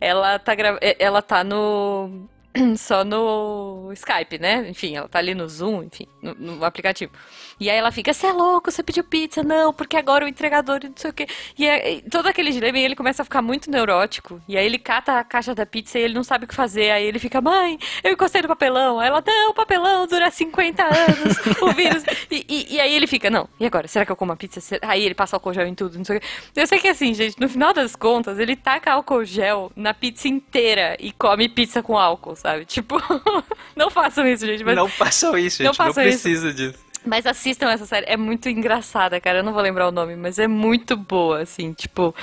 Ela 0.00 0.38
tá 0.38 0.54
gra... 0.54 0.78
ela 0.98 1.22
tá 1.22 1.42
no 1.44 2.28
só 2.78 3.04
no 3.04 3.90
Skype, 3.94 4.38
né? 4.38 4.68
Enfim, 4.68 4.96
ela 4.96 5.08
tá 5.08 5.18
ali 5.18 5.34
no 5.34 5.48
Zoom, 5.48 5.84
enfim, 5.84 6.06
no, 6.22 6.34
no 6.34 6.64
aplicativo. 6.64 7.12
E 7.60 7.70
aí 7.70 7.76
ela 7.76 7.90
fica, 7.92 8.12
você 8.12 8.26
é 8.26 8.32
louco, 8.32 8.70
você 8.70 8.82
pediu 8.82 9.04
pizza? 9.04 9.42
Não, 9.42 9.72
porque 9.72 9.96
agora 9.96 10.24
o 10.24 10.28
entregador 10.28 10.80
e 10.82 10.88
não 10.88 10.96
sei 10.96 11.10
o 11.10 11.12
quê. 11.14 11.26
E, 11.58 11.66
é- 11.66 11.92
e 11.94 12.02
todo 12.02 12.26
aquele 12.26 12.50
dilema, 12.50 12.78
e 12.78 12.82
ele 12.84 12.96
começa 12.96 13.22
a 13.22 13.24
ficar 13.24 13.42
muito 13.42 13.70
neurótico. 13.70 14.40
E 14.48 14.56
aí 14.56 14.64
ele 14.66 14.78
cata 14.78 15.18
a 15.18 15.24
caixa 15.24 15.54
da 15.54 15.64
pizza 15.64 15.98
e 15.98 16.02
ele 16.02 16.14
não 16.14 16.24
sabe 16.24 16.44
o 16.44 16.48
que 16.48 16.54
fazer. 16.54 16.90
Aí 16.90 17.04
ele 17.04 17.18
fica, 17.18 17.40
mãe, 17.40 17.78
eu 18.02 18.12
encostei 18.12 18.42
no 18.42 18.48
papelão. 18.48 18.98
Aí 19.00 19.08
ela, 19.08 19.22
não, 19.26 19.50
o 19.50 19.54
papelão 19.54 20.06
dura 20.06 20.30
50 20.30 20.82
anos, 20.84 21.36
o 21.62 21.72
vírus. 21.72 22.02
E, 22.30 22.44
e- 22.48 22.74
e 22.74 22.80
aí 22.80 22.94
ele 22.94 23.06
fica, 23.06 23.30
não, 23.30 23.48
e 23.60 23.66
agora? 23.66 23.86
Será 23.88 24.04
que 24.04 24.12
eu 24.12 24.16
como 24.16 24.32
a 24.32 24.36
pizza? 24.36 24.78
Aí 24.82 25.02
ele 25.04 25.14
passa 25.14 25.36
álcool 25.36 25.52
gel 25.54 25.66
em 25.66 25.74
tudo, 25.74 25.96
não 25.96 26.04
sei 26.04 26.16
o 26.16 26.20
quê. 26.20 26.26
Eu 26.56 26.66
sei 26.66 26.78
que 26.78 26.88
assim, 26.88 27.14
gente, 27.14 27.40
no 27.40 27.48
final 27.48 27.72
das 27.72 27.94
contas, 27.96 28.38
ele 28.38 28.56
taca 28.56 28.92
álcool 28.92 29.24
gel 29.24 29.70
na 29.76 29.94
pizza 29.94 30.28
inteira 30.28 30.96
e 30.98 31.12
come 31.12 31.48
pizza 31.48 31.82
com 31.82 31.96
álcool, 31.98 32.34
sabe? 32.36 32.64
Tipo, 32.64 32.96
não 33.76 33.90
façam 33.90 34.26
isso, 34.26 34.44
gente. 34.46 34.64
Não 34.64 34.88
façam 34.88 35.38
isso, 35.38 35.62
Não 35.62 35.72
gente. 35.72 35.78
Não, 35.78 35.90
isso. 35.90 36.22
precisa 36.22 36.52
disso. 36.52 36.83
Mas 37.04 37.26
assistam 37.26 37.70
essa 37.70 37.86
série, 37.86 38.06
é 38.08 38.16
muito 38.16 38.48
engraçada, 38.48 39.20
cara. 39.20 39.38
Eu 39.38 39.42
não 39.44 39.52
vou 39.52 39.62
lembrar 39.62 39.88
o 39.88 39.92
nome, 39.92 40.16
mas 40.16 40.38
é 40.38 40.46
muito 40.48 40.96
boa, 40.96 41.40
assim, 41.42 41.72
tipo. 41.72 42.14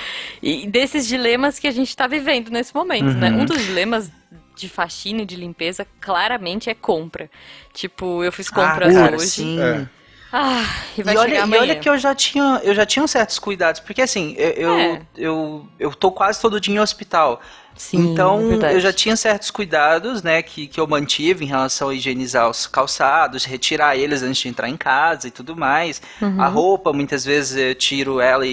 E 0.42 0.66
desses 0.66 1.06
dilemas 1.06 1.58
que 1.58 1.66
a 1.68 1.70
gente 1.72 1.96
tá 1.96 2.06
vivendo 2.06 2.50
nesse 2.50 2.74
momento, 2.74 3.14
né? 3.16 3.30
Um 3.30 3.44
dos 3.44 3.60
dilemas 3.64 4.10
de 4.54 4.68
faxina 4.68 5.22
e 5.22 5.26
de 5.26 5.36
limpeza, 5.36 5.86
claramente 6.00 6.68
é 6.68 6.74
compra. 6.74 7.30
Tipo, 7.72 8.22
eu 8.22 8.30
fiz 8.32 8.48
Ah, 8.52 8.54
compras 8.54 8.94
cara, 8.94 9.16
hoje. 9.16 9.26
sim. 9.26 9.60
É. 9.60 9.86
Ah, 10.32 10.64
e 10.96 11.02
E 11.02 11.16
olha, 11.16 11.44
e 11.46 11.58
olha 11.58 11.76
que 11.76 11.88
eu 11.88 11.98
já 11.98 12.14
tinha, 12.14 12.60
eu 12.64 12.74
já 12.74 12.86
tinha 12.86 13.06
certos 13.06 13.38
cuidados, 13.38 13.80
porque 13.80 14.00
assim, 14.00 14.34
eu, 14.38 14.50
eu, 14.50 14.78
É. 14.78 15.02
eu, 15.14 15.68
eu 15.78 15.94
tô 15.94 16.10
quase 16.10 16.40
todo 16.40 16.58
dia 16.60 16.74
em 16.74 16.80
hospital. 16.80 17.40
Sim, 17.74 18.12
então, 18.12 18.40
é 18.62 18.74
eu 18.74 18.80
já 18.80 18.92
tinha 18.92 19.16
certos 19.16 19.50
cuidados, 19.50 20.22
né, 20.22 20.42
que, 20.42 20.66
que 20.66 20.78
eu 20.78 20.86
mantive 20.86 21.44
em 21.44 21.48
relação 21.48 21.88
a 21.88 21.94
higienizar 21.94 22.48
os 22.48 22.66
calçados, 22.66 23.44
retirar 23.44 23.96
eles 23.96 24.22
antes 24.22 24.42
de 24.42 24.48
entrar 24.48 24.68
em 24.68 24.76
casa 24.76 25.26
e 25.28 25.30
tudo 25.30 25.56
mais. 25.56 26.00
Uhum. 26.20 26.40
A 26.40 26.48
roupa, 26.48 26.92
muitas 26.92 27.24
vezes 27.24 27.56
eu 27.56 27.74
tiro 27.74 28.20
ela 28.20 28.46
e, 28.46 28.50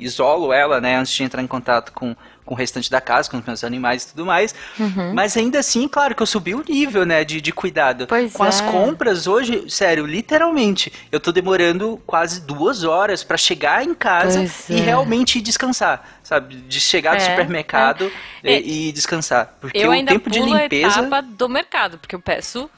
e 0.00 0.04
isolo 0.04 0.52
ela, 0.52 0.80
né, 0.80 0.96
antes 0.96 1.12
de 1.12 1.22
entrar 1.22 1.42
em 1.42 1.46
contato 1.46 1.92
com, 1.92 2.14
com 2.44 2.54
o 2.54 2.56
restante 2.56 2.90
da 2.90 3.00
casa, 3.00 3.30
com 3.30 3.36
os 3.38 3.44
meus 3.44 3.62
animais 3.64 4.02
e 4.02 4.08
tudo 4.08 4.26
mais. 4.26 4.54
Uhum. 4.78 5.14
Mas 5.14 5.36
ainda 5.36 5.58
assim, 5.60 5.86
claro 5.86 6.14
que 6.14 6.22
eu 6.22 6.26
subi 6.26 6.54
o 6.54 6.64
nível, 6.68 7.04
né, 7.06 7.24
de, 7.24 7.40
de 7.40 7.52
cuidado. 7.52 8.06
Pois 8.06 8.32
com 8.32 8.42
as 8.42 8.60
é. 8.60 8.70
compras 8.70 9.26
hoje, 9.26 9.64
sério, 9.70 10.04
literalmente, 10.06 10.92
eu 11.12 11.20
tô 11.20 11.30
demorando 11.32 12.00
quase 12.06 12.40
duas 12.40 12.82
horas 12.84 13.22
pra 13.22 13.36
chegar 13.36 13.84
em 13.84 13.94
casa 13.94 14.38
Pois 14.40 14.68
e 14.68 14.74
é. 14.78 14.80
realmente 14.80 15.38
ir 15.38 15.42
descansar, 15.42 16.04
sabe? 16.22 16.56
De 16.56 16.80
chegar 16.80 17.12
do 17.16 17.22
É, 17.22 17.30
supermercado 17.30 18.10
é. 18.42 18.60
E, 18.60 18.88
e 18.88 18.92
descansar. 18.92 19.56
Porque 19.60 19.78
Eu 19.78 19.90
o 19.90 19.92
ainda 19.92 20.12
tempo 20.12 20.28
de 20.30 20.40
pulo 20.40 20.54
a 20.54 20.62
limpeza. 20.62 21.00
etapa 21.00 21.22
do 21.22 21.48
mercado, 21.48 21.98
porque 21.98 22.14
eu 22.14 22.20
peço 22.20 22.68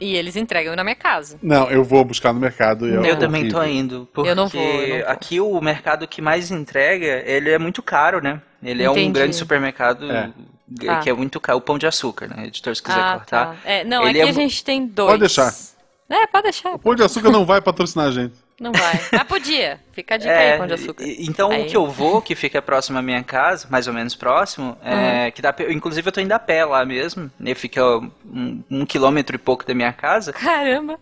e 0.00 0.16
eles 0.16 0.34
entregam 0.36 0.74
na 0.74 0.82
minha 0.82 0.96
casa. 0.96 1.38
Não, 1.42 1.70
eu 1.70 1.84
vou 1.84 2.04
buscar 2.04 2.32
no 2.32 2.40
mercado. 2.40 2.86
e 2.88 2.92
é 2.94 3.10
Eu 3.10 3.16
também 3.18 3.48
tô 3.48 3.62
indo. 3.62 4.08
Porque 4.12 4.28
Eu 4.28 4.34
não 4.36 4.48
vou, 4.48 4.60
eu 4.60 4.88
não 4.98 5.04
vou. 5.04 5.08
aqui 5.12 5.40
o 5.40 5.60
mercado 5.60 6.06
que 6.08 6.20
mais 6.20 6.50
entrega, 6.50 7.22
ele 7.24 7.50
é 7.50 7.58
muito 7.58 7.80
caro, 7.82 8.20
né? 8.20 8.40
Ele 8.64 8.82
é 8.82 8.90
um 8.90 9.12
grande 9.12 9.36
supermercado 9.36 10.10
É. 10.10 10.30
que 10.80 10.86
Tá. 10.86 11.02
é 11.06 11.12
muito 11.12 11.38
caro. 11.40 11.58
O 11.58 11.60
pão 11.60 11.78
de 11.78 11.86
açúcar, 11.86 12.28
né? 12.28 12.46
Editor, 12.46 12.74
se 12.74 12.82
quiser 12.82 12.98
ah, 13.00 13.16
cortar. 13.18 13.46
tá. 13.48 13.56
É, 13.64 13.84
não, 13.84 14.02
Ele 14.02 14.20
aqui 14.20 14.28
é 14.28 14.30
a 14.30 14.32
gente 14.32 14.64
tem 14.64 14.86
dois. 14.86 15.08
Pode 15.10 15.20
deixar. 15.20 15.54
É, 16.08 16.26
pode 16.26 16.44
deixar. 16.44 16.70
O 16.74 16.78
Pão 16.78 16.94
de 16.94 17.02
Açúcar 17.02 17.30
não 17.30 17.46
vai 17.46 17.60
patrocinar 17.62 18.06
a 18.06 18.10
gente. 18.10 18.34
Não 18.60 18.70
vai. 18.72 19.00
Ah, 19.18 19.24
podia. 19.24 19.80
Fica 19.92 20.14
a 20.14 20.18
dica 20.18 20.30
É, 20.30 20.52
aí, 20.52 20.58
pão 20.58 20.66
de 20.66 20.74
açúcar. 20.74 21.02
Então 21.04 21.50
Aí. 21.50 21.62
o 21.62 21.66
que 21.66 21.76
eu 21.76 21.86
vou, 21.88 22.20
que 22.22 22.34
fica 22.36 22.60
próximo 22.62 22.98
à 22.98 23.02
minha 23.02 23.22
casa, 23.24 23.66
mais 23.70 23.88
ou 23.88 23.94
menos 23.94 24.14
próximo, 24.14 24.76
Uhum. 24.84 24.90
é 24.92 25.30
que 25.30 25.40
dá, 25.42 25.52
inclusive 25.70 26.06
eu 26.06 26.12
tô 26.12 26.20
indo 26.20 26.30
a 26.32 26.38
pé 26.38 26.64
lá 26.64 26.84
mesmo, 26.84 27.30
né, 27.38 27.54
fica 27.54 27.82
um, 27.98 28.62
um 28.70 28.86
quilômetro 28.86 29.34
e 29.34 29.38
pouco 29.38 29.66
da 29.66 29.74
minha 29.74 29.92
casa, 29.92 30.32
Caramba. 30.32 30.98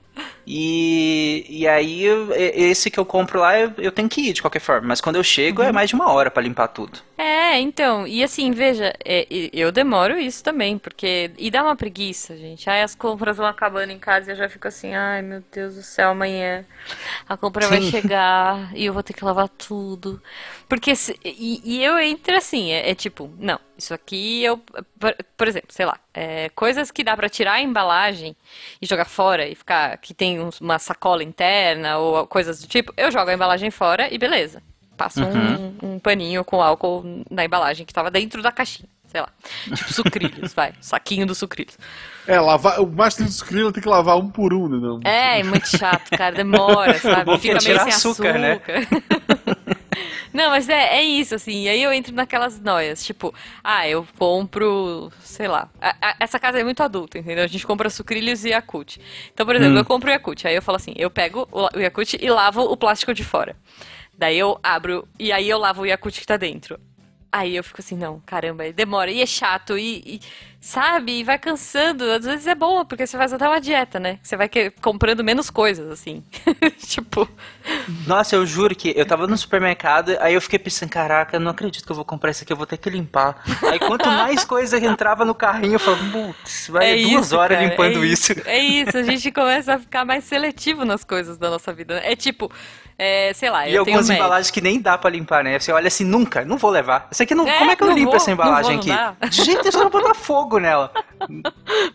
E, 0.46 1.46
e 1.48 1.68
aí 1.68 2.04
esse 2.36 2.90
que 2.90 2.98
eu 2.98 3.04
compro 3.06 3.40
lá 3.40 3.58
eu, 3.58 3.92
tenho 3.92 4.08
que 4.08 4.20
ir 4.30 4.32
de 4.32 4.42
qualquer 4.42 4.60
forma, 4.60 4.88
mas 4.88 5.00
quando 5.00 5.16
eu 5.16 5.24
chego 5.24 5.62
Uhum. 5.62 5.68
é 5.68 5.72
mais 5.72 5.88
de 5.88 5.94
uma 5.94 6.10
hora 6.12 6.30
pra 6.30 6.42
limpar 6.42 6.68
tudo. 6.68 6.98
É, 7.16 7.60
então, 7.60 8.06
e 8.06 8.22
assim, 8.24 8.50
veja, 8.50 8.92
é, 9.04 9.26
eu 9.52 9.70
demoro 9.70 10.18
isso 10.18 10.42
também, 10.42 10.76
porque. 10.78 11.30
E 11.38 11.50
dá 11.50 11.62
uma 11.62 11.76
preguiça, 11.76 12.36
gente. 12.36 12.68
Aí 12.68 12.82
as 12.82 12.94
compras 12.96 13.36
vão 13.36 13.46
acabando 13.46 13.90
em 13.92 13.98
casa 13.98 14.30
e 14.30 14.32
eu 14.32 14.36
já 14.36 14.48
fico 14.48 14.66
assim, 14.66 14.94
ai 14.94 15.22
meu 15.22 15.42
Deus 15.52 15.76
do 15.76 15.82
céu, 15.82 16.10
amanhã 16.10 16.66
a 17.28 17.36
compra 17.36 17.68
vai 17.68 17.80
Sim. 17.80 17.90
chegar 17.90 18.72
e 18.76 18.84
eu 18.86 18.92
vou 18.94 19.02
ter 19.02 19.14
que 19.14 19.24
lavar 19.24 19.48
tudo. 19.50 20.22
Porque. 20.72 20.96
se- 20.96 21.18
e, 21.22 21.60
e 21.62 21.84
eu 21.84 21.98
entro 21.98 22.34
assim, 22.34 22.70
é, 22.70 22.88
é 22.90 22.94
tipo, 22.94 23.30
não, 23.38 23.60
isso 23.76 23.92
aqui 23.92 24.42
eu. 24.42 24.56
Por, 24.98 25.14
por 25.36 25.46
exemplo, 25.46 25.68
sei 25.70 25.84
lá, 25.84 25.98
é, 26.14 26.48
coisas 26.54 26.90
que 26.90 27.04
dá 27.04 27.14
pra 27.14 27.28
tirar 27.28 27.52
a 27.54 27.60
embalagem 27.60 28.34
e 28.80 28.86
jogar 28.86 29.04
fora 29.04 29.46
e 29.46 29.54
ficar. 29.54 29.98
que 29.98 30.14
tem 30.14 30.38
uma 30.62 30.78
sacola 30.78 31.22
interna 31.22 31.98
ou 31.98 32.26
coisas 32.26 32.62
do 32.62 32.66
tipo, 32.68 32.90
eu 32.96 33.10
jogo 33.10 33.30
a 33.30 33.34
embalagem 33.34 33.70
fora 33.70 34.08
e 34.10 34.16
beleza. 34.16 34.62
Passo 34.96 35.22
Uhum. 35.22 35.74
um, 35.82 35.94
um 35.94 35.98
paninho 35.98 36.42
com 36.42 36.62
álcool 36.62 37.04
na 37.30 37.44
embalagem 37.44 37.84
que 37.84 37.92
tava 37.92 38.10
dentro 38.10 38.40
da 38.40 38.50
caixinha. 38.50 38.88
Sei 39.08 39.20
lá. 39.20 39.28
Tipo 39.74 39.92
sucrilhos, 39.92 40.54
vai. 40.56 40.72
Saquinho 40.80 41.26
dos 41.26 41.36
sucrilhos. 41.36 41.76
É, 42.26 42.40
lavar, 42.40 42.80
o 42.80 42.86
Master 42.86 43.26
do 43.26 43.30
Sucrilho 43.32 43.70
tem 43.72 43.82
que 43.82 43.88
lavar 43.90 44.16
um 44.16 44.30
por 44.30 44.54
um, 44.54 44.68
né? 44.68 44.78
Não. 44.80 45.00
É, 45.04 45.40
é 45.40 45.42
muito 45.42 45.66
chato, 45.68 46.08
cara. 46.16 46.34
Demora, 46.34 46.96
sabe? 46.98 47.26
que 47.38 47.50
é 47.50 47.60
Fica 47.60 47.68
meio 47.68 47.78
sem 47.80 47.92
açúcar, 47.92 48.30
açúcar. 48.30 48.38
né? 48.38 48.60
Não, 50.32 50.50
mas 50.50 50.68
é, 50.68 50.96
é 50.98 51.02
isso, 51.02 51.34
assim. 51.34 51.64
E 51.64 51.68
aí 51.68 51.82
eu 51.82 51.92
entro 51.92 52.14
naquelas 52.14 52.58
noias. 52.60 53.04
Tipo, 53.04 53.34
ah, 53.62 53.86
eu 53.88 54.06
compro, 54.18 55.12
sei 55.20 55.46
lá. 55.48 55.68
a- 55.80 55.96
a- 56.00 56.16
essa 56.20 56.38
casa 56.38 56.58
é 56.58 56.64
muito 56.64 56.82
adulta, 56.82 57.18
entendeu? 57.18 57.44
A 57.44 57.46
gente 57.46 57.66
compra 57.66 57.90
sucrilhos 57.90 58.44
e 58.44 58.50
Yakult. 58.50 58.98
Então, 59.32 59.44
por 59.44 59.54
exemplo, 59.54 59.74
Hum. 59.74 59.78
eu 59.80 59.84
compro 59.84 60.08
o 60.08 60.12
Yakult. 60.12 60.46
Aí 60.46 60.54
eu 60.54 60.62
falo 60.62 60.76
assim, 60.76 60.94
eu 60.96 61.10
pego 61.10 61.46
o 61.52 61.68
o 61.76 61.80
Yakult 61.80 62.14
e 62.20 62.30
lavo 62.30 62.62
o 62.62 62.76
plástico 62.76 63.12
de 63.14 63.24
fora. 63.24 63.56
Daí 64.16 64.38
eu 64.38 64.58
abro 64.62 65.06
e 65.18 65.32
aí 65.32 65.48
eu 65.48 65.58
lavo 65.58 65.82
o 65.82 65.86
Yakult 65.86 66.18
que 66.20 66.26
tá 66.26 66.36
dentro. 66.36 66.78
Aí 67.30 67.56
eu 67.56 67.64
fico 67.64 67.80
assim, 67.80 67.96
não, 67.96 68.20
caramba, 68.20 68.70
demora. 68.72 69.10
E 69.10 69.20
é 69.22 69.26
chato, 69.26 69.76
e, 69.78 70.02
e, 70.06 70.20
sabe, 70.62 71.18
e 71.18 71.24
vai 71.24 71.38
cansando. 71.38 72.04
Às 72.04 72.24
vezes 72.24 72.46
é 72.46 72.54
bom, 72.54 72.84
porque 72.84 73.04
você 73.04 73.18
faz 73.18 73.32
até 73.32 73.46
uma 73.46 73.60
dieta, 73.60 73.98
né? 73.98 74.20
Você 74.22 74.36
vai 74.36 74.48
comprando 74.80 75.24
menos 75.24 75.50
coisas, 75.50 75.90
assim. 75.90 76.22
tipo, 76.86 77.28
Nossa, 78.06 78.36
eu 78.36 78.46
juro 78.46 78.74
que 78.74 78.94
eu 78.96 79.04
tava 79.04 79.26
no 79.26 79.36
supermercado, 79.36 80.16
aí 80.20 80.34
eu 80.34 80.40
fiquei 80.40 80.60
pensando, 80.60 80.90
caraca, 80.90 81.36
eu 81.36 81.40
não 81.40 81.50
acredito 81.50 81.84
que 81.84 81.90
eu 81.90 81.96
vou 81.96 82.04
comprar 82.04 82.30
isso 82.30 82.44
aqui, 82.44 82.52
eu 82.52 82.56
vou 82.56 82.64
ter 82.64 82.76
que 82.76 82.88
limpar. 82.88 83.42
Aí 83.70 83.78
quanto 83.80 84.06
mais 84.06 84.44
coisa 84.44 84.78
entrava 84.78 85.24
no 85.24 85.34
carrinho, 85.34 85.74
eu 85.74 85.80
falava, 85.80 86.04
putz, 86.10 86.68
vai 86.68 86.92
é 86.92 87.02
duas 87.02 87.26
isso, 87.26 87.36
horas 87.36 87.58
cara, 87.58 87.68
limpando 87.68 88.04
é 88.04 88.06
isso. 88.06 88.32
É 88.46 88.58
isso, 88.58 88.96
a 88.96 89.02
gente 89.02 89.32
começa 89.32 89.74
a 89.74 89.78
ficar 89.80 90.04
mais 90.04 90.22
seletivo 90.24 90.84
nas 90.84 91.02
coisas 91.02 91.36
da 91.38 91.50
nossa 91.50 91.72
vida. 91.72 91.96
né? 91.96 92.12
É 92.12 92.14
tipo, 92.14 92.52
é, 92.98 93.32
sei 93.34 93.50
lá, 93.50 93.68
E 93.68 93.76
algumas 93.76 94.08
um 94.08 94.12
embalagens 94.12 94.50
que 94.50 94.60
nem 94.60 94.80
dá 94.80 94.96
pra 94.96 95.10
limpar, 95.10 95.42
né? 95.42 95.58
Você 95.58 95.72
olha 95.72 95.88
assim, 95.88 96.04
nunca, 96.04 96.44
não 96.44 96.56
vou 96.56 96.70
levar. 96.70 97.08
Isso 97.10 97.22
aqui 97.22 97.34
não. 97.34 97.48
É, 97.48 97.58
como 97.58 97.70
é 97.72 97.76
que 97.76 97.82
eu 97.82 97.90
limpo 97.90 98.10
vou, 98.10 98.16
essa 98.16 98.30
embalagem 98.30 98.76
não 98.76 98.82
vou, 98.82 98.94
não 98.94 99.08
aqui? 99.08 99.30
Gente, 99.32 99.66
eu 99.66 99.72
só 99.72 99.88
botar 99.88 100.14
fogo 100.14 100.51
nela. 100.58 100.92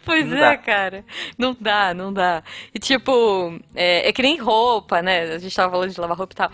Pois 0.06 0.26
Não 0.28 0.38
é, 0.38 0.40
dá. 0.40 0.58
cara. 0.58 1.06
Não 1.38 1.56
dá, 1.60 1.94
não 1.94 2.14
dá. 2.14 2.42
E 2.74 2.80
tipo, 2.80 3.60
é, 3.76 4.08
é 4.08 4.14
que 4.14 4.22
nem 4.22 4.38
roupa, 4.38 5.02
né? 5.02 5.34
A 5.34 5.38
gente 5.38 5.56
tava 5.56 5.72
falando 5.72 5.92
de 5.94 6.00
lavar 6.00 6.18
roupa 6.18 6.34
e 6.34 6.36
tal. 6.38 6.52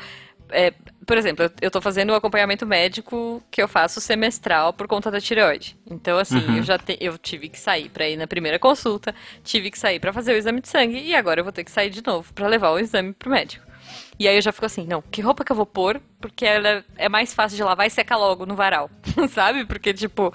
É, 0.50 0.72
por 1.06 1.18
exemplo, 1.18 1.50
eu, 1.62 1.72
tô 1.72 1.82
fazendo 1.82 2.12
o 2.12 2.16
acompanhamento 2.16 2.66
médico 2.66 3.42
que 3.50 3.62
eu 3.62 3.68
faço 3.68 4.00
semestral 4.02 4.74
por 4.74 4.88
conta 4.88 5.10
da 5.10 5.20
tireoide. 5.20 5.76
Então, 5.90 6.18
assim, 6.18 6.38
Uhum. 6.38 6.58
eu 6.58 6.64
já 6.64 6.78
te- 6.78 6.98
eu 7.00 7.18
tive 7.18 7.50
que 7.50 7.60
sair 7.60 7.90
pra 7.90 8.08
ir 8.08 8.18
na 8.18 8.28
primeira 8.28 8.60
consulta, 8.60 9.14
tive 9.44 9.72
que 9.72 9.80
sair 9.80 10.00
pra 10.00 10.14
fazer 10.14 10.34
o 10.34 10.38
exame 10.38 10.62
de 10.62 10.68
sangue 10.68 11.00
e 11.00 11.16
agora 11.16 11.40
eu 11.40 11.44
vou 11.44 11.54
ter 11.54 11.64
que 11.64 11.72
sair 11.72 11.90
de 11.90 12.04
novo 12.06 12.32
pra 12.34 12.48
levar 12.48 12.70
o 12.72 12.80
exame 12.80 13.14
pro 13.14 13.32
médico. 13.32 13.66
E 14.20 14.28
aí 14.28 14.36
eu 14.36 14.42
já 14.42 14.52
fico 14.52 14.66
assim, 14.66 14.86
não, 14.86 15.02
que 15.02 15.22
roupa 15.22 15.44
que 15.44 15.52
eu 15.52 15.56
vou 15.56 15.66
pôr? 15.66 16.00
Porque 16.22 16.46
ela 16.46 16.84
é 16.98 17.10
mais 17.10 17.34
fácil 17.34 17.56
de 17.58 17.64
lavar 17.64 17.88
e 17.88 17.90
seca 17.90 18.16
logo 18.16 18.46
no 18.46 18.56
varal, 18.56 18.90
sabe? 19.30 19.66
Porque, 19.66 19.92
tipo, 19.94 20.32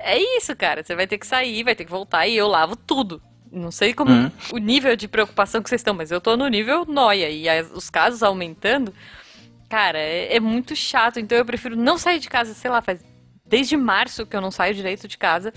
é 0.00 0.18
isso, 0.36 0.54
cara. 0.56 0.82
Você 0.82 0.94
vai 0.94 1.06
ter 1.06 1.18
que 1.18 1.26
sair, 1.26 1.62
vai 1.62 1.74
ter 1.74 1.84
que 1.84 1.90
voltar 1.90 2.26
e 2.26 2.36
eu 2.36 2.46
lavo 2.48 2.76
tudo. 2.76 3.22
Não 3.52 3.70
sei 3.70 3.92
como 3.92 4.12
Uhum. 4.12 4.30
o 4.52 4.58
nível 4.58 4.94
de 4.96 5.08
preocupação 5.08 5.60
que 5.62 5.68
vocês 5.68 5.80
estão, 5.80 5.92
mas 5.94 6.10
eu 6.10 6.20
tô 6.20 6.36
no 6.36 6.46
nível 6.48 6.84
noia. 6.86 7.28
E 7.28 7.48
as- 7.48 7.70
os 7.72 7.90
casos 7.90 8.22
aumentando, 8.22 8.94
cara, 9.68 9.98
é, 9.98 10.36
é 10.36 10.40
muito 10.40 10.76
chato. 10.76 11.18
Então 11.18 11.36
eu 11.36 11.44
prefiro 11.44 11.74
não 11.76 11.98
sair 11.98 12.18
de 12.20 12.28
casa, 12.28 12.54
sei 12.54 12.70
lá, 12.70 12.80
faz 12.80 13.00
desde 13.50 13.76
março 13.76 14.24
que 14.24 14.34
eu 14.36 14.40
não 14.40 14.50
saio 14.50 14.74
direito 14.74 15.06
de 15.08 15.18
casa, 15.18 15.52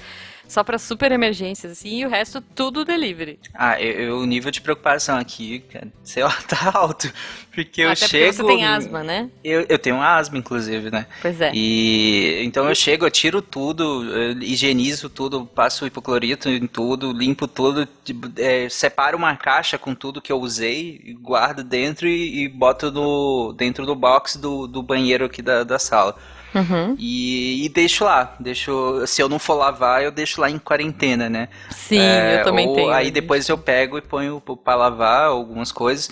só 0.48 0.64
pra 0.64 0.78
super 0.78 1.12
emergências, 1.12 1.72
assim, 1.72 2.00
e 2.02 2.06
o 2.06 2.10
resto 2.10 2.41
tudo 2.41 2.84
delivery. 2.84 3.39
Ah, 3.54 3.80
eu, 3.82 3.91
eu- 3.94 4.18
o 4.20 4.26
nível 4.26 4.52
de 4.52 4.60
preocupação 4.60 5.18
aqui, 5.18 5.60
cara, 5.72 5.88
sei 6.04 6.24
lá, 6.24 6.36
tá 6.48 6.72
alto. 6.74 7.12
Porque 7.54 7.82
eu 7.82 7.89
Até 7.91 8.08
chego. 8.08 8.26
porque 8.34 8.44
você 8.44 8.44
tem 8.58 8.66
asma, 8.66 9.04
né? 9.04 9.30
Eu, 9.44 9.66
eu 9.70 9.78
tenho 9.80 10.02
asma, 10.02 10.38
inclusive, 10.38 10.89
né? 10.91 11.06
Pois 11.22 11.39
é. 11.39 11.52
E 11.54 12.41
então 12.44 12.68
eu 12.68 12.76
chego, 12.76 13.06
eu 13.06 13.12
tiro 13.12 13.41
tudo, 13.41 14.04
eu 14.12 14.41
higienizo 14.41 15.08
tudo, 15.10 15.46
passo 15.46 15.86
hipoclorito 15.86 16.50
em 16.50 16.66
tudo, 16.68 17.12
limpo 17.14 17.48
tudo, 17.48 17.88
tipo, 18.04 18.28
é, 18.38 18.68
separo 18.70 19.18
uma 19.18 19.36
caixa 19.36 19.78
com 19.78 19.94
tudo 19.96 20.22
que 20.22 20.32
eu 20.32 20.39
usei, 20.41 21.16
guardo 21.22 21.64
dentro 21.64 22.08
e, 22.08 22.44
e 22.44 22.48
boto 22.50 22.91
no, 22.91 23.54
dentro 23.54 23.86
do 23.86 23.96
box 23.96 24.36
do, 24.38 24.68
do 24.68 24.82
banheiro 24.82 25.26
aqui 25.26 25.41
da, 25.41 25.64
da 25.64 25.78
sala. 25.78 26.18
Uhum. 26.54 26.95
E, 26.99 27.66
e 27.66 27.70
deixo 27.70 28.04
lá, 28.04 28.36
deixo, 28.39 29.06
se 29.08 29.22
eu 29.22 29.28
não 29.30 29.39
for 29.39 29.56
lavar, 29.56 30.04
eu 30.04 30.12
deixo 30.12 30.39
lá 30.39 30.49
em 30.49 30.60
quarentena, 30.60 31.30
né? 31.30 31.49
Sim, 31.70 31.99
É, 31.99 32.39
eu 32.39 32.43
também 32.43 32.68
ou 32.68 32.76
tenho. 32.76 32.91
Aí 32.91 33.10
depois 33.12 33.47
eu 33.49 33.58
pego 33.58 33.97
e 33.97 34.01
ponho 34.01 34.41
pra 34.41 34.76
lavar 34.76 35.26
algumas 35.28 35.72
coisas. 35.72 36.10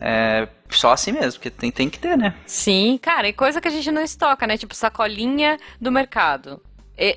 É, 0.00 0.48
só 0.70 0.92
assim 0.92 1.12
mesmo, 1.12 1.34
porque 1.34 1.50
tem, 1.50 1.70
tem 1.70 1.88
que 1.88 1.98
ter, 1.98 2.16
né? 2.16 2.34
Sim, 2.46 2.98
cara, 3.00 3.28
e 3.28 3.32
coisa 3.32 3.60
que 3.60 3.68
a 3.68 3.70
gente 3.70 3.90
não 3.90 4.02
estoca, 4.02 4.46
né? 4.46 4.56
Tipo 4.56 4.74
sacolinha 4.74 5.58
do 5.80 5.92
mercado. 5.92 6.60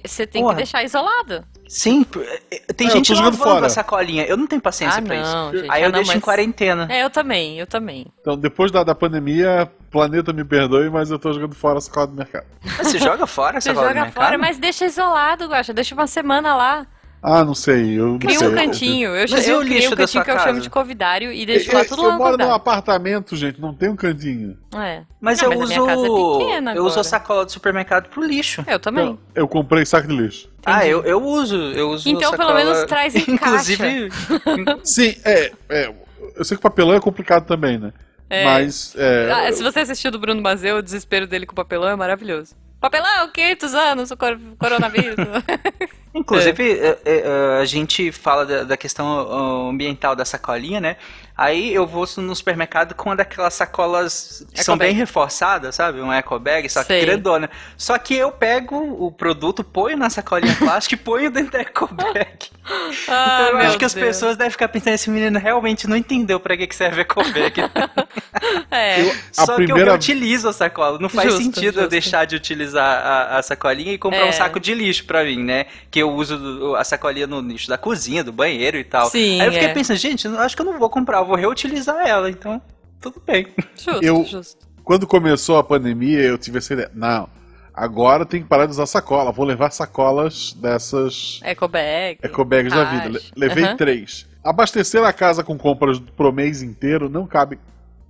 Você 0.06 0.26
tem 0.26 0.42
Porra. 0.42 0.54
que 0.54 0.58
deixar 0.58 0.84
isolado. 0.84 1.44
Sim, 1.68 2.04
p- 2.04 2.20
é, 2.52 2.74
tem 2.74 2.88
É, 2.88 2.92
eu 2.92 2.96
gente 2.96 3.14
lavando 3.14 3.38
fora. 3.38 3.66
a 3.66 3.70
sacolinha. 3.70 4.24
Eu 4.26 4.38
não 4.38 4.46
tenho 4.48 4.62
paciência 4.62 5.00
ah, 5.00 5.02
pra 5.02 5.16
isso. 5.16 5.32
não, 5.34 5.52
gente. 5.52 5.72
Aí 5.72 5.82
ah, 5.82 5.86
eu 5.86 5.90
não, 5.92 5.94
deixo 5.94 6.12
em 6.12 6.16
mas- 6.16 6.24
quarentena. 6.24 6.88
É, 6.90 7.04
eu 7.04 7.10
também, 7.10 7.58
eu 7.60 7.66
também. 7.68 8.06
Então, 8.22 8.38
depois 8.38 8.72
da, 8.72 8.84
da 8.84 8.94
pandemia, 8.94 9.70
planeta 9.90 10.32
me 10.32 10.44
perdoe, 10.46 10.90
mas 10.90 11.10
eu 11.10 11.18
tô 11.18 11.34
jogando 11.34 11.56
fora 11.56 11.78
a 11.80 11.82
sacola 11.82 12.08
do 12.08 12.14
mercado. 12.14 12.46
Mas 12.78 12.88
você 12.88 13.00
joga 13.00 13.26
fora 13.26 13.60
Você 13.60 13.70
essa 13.70 13.76
sacola 13.76 13.88
do 13.88 13.90
joga 13.94 14.06
mercado? 14.06 14.24
fora, 14.24 14.38
mas 14.38 14.58
deixa 14.58 14.86
isolado, 14.86 15.46
Guaxa. 15.48 15.74
Deixa 15.74 15.96
uma 15.96 16.08
semana 16.08 16.56
lá. 16.56 16.86
Ah, 17.28 17.44
não 17.44 17.56
sei. 17.56 18.00
Eu 18.00 18.06
não 18.10 18.20
Cria 18.20 18.38
sei. 18.38 18.48
um 18.48 18.54
cantinho. 18.54 19.10
Eu, 19.16 19.26
Mas 19.30 19.48
eu 19.48 19.58
o 19.60 19.62
criei 19.62 19.88
um 19.88 19.96
cantinho 19.96 20.24
que 20.24 20.30
eu 20.30 20.38
chamo 20.38 20.46
casa? 20.50 20.62
de 20.62 20.70
covidário 20.70 21.32
e 21.32 21.42
Eu, 21.42 21.46
deixo 21.48 21.74
lá 21.74 21.84
tudo 21.84 22.04
lá 22.04 22.10
eu 22.14 22.18
moro 22.20 22.38
num 22.38 22.52
apartamento, 22.54 23.36
gente, 23.36 23.60
não 23.60 23.74
tem 23.74 23.90
um 23.90 23.96
cantinho. 23.96 24.56
É. 24.76 25.02
Mas 25.20 25.42
Não, 25.42 25.52
eu 25.52 25.58
mas 25.60 25.60
a 25.60 25.64
uso. 25.64 25.74
minha 25.74 25.96
casa 25.96 26.06
é 26.08 26.38
pequena 26.46 26.76
eu 26.76 26.86
uso 26.86 27.00
a 27.00 27.04
sacola 27.04 27.44
do 27.44 27.52
supermercado 27.52 28.10
pro 28.10 28.24
lixo. 28.24 28.64
Eu 28.68 28.80
também. 28.80 29.06
Então, 29.06 29.20
eu 29.34 29.48
comprei 29.48 29.84
saco 29.88 30.08
de 30.08 30.16
lixo. 30.16 30.48
Ah, 30.64 30.86
eu, 30.86 31.04
eu 31.04 31.20
uso. 31.24 31.56
Eu 31.56 31.90
uso 31.90 32.08
Então, 32.08 32.30
pelo 32.32 32.44
sacola- 32.50 32.54
menos, 32.64 32.84
traz 32.86 33.16
em 33.16 33.26
Inclusive. 33.34 34.10
Sim, 34.86 35.16
é, 35.26 35.52
é. 35.70 35.94
Eu 36.36 36.46
sei 36.46 36.56
que 36.58 36.62
papelão 36.62 36.94
é 36.96 37.00
complicado 37.00 37.46
também, 37.48 37.80
né? 37.80 37.92
É. 38.30 38.44
Mas. 38.44 38.94
É, 38.98 39.32
Ah, 39.32 39.52
se 39.52 39.64
você 39.64 39.80
assistiu 39.80 40.12
do 40.12 40.20
Bruno 40.20 40.42
Mazeu, 40.44 40.78
o 40.78 40.82
desespero 40.84 41.26
dele 41.26 41.46
com 41.48 41.54
o 41.54 41.56
papelão 41.56 41.90
é 41.90 41.96
maravilhoso. 41.96 42.56
Papelão, 42.80 43.32
500 43.34 43.74
anos, 43.74 44.12
o 44.12 44.18
cor- 44.18 44.40
coronavírus. 44.60 45.16
Inclusive, 46.16 46.80
é, 46.80 46.98
é, 47.04 47.60
a 47.62 47.66
gente 47.66 48.10
fala 48.10 48.46
da, 48.46 48.64
da 48.64 48.78
questão 48.78 49.06
ah, 49.06 49.70
ambiental 49.70 50.16
da 50.16 50.24
sacolinha, 50.24 50.80
né? 50.80 50.96
Aí 51.38 51.74
eu 51.74 51.86
vou 51.86 52.06
no 52.18 52.36
supermercado 52.36 52.96
com 52.96 53.10
uma 53.10 53.16
daquelas 53.16 53.54
sacolas 53.54 54.46
que 54.54 54.64
são 54.64 54.78
bem 54.78 54.94
reforçadas, 54.94 55.76
sabe? 55.76 56.00
Um 56.00 56.12
eco 56.14 56.40
bag, 56.40 56.70
só 56.70 56.80
que 56.82 56.88
Sei. 56.88 57.02
grandona. 57.06 57.50
Só 57.78 57.98
que 57.98 58.16
eu 58.16 58.32
pego 58.32 58.78
o 59.06 59.12
produto, 59.12 59.64
ponho 59.64 59.98
na 59.98 60.10
sacolinha 60.10 60.56
plástica 60.60 60.96
e 60.96 60.98
ponho 60.98 61.30
dentro 61.30 61.52
da 61.52 61.60
eco 61.60 61.94
bag. 61.94 62.48
Ah, 63.08 63.48
então 63.48 63.60
eu 63.60 63.68
acho 63.68 63.78
que 63.78 63.86
as 63.86 63.94
Deus. 63.94 64.08
pessoas 64.08 64.38
devem 64.38 64.50
ficar 64.52 64.70
pensando, 64.70 64.94
esse 64.94 65.10
menino 65.10 65.38
realmente 65.38 65.88
não 65.88 65.98
entendeu 65.98 66.40
pra 66.40 66.56
que, 66.56 66.66
que 66.68 66.76
serve 66.76 67.02
eco 67.02 67.22
bag. 67.32 67.54
É. 68.70 69.02
Eu- 69.02 69.12
a 69.38 69.46
Só 69.46 69.46
que 69.46 69.52
eu 69.64 69.66
primeira- 69.68 69.92
reutilizo 69.92 70.50
a 70.50 70.54
sacola. 70.54 71.00
Não 71.00 71.08
faz 71.08 71.30
Justo, 71.32 71.44
sentido 71.44 71.66
eu 71.78 71.84
justo. 71.84 71.90
deixar 71.90 72.26
de 72.26 72.36
utilizar 72.36 72.84
a, 73.06 73.38
a 73.38 73.42
sacolinha 73.44 73.94
e 73.94 73.98
comprar 73.98 74.26
É. 74.26 74.30
um 74.30 74.32
saco 74.34 74.60
de 74.60 74.74
lixo 74.74 75.06
pra 75.06 75.24
mim, 75.24 75.42
né? 75.42 75.66
Que 75.90 76.00
eu 76.00 76.12
uso 76.12 76.76
a 76.76 76.84
sacolinha 76.84 77.26
no 77.28 77.40
lixo 77.40 77.70
da 77.70 77.78
cozinha, 77.78 78.24
do 78.24 78.32
banheiro 78.34 78.78
e 78.78 78.84
tal. 78.84 79.10
Sim, 79.10 79.40
Aí 79.42 79.48
eu 79.48 79.54
fiquei 79.54 79.70
é. 79.70 79.74
pensando, 79.74 79.98
gente, 79.98 80.26
eu 80.28 80.38
acho 80.40 80.56
que 80.56 80.62
eu 80.62 80.66
não 80.66 80.78
vou 80.78 80.90
comprar, 80.90 81.22
eu 81.26 81.28
vou 81.28 81.36
reutilizar 81.36 82.08
ela, 82.08 82.30
então 82.30 82.62
tudo 83.02 83.22
bem. 83.26 83.48
Justo, 83.76 84.04
Eu- 84.04 84.24
justo. 84.24 84.66
Quando 84.84 85.08
começou 85.08 85.58
a 85.58 85.64
pandemia, 85.64 86.20
eu 86.22 86.38
tive 86.38 86.60
essa 86.60 86.74
ideia. 86.74 86.92
Não, 86.94 87.28
agora 87.74 88.24
tem 88.26 88.42
que 88.44 88.48
parar 88.48 88.66
de 88.68 88.72
usar 88.72 88.86
sacola. 88.86 89.32
Vou 89.32 89.44
levar 89.46 89.72
sacolas 89.72 90.54
dessas 90.54 91.40
Ecobag. 91.44 92.20
ecobags 92.22 92.72
da 92.72 92.86
caixa. 92.86 92.98
vida. 93.08 93.10
Le- 93.20 93.24
Levei 93.36 93.64
Aham. 93.64 93.78
três. 93.78 94.28
Abastecer 94.44 95.04
a 95.04 95.12
casa 95.12 95.44
com 95.44 95.58
compras 95.58 96.00
pro 96.00 96.32
mês 96.32 96.62
inteiro 96.62 97.10
não 97.10 97.26
cabe 97.26 97.58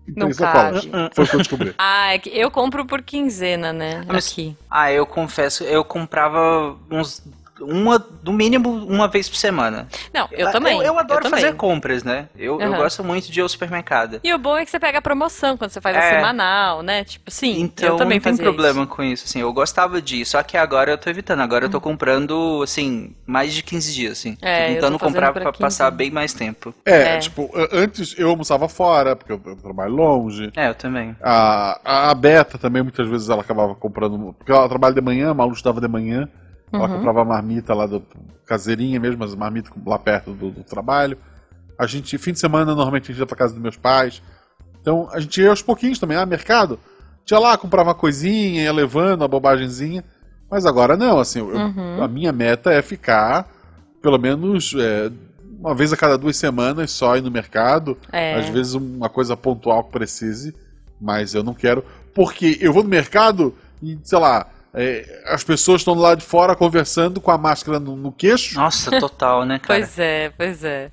em 0.05 0.11
Não 0.11 0.26
três 0.28 0.36
sacolas. 0.36 0.86
cabe. 0.86 1.16
Foi 1.16 1.24
o 1.24 1.28
que 1.30 1.36
eu 1.36 1.39
descobri. 1.39 1.74
Ah, 1.80 2.13
é 2.13 2.20
que 2.20 2.30
eu 2.38 2.51
compro 2.51 2.86
por 2.86 3.01
quinzena, 3.01 3.72
né? 3.72 4.03
Mas- 4.05 4.30
Aqui. 4.34 4.57
Ah, 4.70 4.91
eu 4.91 5.05
confesso, 5.05 5.63
eu 5.63 5.84
comprava 5.86 6.76
uns. 6.91 7.24
Uma, 7.60 8.06
no 8.22 8.34
mínimo, 8.34 8.70
uma 8.70 9.08
vez 9.08 9.30
por 9.30 9.38
semana. 9.38 9.88
Não, 10.14 10.28
eu 10.32 10.51
também. 10.51 10.78
Eu, 10.80 10.84
eu 10.84 10.99
adoro 10.99 11.24
também. 11.24 11.39
fazer 11.41 11.56
compras, 11.56 12.03
né? 12.03 12.28
Eu, 12.38 12.60
eu 12.60 12.68
Aham. 12.70 12.78
gosto 12.78 13.03
muito 13.03 13.32
de 13.32 13.39
ir 13.39 13.43
ao 13.43 13.47
supermercado. 13.49 14.20
E 14.24 14.34
o 14.34 14.38
bom 14.38 14.58
é 14.58 14.66
que 14.66 14.72
você 14.72 14.78
pega 14.80 14.97
a 14.97 15.01
promoção 15.01 15.56
quando 15.56 15.72
você 15.72 15.80
faz 15.80 15.95
a 15.95 15.99
É. 16.01 16.16
semanal, 16.16 16.82
né? 16.82 17.06
Tipo, 17.06 17.32
sim, 17.32 17.62
Então 17.62 17.89
eu 17.89 17.95
também 17.95 18.18
não 18.20 18.24
tem 18.24 18.36
problema 18.38 18.86
com 18.86 19.01
isso, 19.01 19.24
assim. 19.26 19.39
Eu 19.39 19.53
gostava 19.53 20.01
disso, 20.01 20.32
só 20.32 20.43
que 20.43 20.58
agora 20.58 20.91
eu 20.91 20.97
tô 20.97 21.10
evitando. 21.10 21.39
Agora 21.41 21.64
Hum. 21.64 21.68
eu 21.68 21.72
tô 21.72 21.80
comprando, 21.80 22.62
assim, 22.62 23.16
mais 23.26 23.53
de 23.53 23.64
15 23.64 23.93
dias, 23.93 24.12
assim. 24.20 24.38
É, 24.41 24.72
eu 24.72 24.74
tentando 24.76 24.99
comprar 24.99 25.32
pra 25.32 25.41
pra 25.43 25.51
15 25.53 25.62
passar 25.62 25.86
dias. 25.89 25.97
bem 25.97 26.12
mais 26.12 26.34
tempo. 26.34 26.74
É, 26.84 27.16
É. 27.16 27.18
tipo, 27.20 27.49
a- 27.56 27.70
antes 27.72 28.16
eu 28.18 28.30
almoçava 28.30 28.68
fora, 28.68 29.16
porque 29.16 29.32
eu, 29.32 29.41
eu 29.45 29.56
trabalho 29.56 29.93
longe. 29.93 30.51
É, 30.58 30.68
eu 30.70 30.76
também. 30.76 31.16
A, 31.24 32.10
a 32.12 32.14
Beta 32.16 32.58
também, 32.58 32.84
muitas 32.84 33.08
vezes, 33.08 33.30
ela 33.30 33.41
acabava 33.41 33.74
comprando. 33.76 34.34
Porque 34.38 34.51
ela 34.51 34.68
trabalha 34.68 34.93
de 34.93 35.01
manhã, 35.01 35.32
a 35.32 35.34
Malu 35.34 35.53
estudava 35.53 35.80
de 35.80 35.88
manhã. 35.88 36.28
Ela 36.76 36.88
Uhum. 36.88 36.95
comprava 36.95 37.21
a 37.21 37.26
marmita 37.26 37.73
lá 37.73 37.86
do 37.86 38.03
caseirinha 38.45 38.99
mesmo, 38.99 39.23
as 39.23 39.34
marmitas 39.36 39.71
lá 39.86 39.97
perto 39.97 40.32
do, 40.32 40.51
do 40.51 40.63
trabalho. 40.63 41.17
A 41.78 41.86
gente, 41.86 42.17
fim 42.17 42.32
de 42.32 42.39
semana, 42.39 42.73
normalmente 42.76 43.05
a 43.05 43.07
gente 43.13 43.19
ia 43.19 43.26
pra 43.26 43.36
casa 43.38 43.53
dos 43.53 43.61
meus 43.61 43.76
pais. 43.78 44.21
Então 44.82 45.09
a 45.11 45.19
gente 45.19 45.41
ia 45.41 45.49
aos 45.49 45.61
pouquinhos 45.61 45.99
também. 45.99 46.17
Ah, 46.17 46.26
mercado? 46.26 46.80
Tinha 47.26 47.39
lá, 47.39 47.57
comprava 47.57 47.89
uma 47.89 47.95
coisinha, 47.95 48.61
ia 48.63 48.71
levando 48.73 49.23
a 49.23 49.28
bobagemzinha. 49.28 50.03
Mas 50.49 50.65
agora 50.65 50.95
não, 50.95 51.19
assim, 51.19 51.39
eu- 51.39 51.47
Uhum. 51.47 52.03
a 52.03 52.07
minha 52.07 52.32
meta 52.32 52.71
é 52.71 52.82
ficar 52.82 53.49
pelo 54.01 54.19
menos 54.19 54.76
é, 54.78 55.11
uma 55.59 55.73
vez 55.73 55.91
a 55.91 55.97
cada 55.97 56.15
duas 56.17 56.38
semanas 56.38 56.91
só 56.91 57.17
ir 57.17 57.21
no 57.21 57.32
mercado. 57.32 57.97
É. 58.11 58.36
Às 58.36 58.47
vezes 58.49 58.73
uma 58.76 59.09
coisa 59.09 59.36
pontual 59.36 59.84
que 59.86 59.91
precise, 59.91 60.53
mas 61.01 61.34
eu 61.34 61.43
não 61.43 61.55
quero. 61.55 61.84
Porque 62.13 62.57
eu 62.61 62.71
vou 62.71 62.84
no 62.84 62.89
mercado 62.89 63.55
e, 63.82 63.97
sei 64.03 64.19
lá, 64.19 64.45
é, 64.76 65.23
as 65.26 65.43
pessoas 65.43 65.82
estão 65.82 65.95
do 65.95 66.01
lado 66.01 66.19
de 66.19 66.26
fora 66.26 66.55
conversando 66.55 67.19
com 67.21 67.32
a 67.32 67.38
máscara 67.38 67.80
no, 67.80 67.95
no 67.95 68.11
queixo. 68.11 68.55
Nossa, 68.55 68.99
total, 68.99 69.45
né, 69.45 69.57
cara? 69.59 69.80
Pois 69.80 69.97
é, 69.99 70.30
pois 70.38 70.63
é. 70.63 70.91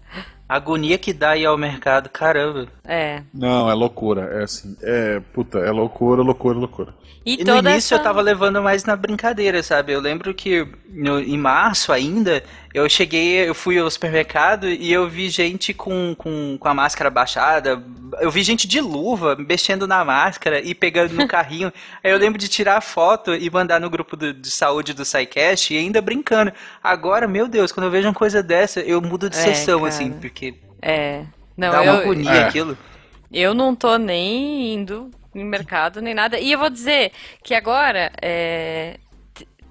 A 0.49 0.57
agonia 0.57 0.99
que 0.99 1.13
dá 1.15 1.37
ir 1.37 1.47
ao 1.47 1.57
mercado, 1.57 2.09
caramba. 2.11 2.67
É. 2.85 3.23
Não, 3.33 3.71
é 3.71 3.75
loucura. 3.75 4.29
É 4.41 4.43
assim, 4.45 4.77
é, 4.83 5.19
puta, 5.33 5.59
é 5.59 5.71
loucura, 5.71 6.21
loucura, 6.23 6.59
loucura. 6.59 6.95
E, 7.25 7.41
E 7.41 7.45
no 7.45 7.57
início 7.57 7.95
essa... 7.95 7.95
eu 7.95 8.03
tava 8.03 8.21
levando 8.21 8.61
mais 8.61 8.85
na 8.85 8.95
brincadeira, 8.97 9.63
sabe? 9.63 9.93
Eu 9.93 10.01
lembro 10.01 10.35
que 10.35 10.67
no- 10.91 11.21
em 11.21 11.39
março 11.39 11.91
ainda, 11.93 12.43
eu 12.75 12.89
cheguei, 12.89 13.49
eu 13.49 13.55
fui 13.55 13.79
ao 13.79 13.91
supermercado 13.91 14.69
e 14.69 14.93
eu 14.93 15.09
vi 15.09 15.29
gente 15.29 15.75
com, 15.75 16.15
com, 16.17 16.57
com 16.59 16.69
a 16.69 16.75
máscara 16.75 17.11
baixada. 17.11 17.83
Eu 18.21 18.31
vi 18.31 18.43
gente 18.43 18.67
de 18.67 18.81
luva 18.81 19.37
mexendo 19.37 19.87
na 19.87 20.05
máscara 20.05 20.61
e 20.61 20.75
pegando 20.75 21.15
no 21.15 21.27
carrinho. 21.29 21.73
Aí 22.03 22.11
eu 22.11 22.19
lembro 22.19 22.39
de 22.39 22.49
tirar 22.49 22.77
a 22.79 22.81
foto 22.81 23.35
e 23.35 23.49
mandar 23.51 23.81
no 23.81 23.91
grupo 23.91 24.17
do- 24.17 24.33
de 24.35 24.51
saúde 24.51 24.93
do 24.95 25.05
SciCast 25.05 25.73
e 25.75 25.79
ainda 25.79 26.01
brincando. 26.01 26.53
Agora, 26.83 27.27
meu 27.29 27.47
Deus, 27.49 27.73
quando 27.73 27.85
eu 27.85 27.91
vejo 27.91 28.09
uma 28.09 28.15
coisa 28.15 28.43
dessa, 28.43 28.81
eu 28.81 29.01
mudo 29.03 29.29
de 29.29 29.37
É, 29.37 29.41
sessão, 29.41 29.79
cara. 29.81 29.89
assim, 29.89 30.13
porque 30.13 30.55
É. 30.81 31.25
Não, 31.57 31.71
dá 31.71 31.85
eu, 31.85 31.93
uma 31.93 32.01
agonia 32.03 32.31
É. 32.31 32.45
aquilo. 32.45 32.77
Eu 33.31 33.55
não 33.55 33.75
tô 33.75 33.97
nem 33.99 34.75
indo 34.75 35.11
em 35.35 35.45
mercado 35.45 36.01
nem 36.03 36.13
nada. 36.15 36.39
E 36.39 36.53
eu 36.53 36.59
vou 36.59 36.69
dizer 36.71 37.13
que 37.43 37.55
agora 37.55 38.13
é, 38.21 38.99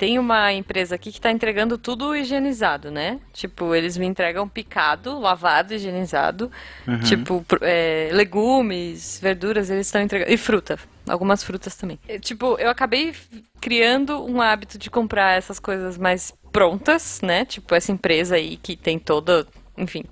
tem 0.02 0.18
uma 0.18 0.52
empresa 0.52 0.96
aqui 0.96 1.12
que 1.12 1.22
tá 1.22 1.30
entregando 1.32 1.78
tudo 1.78 2.16
higienizado, 2.16 2.90
né? 2.90 3.20
Tipo, 3.32 3.76
eles 3.76 3.96
me 3.98 4.08
entregam 4.08 4.50
picado, 4.50 5.20
lavado, 5.20 5.76
higienizado. 5.76 6.52
Uhum. 6.88 7.00
Tipo, 7.02 7.46
é, 7.62 8.10
legumes, 8.12 9.20
verduras, 9.22 9.70
eles 9.70 9.86
estão 9.86 10.02
entregando. 10.02 10.32
E 10.34 10.38
fruta. 10.38 10.80
Algumas 11.08 11.44
frutas 11.44 11.76
também. 11.76 12.00
É, 12.08 12.18
Tipo, 12.18 12.58
eu 12.58 12.72
acabei 12.72 13.14
criando 13.62 14.26
um 14.26 14.42
hábito 14.42 14.80
de 14.80 14.90
comprar 14.90 15.38
essas 15.38 15.60
coisas 15.60 16.00
mais 16.00 16.34
prontas, 16.52 17.22
né? 17.22 17.46
Tipo, 17.46 17.76
essa 17.76 17.92
empresa 17.92 18.38
aí 18.38 18.58
que 18.58 18.76
tem 18.76 18.98
toda. 18.98 19.46
Enfim, 19.78 20.04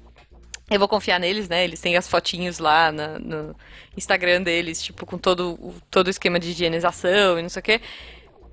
eu 0.69 0.77
vou 0.77 0.87
confiar 0.87 1.19
neles, 1.19 1.49
né? 1.49 1.63
Eles 1.63 1.81
têm 1.81 1.97
as 1.97 2.07
fotinhos 2.07 2.59
lá 2.59 2.91
na- 2.91 3.17
no 3.17 3.55
Instagram 3.97 4.43
deles, 4.43 4.83
tipo, 4.83 5.03
com 5.03 5.17
todo, 5.17 5.73
todo 5.89 6.05
o 6.05 6.09
esquema 6.11 6.39
de 6.39 6.51
higienização 6.51 7.39
e 7.39 7.41
não 7.41 7.49
sei 7.49 7.59
o 7.59 7.63
quê. 7.63 7.81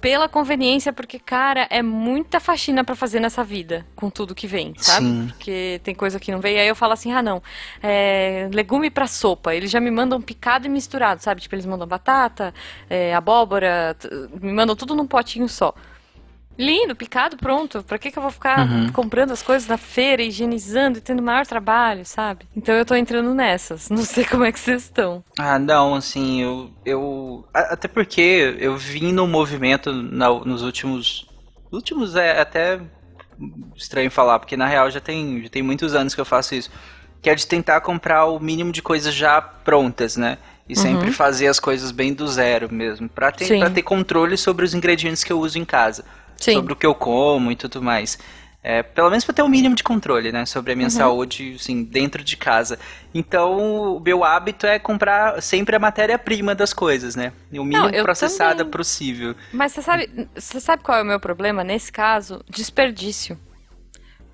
Pela 0.00 0.28
conveniência, 0.28 0.92
porque, 0.92 1.18
cara, 1.18 1.66
é 1.70 1.82
muita 1.82 2.38
faxina 2.38 2.84
pra 2.84 2.94
fazer 2.94 3.18
nessa 3.18 3.42
vida, 3.42 3.86
com 3.96 4.10
tudo 4.10 4.34
que 4.34 4.46
vem, 4.46 4.74
sabe? 4.76 5.06
Sim. 5.06 5.26
Porque 5.28 5.80
tem 5.82 5.94
coisa 5.94 6.20
que 6.20 6.30
não 6.30 6.40
vem. 6.40 6.58
Aí 6.58 6.68
eu 6.68 6.76
falo 6.76 6.92
assim, 6.92 7.12
ah, 7.12 7.22
não, 7.22 7.42
é, 7.82 8.48
legume 8.52 8.90
pra 8.90 9.06
sopa. 9.06 9.54
Eles 9.54 9.70
já 9.70 9.80
me 9.80 9.90
mandam 9.90 10.20
picado 10.20 10.66
e 10.66 10.68
misturado, 10.68 11.22
sabe? 11.22 11.40
Tipo, 11.40 11.54
eles 11.54 11.66
mandam 11.66 11.86
batata, 11.86 12.52
é, 12.90 13.14
abóbora, 13.14 13.96
me 14.40 14.52
mandam 14.52 14.76
tudo 14.76 14.94
num 14.94 15.06
potinho 15.06 15.48
só. 15.48 15.74
Lindo, 16.58 16.96
picado, 16.96 17.36
pronto. 17.36 17.82
Pra 17.82 17.98
que, 17.98 18.10
que 18.10 18.18
eu 18.18 18.22
vou 18.22 18.30
ficar 18.30 18.66
Uhum. 18.66 18.90
comprando 18.92 19.30
as 19.32 19.42
coisas 19.42 19.68
na 19.68 19.76
feira, 19.76 20.22
higienizando 20.22 20.98
e 20.98 21.00
tendo 21.00 21.22
maior 21.22 21.46
trabalho, 21.46 22.04
sabe? 22.06 22.46
Então 22.56 22.74
eu 22.74 22.84
tô 22.86 22.94
entrando 22.94 23.34
nessas. 23.34 23.90
Não 23.90 23.98
sei 24.04 24.24
como 24.24 24.44
é 24.44 24.50
que 24.52 24.58
vocês 24.60 24.82
estão. 24.84 25.22
Ah, 25.38 25.58
não, 25.58 25.94
assim, 25.94 26.42
eu. 26.42 26.70
eu 26.84 27.46
até 27.52 27.88
porque 27.88 28.56
eu 28.58 28.76
vim 28.76 29.12
no 29.12 29.26
movimento 29.26 29.92
na- 29.92 30.30
nos 30.44 30.62
últimos. 30.62 31.26
Últimos 31.70 32.16
é 32.16 32.40
até 32.40 32.80
estranho 33.76 34.10
falar, 34.10 34.38
porque 34.38 34.56
na 34.56 34.66
real 34.66 34.90
já 34.90 35.00
tem, 35.00 35.42
já 35.42 35.48
tem 35.48 35.62
muitos 35.62 35.94
anos 35.94 36.14
que 36.14 36.20
eu 36.20 36.24
faço 36.24 36.54
isso. 36.54 36.70
Que 37.20 37.28
é 37.30 37.34
de 37.34 37.46
tentar 37.46 37.80
comprar 37.80 38.24
o 38.26 38.38
mínimo 38.38 38.72
de 38.72 38.80
coisas 38.80 39.12
já 39.12 39.40
prontas, 39.40 40.16
né? 40.16 40.38
E 40.68 40.74
sempre 40.74 41.12
fazer 41.12 41.46
as 41.48 41.60
coisas 41.60 41.90
bem 41.92 42.12
do 42.12 42.26
zero 42.26 42.72
mesmo. 42.72 43.08
Pra 43.08 43.30
ter, 43.30 43.44
Sim. 43.44 43.60
pra 43.60 43.70
ter 43.70 43.82
controle 43.82 44.36
sobre 44.36 44.64
os 44.64 44.74
ingredientes 44.74 45.22
que 45.22 45.32
eu 45.32 45.38
uso 45.38 45.58
em 45.58 45.64
casa. 45.64 46.04
Sim. 46.36 46.54
Sobre 46.54 46.72
o 46.72 46.76
que 46.76 46.86
eu 46.86 46.94
como 46.94 47.50
e 47.50 47.56
tudo 47.56 47.82
mais. 47.82 48.18
É, 48.68 48.82
pelo 48.82 49.08
menos 49.08 49.24
pra 49.24 49.32
ter 49.32 49.42
o 49.42 49.48
mínimo 49.48 49.76
de 49.76 49.84
controle, 49.84 50.32
né? 50.32 50.44
Sobre 50.44 50.72
a 50.72 50.76
minha 50.76 50.90
saúde, 50.90 51.54
assim, 51.54 51.84
dentro 51.84 52.24
de 52.24 52.36
casa. 52.36 52.80
Então, 53.14 53.96
o 53.96 54.00
meu 54.00 54.24
hábito 54.24 54.66
é 54.66 54.76
comprar 54.76 55.40
sempre 55.40 55.76
a 55.76 55.78
matéria-prima 55.78 56.52
das 56.52 56.72
coisas, 56.72 57.14
né? 57.14 57.32
O 57.52 57.62
mínimo 57.62 57.88
eu 57.90 58.02
processada 58.02 58.64
também. 58.64 58.72
possível. 58.72 59.36
Mas 59.52 59.70
você 59.70 59.82
sabe, 59.82 60.28
você 60.34 60.58
sabe 60.58 60.82
qual 60.82 60.98
é 60.98 61.02
o 61.02 61.06
meu 61.06 61.20
problema 61.20 61.62
nesse 61.62 61.92
caso? 61.92 62.44
Desperdício. 62.50 63.38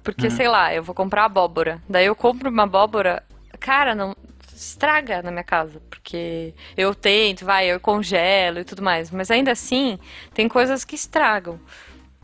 Porque, 0.03 0.30
sei 0.30 0.48
lá, 0.48 0.74
eu 0.74 0.82
vou 0.82 0.94
comprar 0.94 1.26
abóbora. 1.26 1.82
Daí 1.86 2.07
eu 2.07 2.16
compro 2.16 2.48
uma 2.48 2.62
abóbora, 2.62 3.22
cara, 3.61 3.94
não 3.94 4.16
estraga 4.55 5.22
na 5.22 5.30
minha 5.30 5.44
casa, 5.44 5.80
porque 5.90 6.55
eu 6.76 6.94
tento, 6.94 7.44
vai, 7.44 7.66
eu 7.66 7.78
congelo 7.78 8.61
e 8.61 8.64
tudo 8.64 8.82
mais, 8.82 9.11
mas 9.11 9.30
ainda 9.30 9.53
assim 9.53 9.98
tem 10.32 10.48
coisas 10.48 10.84
que 10.84 10.94
estragam. 10.94 11.61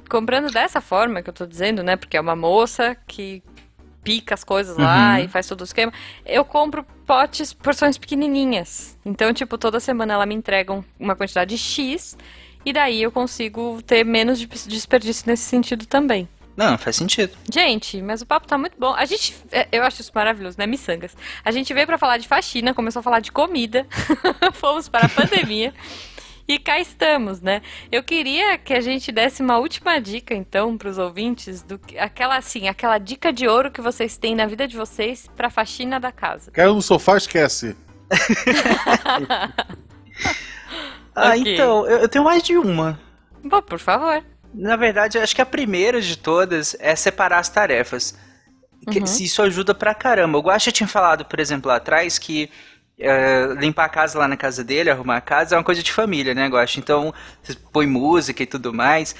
Comprando 0.08 0.50
dessa 0.50 0.80
forma 0.80 1.22
que 1.22 1.30
eu 1.30 1.34
tô 1.34 1.46
dizendo, 1.46 1.82
né? 1.82 1.96
Porque 1.96 2.16
é 2.16 2.20
uma 2.20 2.34
moça 2.36 2.96
que 3.06 3.42
pica 4.02 4.34
as 4.34 4.42
coisas 4.44 4.76
lá 4.76 5.14
Uhum. 5.18 5.24
e 5.24 5.28
faz 5.28 5.46
todo 5.46 5.60
o 5.60 5.64
esquema. 5.64 5.92
Eu 6.24 6.44
compro 6.44 6.84
potes, 7.06 7.52
porções 7.52 7.98
pequenininhas. 7.98 8.96
Então, 9.04 9.32
tipo, 9.34 9.58
toda 9.58 9.78
semana 9.80 10.14
ela 10.14 10.24
me 10.26 10.34
entrega 10.34 10.72
um- 10.72 10.84
uma 10.98 11.14
quantidade 11.14 11.58
X 11.58 12.16
e 12.64 12.72
daí 12.72 13.02
eu 13.02 13.12
consigo 13.12 13.82
ter 13.82 14.04
menos 14.04 14.38
de- 14.38 14.46
desperdício 14.46 15.24
nesse 15.26 15.42
sentido 15.44 15.84
também. 15.86 16.28
Não, 16.56 16.76
faz 16.76 16.96
sentido. 16.96 17.36
Gente, 17.52 18.02
mas 18.02 18.20
o 18.20 18.26
papo 18.26 18.46
tá 18.48 18.58
muito 18.58 18.76
bom. 18.78 18.92
A 18.94 19.04
gente, 19.04 19.36
é, 19.52 19.68
eu 19.70 19.84
acho 19.84 20.00
isso 20.00 20.10
maravilhoso, 20.12 20.56
né, 20.58 20.66
miçangas? 20.66 21.16
A 21.44 21.52
gente 21.52 21.72
veio 21.72 21.86
pra 21.86 21.96
falar 21.98 22.16
de 22.18 22.26
faxina, 22.26 22.74
começou 22.74 22.98
a 22.98 23.02
falar 23.02 23.20
de 23.20 23.30
comida, 23.30 23.86
fomos 24.54 24.88
para 24.88 25.06
a 25.06 25.08
pandemia 25.08 25.72
e 26.48 26.58
cá 26.58 26.80
estamos, 26.80 27.40
né? 27.42 27.60
Eu 27.92 28.02
queria 28.02 28.56
que 28.56 28.72
a 28.72 28.80
gente 28.80 29.12
desse 29.12 29.42
uma 29.42 29.58
última 29.58 30.00
dica, 30.00 30.34
então, 30.34 30.76
pros 30.78 30.96
ouvintes, 30.98 31.62
do 31.62 31.78
que- 31.78 31.98
aquela 31.98 32.36
assim, 32.38 32.66
aquela 32.68 32.96
dica 32.98 33.30
de 33.32 33.46
ouro 33.46 33.70
que 33.70 33.80
vocês 33.82 34.16
têm 34.16 34.34
na 34.34 34.46
vida 34.46 34.66
de 34.66 34.76
vocês 34.76 35.28
pra 35.36 35.50
faxina 35.50 36.00
da 36.00 36.10
casa. 36.10 36.50
Caiu 36.50 36.74
no 36.74 36.80
sofá, 36.82 37.16
esquece. 37.18 37.76
Ah, 41.14 41.30
Ok. 41.36 41.54
então, 41.54 41.86
eu, 41.86 41.98
eu 41.98 42.08
tenho 42.08 42.24
mais 42.24 42.42
de 42.42 42.56
uma. 42.56 42.98
Bom, 43.42 43.60
por 43.62 43.78
favor. 43.78 44.22
Na 44.54 44.76
verdade, 44.76 45.18
acho 45.18 45.34
que 45.34 45.42
a 45.42 45.46
primeira 45.46 46.00
de 46.00 46.16
todas 46.16 46.76
é 46.80 46.94
separar 46.96 47.38
as 47.38 47.48
tarefas. 47.48 48.16
Que- 48.90 49.00
Uhum. 49.00 49.06
se 49.06 49.24
Isso 49.24 49.42
ajuda 49.42 49.74
pra 49.74 49.94
caramba. 49.94 50.38
O 50.38 50.40
Guaxa 50.42 50.70
tinha 50.72 50.88
falado, 50.88 51.24
por 51.24 51.38
exemplo, 51.40 51.68
lá 51.68 51.76
atrás, 51.76 52.18
que 52.18 52.48
é, 52.98 53.46
limpar 53.58 53.84
a 53.84 53.88
casa 53.88 54.18
lá 54.18 54.26
na 54.28 54.36
casa 54.36 54.64
dele, 54.64 54.90
arrumar 54.90 55.16
a 55.16 55.20
casa, 55.20 55.54
é 55.54 55.58
uma 55.58 55.64
coisa 55.64 55.82
de 55.82 55.92
família, 55.92 56.34
né? 56.34 56.50
Então, 56.76 57.14
você 57.42 57.54
põe 57.72 57.86
música 57.86 58.42
e 58.42 58.46
tudo 58.46 58.72
mais. 58.74 59.14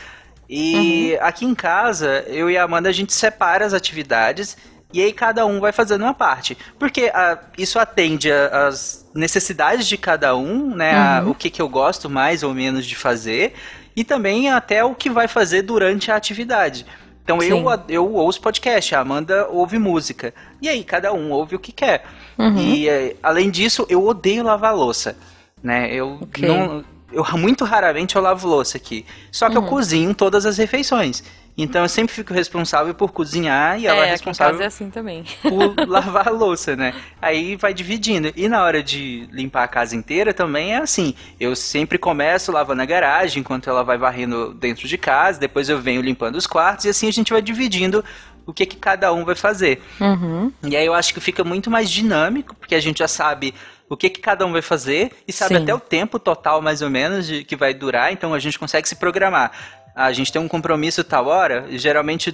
E 0.48 1.12
Uhum. 1.20 1.26
aqui 1.26 1.44
em 1.44 1.54
casa, 1.54 2.24
eu 2.26 2.50
e 2.50 2.56
a 2.56 2.64
Amanda, 2.64 2.88
a 2.88 2.92
gente 2.92 3.12
separa 3.12 3.64
as 3.66 3.74
atividades 3.74 4.56
e 4.92 5.02
aí 5.02 5.12
cada 5.12 5.44
um 5.44 5.60
vai 5.60 5.72
fazendo 5.72 6.02
uma 6.02 6.14
parte. 6.14 6.56
Porque 6.78 7.10
ah, 7.14 7.38
isso 7.58 7.78
atende 7.78 8.32
a- 8.32 8.68
às 8.68 9.06
necessidades 9.14 9.86
de 9.86 9.98
cada 9.98 10.34
um, 10.34 10.74
né? 10.74 10.94
a- 10.94 11.22
Uhum. 11.24 11.30
o 11.30 11.34
que, 11.34 11.50
que 11.50 11.60
eu 11.60 11.68
gosto 11.68 12.08
mais 12.08 12.42
ou 12.42 12.54
menos 12.54 12.86
de 12.86 12.96
fazer. 12.96 13.52
E 13.94 14.04
também 14.04 14.48
até 14.50 14.82
o 14.82 14.94
que 14.94 15.10
vai 15.10 15.28
fazer 15.28 15.62
durante 15.62 16.10
a 16.10 16.16
atividade. 16.16 16.86
Então 17.28 17.42
eu, 17.42 17.58
Sim. 17.58 17.80
eu 17.90 18.14
ouço 18.14 18.40
podcast, 18.40 18.94
a 18.94 19.00
Amanda 19.00 19.46
ouve 19.50 19.78
música. 19.78 20.32
E 20.62 20.68
aí 20.68 20.82
cada 20.82 21.12
um 21.12 21.30
ouve 21.30 21.56
o 21.56 21.58
que 21.58 21.72
quer. 21.72 22.06
Uhum. 22.38 22.56
E 22.56 22.88
eh, 22.88 23.16
além 23.22 23.50
disso, 23.50 23.84
eu 23.90 24.02
odeio 24.06 24.42
lavar 24.42 24.74
louça. 24.74 25.14
Né? 25.62 25.92
Eu 25.92 26.16
Ok. 26.22 26.48
não. 26.48 26.82
Eu 27.12 27.22
muito 27.36 27.66
raramente 27.66 28.16
eu 28.16 28.22
lavo 28.22 28.48
louça 28.48 28.78
aqui. 28.78 29.04
Só 29.30 29.50
que 29.50 29.58
eu 29.58 29.60
Uhum. 29.60 29.68
cozinho 29.68 30.14
todas 30.14 30.46
as 30.46 30.56
refeições. 30.56 31.22
Então 31.58 31.82
eu 31.82 31.88
sempre 31.88 32.14
fico 32.14 32.32
responsável 32.32 32.94
por 32.94 33.10
cozinhar 33.10 33.80
e 33.80 33.86
ela 33.88 34.04
é 34.04 34.08
é, 34.08 34.10
responsável 34.12 34.62
é 34.62 34.66
assim 34.66 34.88
também. 34.90 35.24
por 35.42 35.74
lavar 35.88 36.28
a 36.28 36.30
louça, 36.30 36.76
né? 36.76 36.94
Aí 37.20 37.56
vai 37.56 37.74
dividindo. 37.74 38.32
E 38.36 38.48
na 38.48 38.62
hora 38.62 38.80
de 38.80 39.28
limpar 39.32 39.64
a 39.64 39.68
casa 39.68 39.96
inteira 39.96 40.32
também 40.32 40.74
é 40.74 40.78
assim. 40.78 41.14
Eu 41.40 41.56
sempre 41.56 41.98
começo 41.98 42.52
lavando 42.52 42.82
a 42.82 42.86
garagem 42.86 43.40
enquanto 43.40 43.68
ela 43.68 43.82
vai 43.82 43.98
varrendo 43.98 44.54
dentro 44.54 44.86
de 44.86 44.96
casa, 44.96 45.40
depois 45.40 45.68
eu 45.68 45.80
venho 45.80 46.00
limpando 46.00 46.36
os 46.36 46.46
quartos 46.46 46.84
e 46.84 46.88
assim 46.88 47.08
a 47.08 47.12
gente 47.12 47.32
vai 47.32 47.42
dividindo 47.42 48.04
o 48.46 48.52
que, 48.52 48.64
que 48.64 48.76
cada 48.76 49.12
um 49.12 49.24
vai 49.24 49.34
fazer. 49.34 49.82
Uhum. 50.00 50.50
E 50.62 50.74
aí 50.74 50.86
eu 50.86 50.94
acho 50.94 51.12
que 51.12 51.20
fica 51.20 51.44
muito 51.44 51.70
mais 51.70 51.90
dinâmico, 51.90 52.54
porque 52.54 52.74
a 52.74 52.80
gente 52.80 53.00
já 53.00 53.08
sabe 53.08 53.52
o 53.88 53.96
que, 53.96 54.08
que 54.08 54.20
cada 54.20 54.46
um 54.46 54.52
vai 54.52 54.62
fazer 54.62 55.12
e 55.26 55.32
sabe 55.32 55.56
Sim. 55.56 55.62
até 55.62 55.74
o 55.74 55.80
tempo 55.80 56.18
total, 56.18 56.62
mais 56.62 56.82
ou 56.82 56.88
menos, 56.90 57.26
de 57.26 57.44
que 57.44 57.56
vai 57.56 57.74
durar, 57.74 58.12
então 58.12 58.32
a 58.32 58.38
gente 58.38 58.58
consegue 58.58 58.88
se 58.88 58.96
programar. 58.96 59.52
A 59.98 60.12
gente 60.12 60.32
tem 60.32 60.40
um 60.40 60.46
compromisso 60.48 61.02
tal 61.02 61.26
hora, 61.26 61.66
e 61.68 61.76
geralmente 61.78 62.32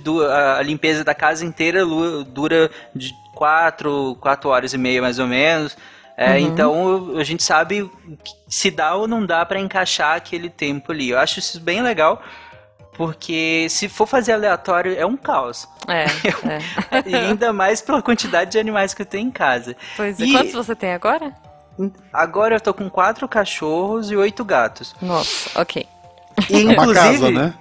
a 0.59 0.63
limpeza 0.63 1.03
da 1.03 1.15
casa 1.15 1.45
inteira 1.47 1.85
dura 2.27 2.71
de 2.95 3.11
quatro, 3.35 4.17
quatro 4.21 4.51
horas 4.51 4.73
e 4.75 4.79
meia, 4.79 5.01
mais 5.01 5.19
ou 5.19 5.27
menos. 5.27 5.77
É, 6.17 6.33
Uhum. 6.33 6.37
Então 6.39 7.19
a 7.19 7.25
gente 7.25 7.43
sabe 7.43 7.91
se 8.49 8.71
dá 8.71 8.95
ou 8.95 9.09
não 9.09 9.25
dá 9.27 9.45
pra 9.45 9.59
encaixar 9.59 10.15
aquele 10.17 10.49
tempo 10.49 10.93
ali. 10.93 11.11
Eu 11.11 11.19
acho 11.19 11.39
isso 11.41 11.59
bem 11.61 11.83
legal, 11.83 12.23
porque 12.93 13.67
se 13.69 13.89
for 13.89 14.07
fazer 14.07 14.33
aleatório 14.33 14.95
é 14.97 15.05
um 15.05 15.17
caos. 15.17 15.69
É, 15.89 16.05
é. 16.97 17.03
E 17.09 17.15
ainda 17.17 17.53
mais 17.53 17.81
pela 17.81 18.01
quantidade 18.01 18.53
de 18.53 18.59
animais 18.59 18.95
que 18.95 19.03
eu 19.03 19.07
tenho 19.07 19.27
em 19.27 19.31
casa. 19.33 19.75
Pois 19.97 20.21
é. 20.21 20.25
E- 20.25 20.33
Quantos 20.33 20.53
você 20.53 20.77
tem 20.77 20.93
agora? 20.93 21.33
Agora 22.13 22.55
eu 22.55 22.61
tô 22.61 22.73
com 22.73 22.89
quatro 22.89 23.27
cachorros 23.27 24.09
e 24.11 24.17
oito 24.17 24.45
gatos. 24.45 24.95
Nossa, 25.03 25.61
ok. 25.61 25.89
E, 26.51 26.61
É 26.61 26.65
uma 26.65 26.73
inclusive, 26.73 26.95
casa, 26.95 27.31
né? 27.31 27.55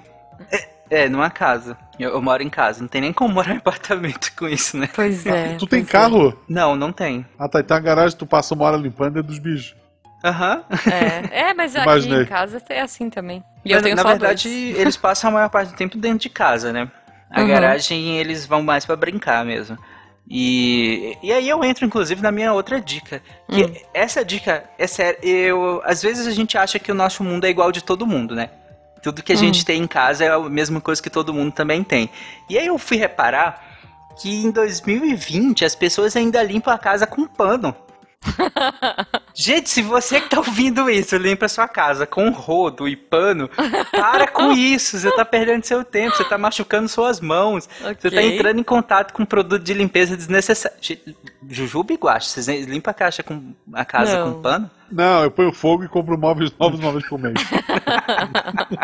É, 0.89 1.09
numa 1.09 1.29
casa. 1.29 1.77
Eu, 1.99 2.11
eu 2.11 2.21
moro 2.21 2.43
em 2.43 2.49
casa. 2.49 2.81
Não 2.81 2.87
tem 2.87 3.01
nem 3.01 3.13
como 3.13 3.33
morar 3.33 3.53
em 3.53 3.57
apartamento 3.57 4.31
com 4.35 4.47
isso, 4.47 4.77
né? 4.77 4.89
Pois 4.93 5.25
é. 5.25 5.55
tu 5.55 5.65
tem 5.65 5.79
pois 5.79 5.91
carro? 5.91 6.37
Não, 6.47 6.75
não 6.75 6.91
tem. 6.91 7.25
Ah, 7.37 7.47
tá. 7.47 7.59
Então 7.59 7.77
a 7.77 7.79
garagem 7.79 8.17
tu 8.17 8.25
passa 8.25 8.53
uma 8.53 8.65
hora 8.65 8.77
limpando 8.77 9.19
é 9.19 9.23
dos 9.23 9.39
bichos. 9.39 9.75
Aham. 10.23 10.63
É, 10.89 11.49
é 11.49 11.53
mas 11.53 11.75
aqui 11.75 12.13
em 12.13 12.25
casa 12.25 12.61
é 12.69 12.81
assim 12.81 13.09
também. 13.09 13.43
E 13.65 13.71
eu 13.71 13.75
Mas, 13.75 13.83
tenho 13.83 13.95
Na 13.95 14.03
só 14.03 14.09
verdade, 14.09 14.47
dois. 14.49 14.79
eles 14.79 14.95
passam 14.97 15.29
a 15.29 15.33
maior 15.33 15.49
parte 15.49 15.71
do 15.71 15.75
tempo 15.75 15.97
dentro 15.97 16.19
de 16.19 16.29
casa, 16.29 16.71
né? 16.71 16.89
A 17.29 17.41
Uhum. 17.41 17.47
garagem 17.47 18.17
eles 18.17 18.45
vão 18.45 18.61
mais 18.61 18.85
pra 18.85 18.95
brincar 18.95 19.43
mesmo. 19.43 19.77
E, 20.29 21.17
e 21.21 21.33
aí 21.33 21.49
eu 21.49 21.63
entro, 21.63 21.85
inclusive, 21.85 22.21
na 22.21 22.31
minha 22.31 22.53
outra 22.53 22.79
dica. 22.79 23.21
Que 23.49 23.63
Hum. 23.65 23.73
Essa 23.93 24.23
dica 24.23 24.63
é 24.77 24.87
sério. 24.87 25.19
Eu, 25.21 25.81
às 25.83 26.01
vezes 26.01 26.25
a 26.27 26.31
gente 26.31 26.57
acha 26.57 26.79
que 26.79 26.91
o 26.91 26.95
nosso 26.95 27.23
mundo 27.23 27.45
é 27.45 27.49
igual 27.49 27.71
de 27.71 27.83
todo 27.83 28.07
mundo, 28.07 28.33
né? 28.35 28.49
Tudo 29.03 29.21
que 29.21 29.33
a 29.33 29.35
Hum. 29.35 29.39
gente 29.39 29.65
tem 29.65 29.81
em 29.81 29.87
casa 29.87 30.23
é 30.25 30.29
a 30.29 30.39
mesma 30.39 30.79
coisa 30.81 31.01
que 31.01 31.09
todo 31.09 31.33
mundo 31.33 31.51
também 31.51 31.83
tem. 31.83 32.09
E 32.49 32.57
aí 32.57 32.65
eu 32.67 32.77
fui 32.77 32.97
reparar 32.97 33.61
que 34.19 34.43
em 34.45 34.49
2020 34.51 35.65
as 35.65 35.75
pessoas 35.75 36.15
ainda 36.15 36.41
limpam 36.41 36.73
a 36.73 36.77
casa 36.77 37.05
com 37.05 37.27
pano. 37.27 37.75
Gente, 39.35 39.69
se 39.69 39.81
você 39.81 40.21
que 40.21 40.29
tá 40.29 40.37
ouvindo 40.37 40.89
isso 40.89 41.17
limpa 41.17 41.45
a 41.45 41.49
sua 41.49 41.67
casa 41.67 42.05
com 42.07 42.29
rodo 42.29 42.87
e 42.87 42.95
pano, 42.95 43.49
para 43.91 44.27
com 44.27 44.53
isso. 44.53 44.97
Você 44.97 45.11
tá 45.11 45.25
perdendo 45.25 45.65
seu 45.65 45.83
tempo, 45.83 46.15
você 46.15 46.23
tá 46.23 46.37
machucando 46.37 46.87
suas 46.87 47.19
mãos. 47.19 47.67
Você 47.99 48.09
tá 48.11 48.23
entrando 48.23 48.59
em 48.59 48.63
contato 48.63 49.11
com 49.11 49.25
produto 49.25 49.61
de 49.63 49.73
limpeza 49.73 50.15
desnecessário. 50.15 50.77
Jujuba 51.49 51.91
e 51.91 51.97
Guache, 51.97 52.29
vocês 52.29 52.65
limpam 52.65 52.91
a 52.91 52.93
caixa 52.93 53.23
com 53.23 53.53
a 53.73 53.83
casa 53.83 54.17
Não. 54.19 54.33
com 54.35 54.41
pano? 54.41 54.71
Não, 54.89 55.23
eu 55.23 55.31
ponho 55.31 55.51
fogo 55.51 55.83
e 55.83 55.87
compro 55.89 56.17
móveis 56.17 56.53
novos 56.57 56.79
vez 56.79 57.05
por 57.09 57.19
mês. 57.19 57.33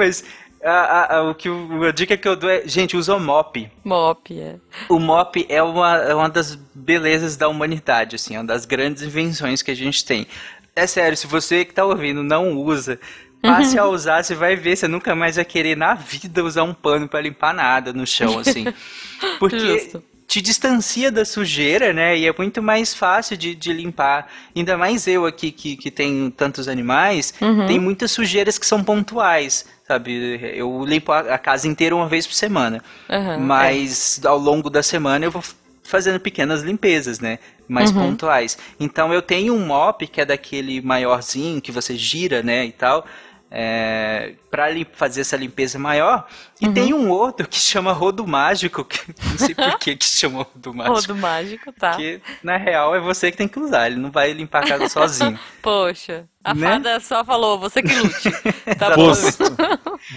Mas 0.00 0.24
a, 0.64 0.70
a- 0.70 1.16
a- 1.18 1.30
o 1.30 1.34
que, 1.34 1.48
o- 1.48 1.84
a 1.84 1.92
dica 1.92 2.16
que 2.16 2.26
eu 2.26 2.34
dou 2.36 2.48
é, 2.50 2.62
gente, 2.66 2.96
usa 2.96 3.14
o 3.14 3.20
mop. 3.20 3.70
Mop, 3.84 4.38
é. 4.40 4.56
O 4.88 4.98
mop 4.98 5.46
é 5.48 5.62
uma, 5.62 5.96
é 5.96 6.14
uma 6.14 6.28
das 6.28 6.54
belezas 6.74 7.36
da 7.36 7.48
humanidade, 7.48 8.16
assim, 8.16 8.34
é 8.34 8.38
uma 8.38 8.46
das 8.46 8.64
grandes 8.64 9.02
invenções 9.02 9.62
que 9.62 9.70
a 9.70 9.74
gente 9.76 10.04
tem. 10.04 10.26
É 10.74 10.86
sério, 10.86 11.16
se 11.16 11.26
você 11.26 11.64
que 11.64 11.74
tá 11.74 11.84
ouvindo 11.84 12.22
não 12.22 12.52
usa, 12.56 12.98
passe 13.42 13.78
a 13.78 13.86
usar, 13.86 14.22
você 14.22 14.34
vai 14.34 14.54
ver, 14.56 14.76
você 14.76 14.86
nunca 14.86 15.14
mais 15.14 15.36
vai 15.36 15.44
querer 15.44 15.76
na 15.76 15.94
vida 15.94 16.44
usar 16.44 16.62
um 16.62 16.72
pano 16.74 17.08
pra 17.08 17.20
limpar 17.20 17.52
nada 17.54 17.92
no 17.92 18.06
chão, 18.06 18.38
assim. 18.38 18.64
Porque 19.38 19.58
Justo. 19.58 20.02
Te 20.30 20.40
distancia 20.40 21.10
da 21.10 21.24
sujeira, 21.24 21.92
né? 21.92 22.16
E 22.16 22.24
é 22.28 22.32
muito 22.38 22.62
mais 22.62 22.94
fácil 22.94 23.36
de, 23.36 23.52
de 23.52 23.72
limpar. 23.72 24.28
Ainda 24.54 24.76
mais 24.78 25.08
eu 25.08 25.26
aqui 25.26 25.50
que, 25.50 25.76
que 25.76 25.90
tenho 25.90 26.30
tantos 26.30 26.68
animais, 26.68 27.34
Uhum. 27.42 27.66
tem 27.66 27.80
muitas 27.80 28.12
sujeiras 28.12 28.56
que 28.56 28.64
são 28.64 28.84
pontuais, 28.84 29.66
sabe? 29.88 30.38
Eu 30.54 30.84
limpo 30.86 31.10
a, 31.10 31.18
a 31.34 31.38
casa 31.38 31.66
inteira 31.66 31.96
uma 31.96 32.06
vez 32.08 32.28
por 32.28 32.34
semana. 32.34 32.80
Aham, 33.10 33.38
Mas 33.38 34.20
ao 34.24 34.38
longo 34.38 34.70
da 34.70 34.84
semana 34.84 35.24
eu 35.24 35.32
vou 35.32 35.42
fazendo 35.82 36.20
pequenas 36.20 36.62
limpezas, 36.62 37.18
né? 37.18 37.40
Mais 37.68 37.90
Uhum. 37.90 37.98
pontuais. 38.10 38.56
Então 38.78 39.12
eu 39.12 39.22
tenho 39.22 39.52
um 39.52 39.66
mop 39.66 40.06
que 40.06 40.20
é 40.20 40.24
daquele 40.24 40.80
maiorzinho 40.80 41.60
que 41.60 41.72
você 41.72 41.96
gira, 41.96 42.40
né? 42.40 42.66
E 42.66 42.72
tal. 42.72 43.04
É, 43.52 44.34
para 44.48 44.66
fazer 44.92 45.22
essa 45.22 45.36
limpeza 45.36 45.76
maior. 45.76 46.24
E 46.60 46.66
Uhum. 46.66 46.74
tem 46.74 46.92
um 46.92 47.08
outro 47.08 47.48
que 47.48 47.56
chama 47.58 47.92
rodo 47.92 48.26
mágico. 48.26 48.84
Que, 48.84 48.98
não 49.30 49.38
sei 49.38 49.54
por 49.54 49.78
que 49.78 49.96
que 49.96 50.04
chama 50.04 50.42
rodo 50.52 50.70
é. 50.70 50.74
mágico. 50.74 50.94
Rodo 50.94 51.16
mágico, 51.20 51.72
tá. 51.72 51.90
Porque 51.92 52.20
na 52.42 52.56
real 52.56 52.94
é 52.94 53.00
você 53.00 53.30
que 53.30 53.36
tem 53.38 53.48
que 53.48 53.58
usar. 53.58 53.86
Ele 53.86 53.96
não 53.96 54.10
vai 54.10 54.32
limpar 54.32 54.64
a 54.64 54.68
casa 54.68 54.88
sozinho. 54.88 55.38
Poxa, 55.62 56.26
a 56.44 56.52
Né? 56.54 56.68
fada 56.68 57.00
só 57.00 57.24
falou, 57.24 57.58
você 57.58 57.82
que 57.82 57.94
lute. 57.94 58.30
Tá 58.78 58.94
bom. 58.94 59.12
Você, 59.14 59.32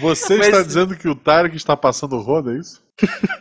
você 0.00 0.36
Mas- 0.38 0.46
está 0.48 0.62
dizendo 0.62 0.96
que 0.96 1.08
o 1.08 1.14
Tarek 1.14 1.56
está 1.56 1.76
passando 1.76 2.18
roda, 2.18 2.52
é 2.52 2.58
isso? 2.58 2.82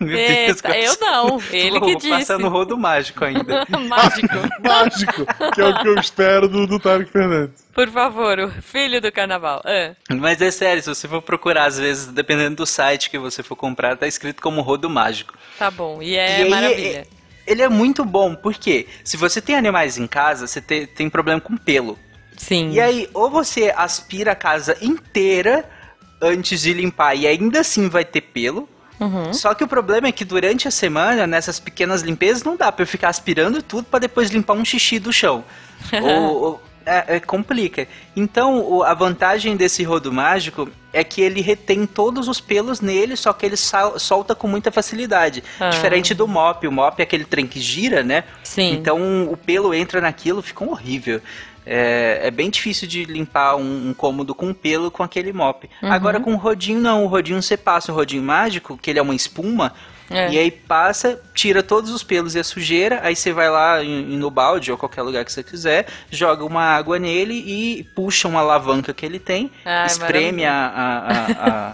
Meu 0.01 0.18
Eita, 0.18 0.76
eu 0.76 0.97
não, 0.99 1.39
ele 1.51 1.80
que 1.80 1.95
disse. 1.97 2.10
Passando 2.10 2.49
rodo 2.49 2.76
mágico 2.76 3.24
ainda. 3.24 3.64
Mágico. 3.88 4.34
Mágico, 4.64 5.26
que 5.54 5.62
é 5.62 5.66
o 5.66 5.80
que 5.80 5.88
eu 5.89 5.95
espero 5.99 6.49
do, 6.49 6.66
do 6.66 6.80
Tarek 6.80 7.12
Fernandes. 7.12 7.64
Por 7.72 7.88
favor, 7.89 8.39
o 8.39 8.49
filho 8.49 8.99
do 8.99 9.12
carnaval. 9.12 9.62
Ah, 9.64 9.93
Mas 10.16 10.41
é 10.41 10.49
sério, 10.49 10.82
se 10.82 10.89
você 10.89 11.08
for 11.08 11.22
procurar, 11.22 11.66
às 11.66 11.78
vezes, 11.78 12.08
dependendo 12.08 12.58
do 12.58 12.66
site 12.66 12.93
que 13.10 13.18
você 13.18 13.41
for 13.44 13.56
comprar, 13.56 13.96
tá 13.98 14.08
escrito 14.08 14.41
como 14.41 14.62
rodo 14.62 14.89
mágico. 14.89 15.36
tá 15.58 15.70
bom, 15.72 16.02
e 16.02 16.12
E 16.12 16.16
é 16.16 16.36
aí, 16.44 16.50
maravilha. 16.50 17.08
Ele 17.46 17.62
é 17.62 17.68
muito 17.70 18.06
bom, 18.06 18.34
porque 18.36 18.88
se 19.04 19.18
você 19.18 19.41
tem 19.41 19.56
animais 19.56 19.98
em 19.98 20.08
casa, 20.08 20.48
você 20.48 20.62
te- 20.62 20.88
tem 20.88 21.10
problema 21.10 21.41
com 21.41 21.58
pelo. 21.58 22.00
Sim. 22.38 22.72
E 22.72 22.80
aí, 22.80 23.10
ou 23.14 23.30
você 23.30 23.74
aspira 23.76 24.32
a 24.32 24.36
casa 24.36 24.78
inteira, 24.82 25.70
antes 26.22 26.62
de 26.62 26.74
limpar 26.74 27.16
e 27.16 27.28
ainda 27.28 27.60
assim 27.60 27.89
vai 27.89 28.06
ter 28.06 28.22
pelo. 28.22 28.70
Uhum. 29.00 29.34
Só 29.34 29.54
que 29.54 29.64
o 29.64 29.68
problema 29.68 30.08
é 30.08 30.12
que 30.14 30.24
durante 30.24 30.68
a 30.68 30.72
semana, 30.72 31.28
nessas 31.28 31.60
pequenas 31.60 32.02
limpezas, 32.02 32.44
não 32.44 32.56
dá 32.56 32.72
pra 32.72 32.84
eu 32.84 32.88
ficar 32.88 33.10
aspirando 33.10 33.62
tudo 33.62 33.86
pra 33.86 34.00
depois 34.00 34.30
limpar 34.30 34.54
um 34.54 34.64
xixi 34.64 34.98
do 35.00 35.12
chão. 35.12 35.44
ou, 36.02 36.41
ou- 36.44 36.62
é, 36.86 37.16
é, 37.16 37.20
complica. 37.20 37.88
Então, 38.16 38.60
o- 38.62 38.84
a 38.84 38.94
vantagem 38.94 39.56
desse 39.56 39.84
rodo 39.84 40.12
mágico 40.12 40.70
é 40.92 41.04
que 41.04 41.22
ele 41.22 41.42
retém 41.42 41.86
todos 41.86 42.28
os 42.28 42.40
pelos 42.40 42.80
nele, 42.82 43.16
só 43.16 43.34
que 43.34 43.46
ele 43.46 43.58
sal- 43.58 43.98
solta 44.00 44.36
com 44.36 44.48
muita 44.48 44.72
facilidade. 44.72 45.44
Ah. 45.60 45.70
Diferente 45.70 46.14
do 46.14 46.28
mop. 46.28 46.68
O 46.68 46.72
mop 46.72 47.00
é 47.00 47.04
aquele 47.04 47.26
trem 47.26 47.48
que 47.48 47.60
gira, 47.60 48.04
né? 48.04 48.24
Sim. 48.44 48.74
Então 48.74 49.28
o 49.32 49.36
pelo 49.38 49.74
entra 49.74 50.00
naquilo, 50.02 50.42
fica 50.42 50.64
horrível. 50.64 51.20
É, 51.66 52.20
é 52.24 52.32
bem 52.32 52.50
difícil 52.50 52.88
de 52.88 53.06
limpar 53.06 53.56
um, 53.56 53.90
um 53.90 53.94
cômodo 53.94 54.36
com 54.36 54.54
pelo 54.54 54.92
com 54.92 55.02
aquele 55.02 55.32
mop. 55.32 55.70
Uhum. 55.82 55.92
Agora 55.92 56.20
com 56.20 56.34
o 56.34 56.38
rodinho 56.38 56.80
não, 56.82 57.06
o 57.06 57.08
rodinho 57.08 57.42
você 57.42 57.56
passa 57.56 57.92
o 57.92 57.96
rodinho 57.96 58.22
mágico, 58.22 58.78
que 58.78 58.90
ele 58.90 59.00
é 59.00 59.02
uma 59.02 59.16
espuma, 59.16 59.74
É. 60.14 60.32
e 60.32 60.38
aí 60.38 60.51
passa, 60.51 61.20
tira 61.34 61.64
todos 61.64 61.89
os 61.91 62.03
pelos 62.03 62.36
e 62.36 62.39
a 62.39 62.43
sujeira, 62.43 62.99
aí 63.03 63.16
você 63.16 63.34
vai 63.34 63.49
lá 63.49 63.84
em- 63.84 64.18
no 64.18 64.30
balde 64.30 64.72
ou 64.72 64.78
qualquer 64.78 65.01
lugar 65.01 65.26
que 65.26 65.32
você 65.34 65.41
quiser, 65.43 65.88
joga 66.11 66.45
uma 66.45 66.64
água 66.64 66.99
nele 66.99 67.34
e 67.34 67.84
puxa 67.95 68.28
uma 68.28 68.39
alavanca 68.41 68.93
que 68.93 69.05
ele 69.05 69.20
tem, 69.20 69.49
Ai, 69.66 69.88
espreme 69.88 70.45
a, 70.45 70.53
a, 70.53 71.16
a, 71.70 71.74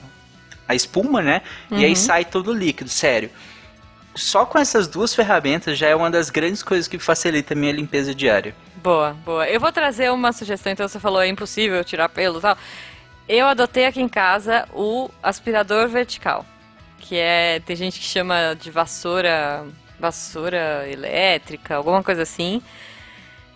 a, 0.69 0.75
espuma, 0.75 1.21
né? 1.21 1.41
E 1.69 1.83
aí 1.83 1.89
Uhum. 1.89 1.95
sai 1.95 2.25
todo 2.25 2.51
o 2.51 2.53
líquido, 2.53 2.89
sério. 2.89 3.29
Só 4.15 4.45
com 4.45 4.57
essas 4.57 4.87
duas 4.87 5.13
ferramentas 5.13 5.77
já 5.77 5.87
é 5.87 5.95
uma 5.95 6.09
das 6.09 6.29
grandes 6.29 6.63
coisas 6.63 6.87
que 6.87 6.97
facilita 6.99 7.53
a 7.53 7.57
minha 7.57 7.71
limpeza 7.71 8.13
diária. 8.13 8.55
Boa, 8.83 9.15
boa. 9.25 9.47
Eu 9.47 9.59
vou 9.59 9.71
trazer 9.71 10.11
uma 10.11 10.31
sugestão, 10.31 10.71
então 10.71 10.87
você 10.87 10.99
falou 10.99 11.21
é 11.21 11.27
impossível 11.27 11.83
tirar 11.83 12.09
pelo 12.09 12.39
e 12.39 12.41
tal. 12.41 12.57
Eu 13.27 13.45
adotei 13.47 13.85
aqui 13.85 14.01
em 14.01 14.09
casa 14.09 14.67
o 14.73 15.09
aspirador 15.21 15.87
vertical, 15.87 16.45
que 16.99 17.15
é 17.17 17.59
tem 17.65 17.75
gente 17.75 17.99
que 17.99 18.05
chama 18.05 18.53
de 18.55 18.69
vassoura, 18.71 19.65
vassoura 19.99 20.87
elétrica, 20.89 21.75
alguma 21.75 22.03
coisa 22.03 22.21
assim. 22.23 22.61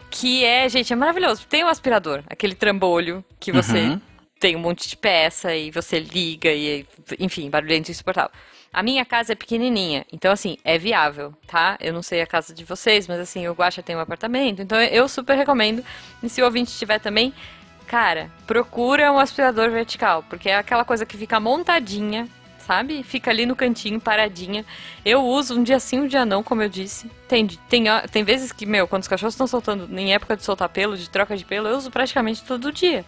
Que 0.09 0.45
é, 0.45 0.69
gente, 0.69 0.93
é 0.93 0.95
maravilhoso. 0.95 1.45
Tem 1.47 1.63
um 1.63 1.67
aspirador, 1.67 2.23
aquele 2.27 2.53
trambolho 2.55 3.23
que 3.39 3.51
você 3.51 3.79
Uhum. 3.79 4.01
tem 4.39 4.55
um 4.55 4.59
monte 4.59 4.87
de 4.87 4.95
peça 4.95 5.55
e 5.55 5.71
você 5.71 5.99
liga 5.99 6.51
e, 6.51 6.85
enfim, 7.19 7.49
barulhento 7.49 7.89
insuportável. 7.89 8.31
A 8.71 8.81
minha 8.83 9.05
casa 9.05 9.33
é 9.33 9.35
pequenininha, 9.35 10.03
então 10.11 10.31
assim, 10.31 10.57
é 10.63 10.77
viável, 10.79 11.33
tá? 11.47 11.77
Eu 11.79 11.93
não 11.93 12.01
sei 12.01 12.21
a 12.21 12.27
casa 12.27 12.53
de 12.55 12.63
vocês, 12.63 13.07
mas 13.07 13.19
assim, 13.19 13.47
o 13.47 13.53
Guaxa 13.53 13.83
tem 13.83 13.95
um 13.95 13.99
apartamento, 13.99 14.61
então 14.63 14.81
eu 14.81 15.07
super 15.07 15.35
recomendo. 15.37 15.83
E 16.23 16.27
se 16.29 16.41
o 16.41 16.45
ouvinte 16.45 16.71
tiver 16.75 16.99
também, 16.99 17.31
cara, 17.87 18.31
procura 18.47 19.11
um 19.11 19.19
aspirador 19.19 19.69
vertical, 19.69 20.23
porque 20.27 20.49
é 20.49 20.55
aquela 20.57 20.83
coisa 20.83 21.05
que 21.05 21.15
fica 21.17 21.39
montadinha, 21.39 22.27
sabe? 22.65 23.03
Fica 23.03 23.29
ali 23.31 23.45
no 23.45 23.55
cantinho, 23.55 23.99
paradinha. 23.99 24.65
Eu 25.05 25.23
uso 25.23 25.59
um 25.59 25.63
dia 25.63 25.79
sim, 25.79 25.99
um 25.99 26.07
dia 26.07 26.25
não, 26.25 26.41
como 26.43 26.61
eu 26.61 26.69
disse. 26.69 27.09
Tem, 27.27 27.45
tem, 27.47 27.85
tem 28.11 28.23
vezes 28.23 28.51
que, 28.51 28.65
meu, 28.65 28.87
quando 28.87 29.03
os 29.03 29.07
cachorros 29.07 29.33
estão 29.33 29.47
soltando, 29.47 29.87
em 29.99 30.13
época 30.13 30.35
de 30.37 30.43
soltar 30.43 30.69
pelo, 30.69 30.97
de 30.97 31.09
troca 31.09 31.35
de 31.37 31.45
pelo, 31.45 31.67
eu 31.67 31.77
uso 31.77 31.91
praticamente 31.91 32.43
todo 32.43 32.71
dia. 32.71 33.05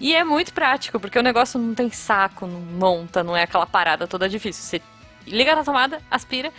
E 0.00 0.14
é 0.14 0.24
muito 0.24 0.52
prático, 0.52 0.98
porque 0.98 1.18
o 1.18 1.22
negócio 1.22 1.58
não 1.58 1.74
tem 1.74 1.90
saco, 1.90 2.46
não 2.46 2.60
monta, 2.60 3.22
não 3.22 3.36
é 3.36 3.44
aquela 3.44 3.66
parada 3.66 4.06
toda 4.06 4.28
difícil. 4.28 4.62
Você 4.62 4.82
liga 5.26 5.54
na 5.54 5.62
tomada, 5.64 6.02
aspira, 6.10 6.52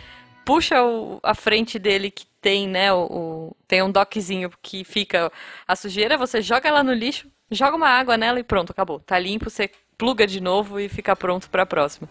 puxa 0.46 0.82
o- 0.84 1.20
a 1.22 1.36
frente 1.36 1.78
dele 1.78 2.10
que 2.10 2.26
tem, 2.42 2.68
né, 2.68 2.94
o, 2.94 2.98
o- 3.06 3.56
tem 3.68 3.82
um 3.84 3.92
dockzinho 3.92 4.50
que 4.62 4.84
fica 4.84 5.32
a 5.68 5.76
sujeira, 5.76 6.18
você 6.18 6.42
joga 6.42 6.70
ela 6.70 6.84
no 6.84 6.94
lixo, 6.94 7.28
joga 7.52 7.76
uma 7.76 7.90
água 7.90 8.18
nela 8.18 8.40
e 8.40 8.44
pronto, 8.44 8.72
acabou. 8.72 9.00
Tá 9.00 9.20
limpo, 9.20 9.50
você 9.50 9.70
pluga 9.98 10.26
de 10.28 10.42
novo 10.42 10.80
e 10.80 10.90
fica 10.90 11.16
pronto 11.16 11.50
pra 11.50 11.66
próxima. 11.66 12.10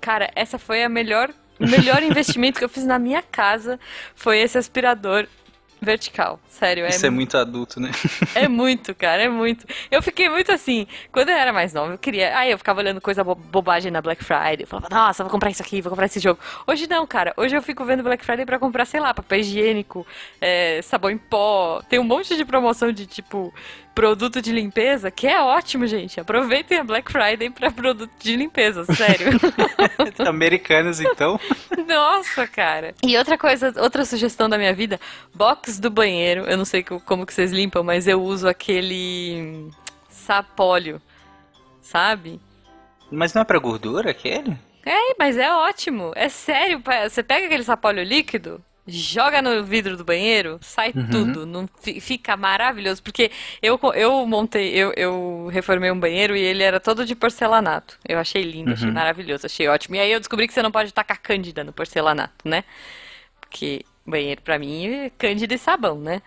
Cara, 0.00 0.30
essa 0.34 0.58
foi 0.58 0.82
a 0.84 0.88
melhor, 0.88 1.30
o 1.58 1.66
melhor 1.66 2.02
investimento 2.04 2.58
que 2.58 2.64
eu 2.64 2.68
fiz 2.68 2.84
na 2.84 2.98
minha 2.98 3.22
casa, 3.22 3.78
foi 4.14 4.38
esse 4.38 4.56
aspirador 4.58 5.26
vertical. 5.80 6.40
Sério, 6.48 6.84
Isso 6.88 7.06
é 7.06 7.10
muito 7.10 7.38
adulto, 7.38 7.78
né? 7.78 7.92
é 8.34 8.48
muito, 8.48 8.92
cara, 8.96 9.22
é 9.22 9.28
muito. 9.28 9.64
Eu 9.90 10.02
fiquei 10.02 10.28
muito 10.28 10.50
assim, 10.50 10.88
quando 11.12 11.28
eu 11.28 11.36
era 11.36 11.52
mais 11.52 11.72
nova, 11.72 11.92
eu 11.92 11.98
queria. 11.98 12.36
Aí 12.36 12.50
eu 12.50 12.58
ficava 12.58 12.80
olhando 12.80 13.00
coisa 13.00 13.22
bo- 13.22 13.36
bobagem 13.36 13.90
na 13.92 14.02
Black 14.02 14.24
Friday. 14.24 14.62
Eu 14.62 14.66
falava, 14.66 14.88
nossa, 14.90 15.22
vou 15.22 15.30
comprar 15.30 15.50
isso 15.50 15.62
aqui, 15.62 15.80
vou 15.80 15.90
comprar 15.90 16.06
esse 16.06 16.18
jogo. 16.18 16.40
Hoje 16.66 16.88
não, 16.88 17.06
cara. 17.06 17.32
Hoje 17.36 17.56
eu 17.56 17.62
fico 17.62 17.84
vendo 17.84 18.02
Black 18.02 18.24
Friday 18.24 18.44
pra 18.44 18.58
comprar, 18.58 18.86
sei 18.86 18.98
lá, 18.98 19.14
papel 19.14 19.38
higiênico, 19.38 20.04
é, 20.40 20.80
sabão 20.82 21.12
em 21.12 21.18
pó. 21.18 21.80
Tem 21.88 22.00
um 22.00 22.04
monte 22.04 22.36
de 22.36 22.44
promoção 22.44 22.90
de 22.90 23.06
tipo 23.06 23.54
produto 23.98 24.40
de 24.40 24.52
limpeza, 24.52 25.10
que 25.10 25.26
é 25.26 25.42
ótimo, 25.42 25.84
gente. 25.84 26.20
Aproveitem 26.20 26.78
a 26.78 26.84
Black 26.84 27.10
Friday 27.10 27.50
pra 27.50 27.68
produto 27.68 28.12
de 28.20 28.36
limpeza, 28.36 28.84
sério. 28.84 29.26
Americanos, 30.24 31.00
então. 31.00 31.38
Nossa, 31.84 32.46
cara. 32.46 32.94
E 33.04 33.16
outra 33.18 33.36
coisa, 33.36 33.74
outra 33.82 34.04
sugestão 34.04 34.48
da 34.48 34.56
minha 34.56 34.72
vida, 34.72 35.00
box 35.34 35.80
do 35.80 35.90
banheiro. 35.90 36.42
Eu 36.44 36.56
não 36.56 36.64
sei 36.64 36.84
co- 36.84 37.00
como 37.00 37.26
que 37.26 37.34
vocês 37.34 37.50
limpam, 37.50 37.82
mas 37.82 38.06
eu 38.06 38.22
uso 38.22 38.46
aquele 38.48 39.68
sapólio, 40.08 41.02
sabe? 41.82 42.40
Mas 43.10 43.34
não 43.34 43.42
é 43.42 43.44
pra 43.44 43.58
gordura 43.58 44.12
aquele? 44.12 44.56
É, 44.86 45.14
mas 45.18 45.36
é 45.36 45.52
ótimo. 45.52 46.12
É 46.14 46.28
sério, 46.28 46.80
você 47.10 47.22
pega 47.24 47.46
aquele 47.46 47.64
sapólio 47.64 48.04
líquido, 48.04 48.62
joga 48.88 49.42
no 49.42 49.62
vidro 49.62 49.96
do 49.96 50.04
banheiro, 50.04 50.58
sai 50.62 50.92
tudo. 51.10 51.44
Não 51.46 51.68
fi- 51.80 52.00
fica 52.00 52.36
maravilhoso. 52.36 53.02
Porque 53.02 53.30
eu, 53.62 53.78
eu 53.94 54.26
montei, 54.26 54.72
eu, 54.74 54.92
eu 54.96 55.48
reformei 55.52 55.90
um 55.90 56.00
banheiro 56.00 56.34
e 56.36 56.40
ele 56.40 56.62
era 56.62 56.80
todo 56.80 57.04
de 57.04 57.14
porcelanato. 57.14 57.98
Eu 58.08 58.18
achei 58.18 58.42
lindo, 58.42 58.72
achei 58.72 58.88
maravilhoso, 58.94 59.46
achei 59.46 59.68
ótimo. 59.68 59.96
E 59.96 60.00
aí 60.00 60.10
eu 60.12 60.18
descobri 60.18 60.46
que 60.48 60.54
você 60.54 60.62
não 60.62 60.70
pode 60.72 60.92
tacar 60.92 61.18
cândida 61.20 61.62
no 61.62 61.72
porcelanato, 61.72 62.48
né? 62.48 62.64
Porque 63.40 63.84
banheiro 64.06 64.40
pra 64.42 64.58
mim 64.58 64.86
é 64.86 65.10
cândida 65.18 65.54
e 65.54 65.58
sabão, 65.58 65.98
né? 65.98 66.22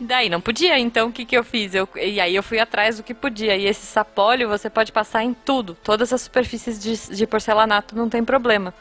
E 0.00 0.04
daí 0.04 0.28
não 0.30 0.40
podia, 0.40 0.78
então 0.78 1.08
o 1.08 1.12
que, 1.12 1.26
que 1.26 1.36
eu 1.36 1.44
fiz? 1.44 1.74
Eu, 1.74 1.86
e 1.94 2.18
aí 2.20 2.34
eu 2.34 2.42
fui 2.42 2.58
atrás 2.58 2.96
do 2.96 3.02
que 3.02 3.12
podia. 3.12 3.54
E 3.56 3.66
esse 3.66 3.84
sapólio 3.86 4.48
você 4.48 4.70
pode 4.70 4.90
passar 4.92 5.22
em 5.22 5.34
tudo. 5.34 5.76
Todas 5.84 6.10
as 6.12 6.22
superfícies 6.22 6.78
de, 6.80 7.14
de 7.16 7.26
porcelanato 7.26 7.94
não 7.94 8.08
tem 8.08 8.24
problema. 8.24 8.72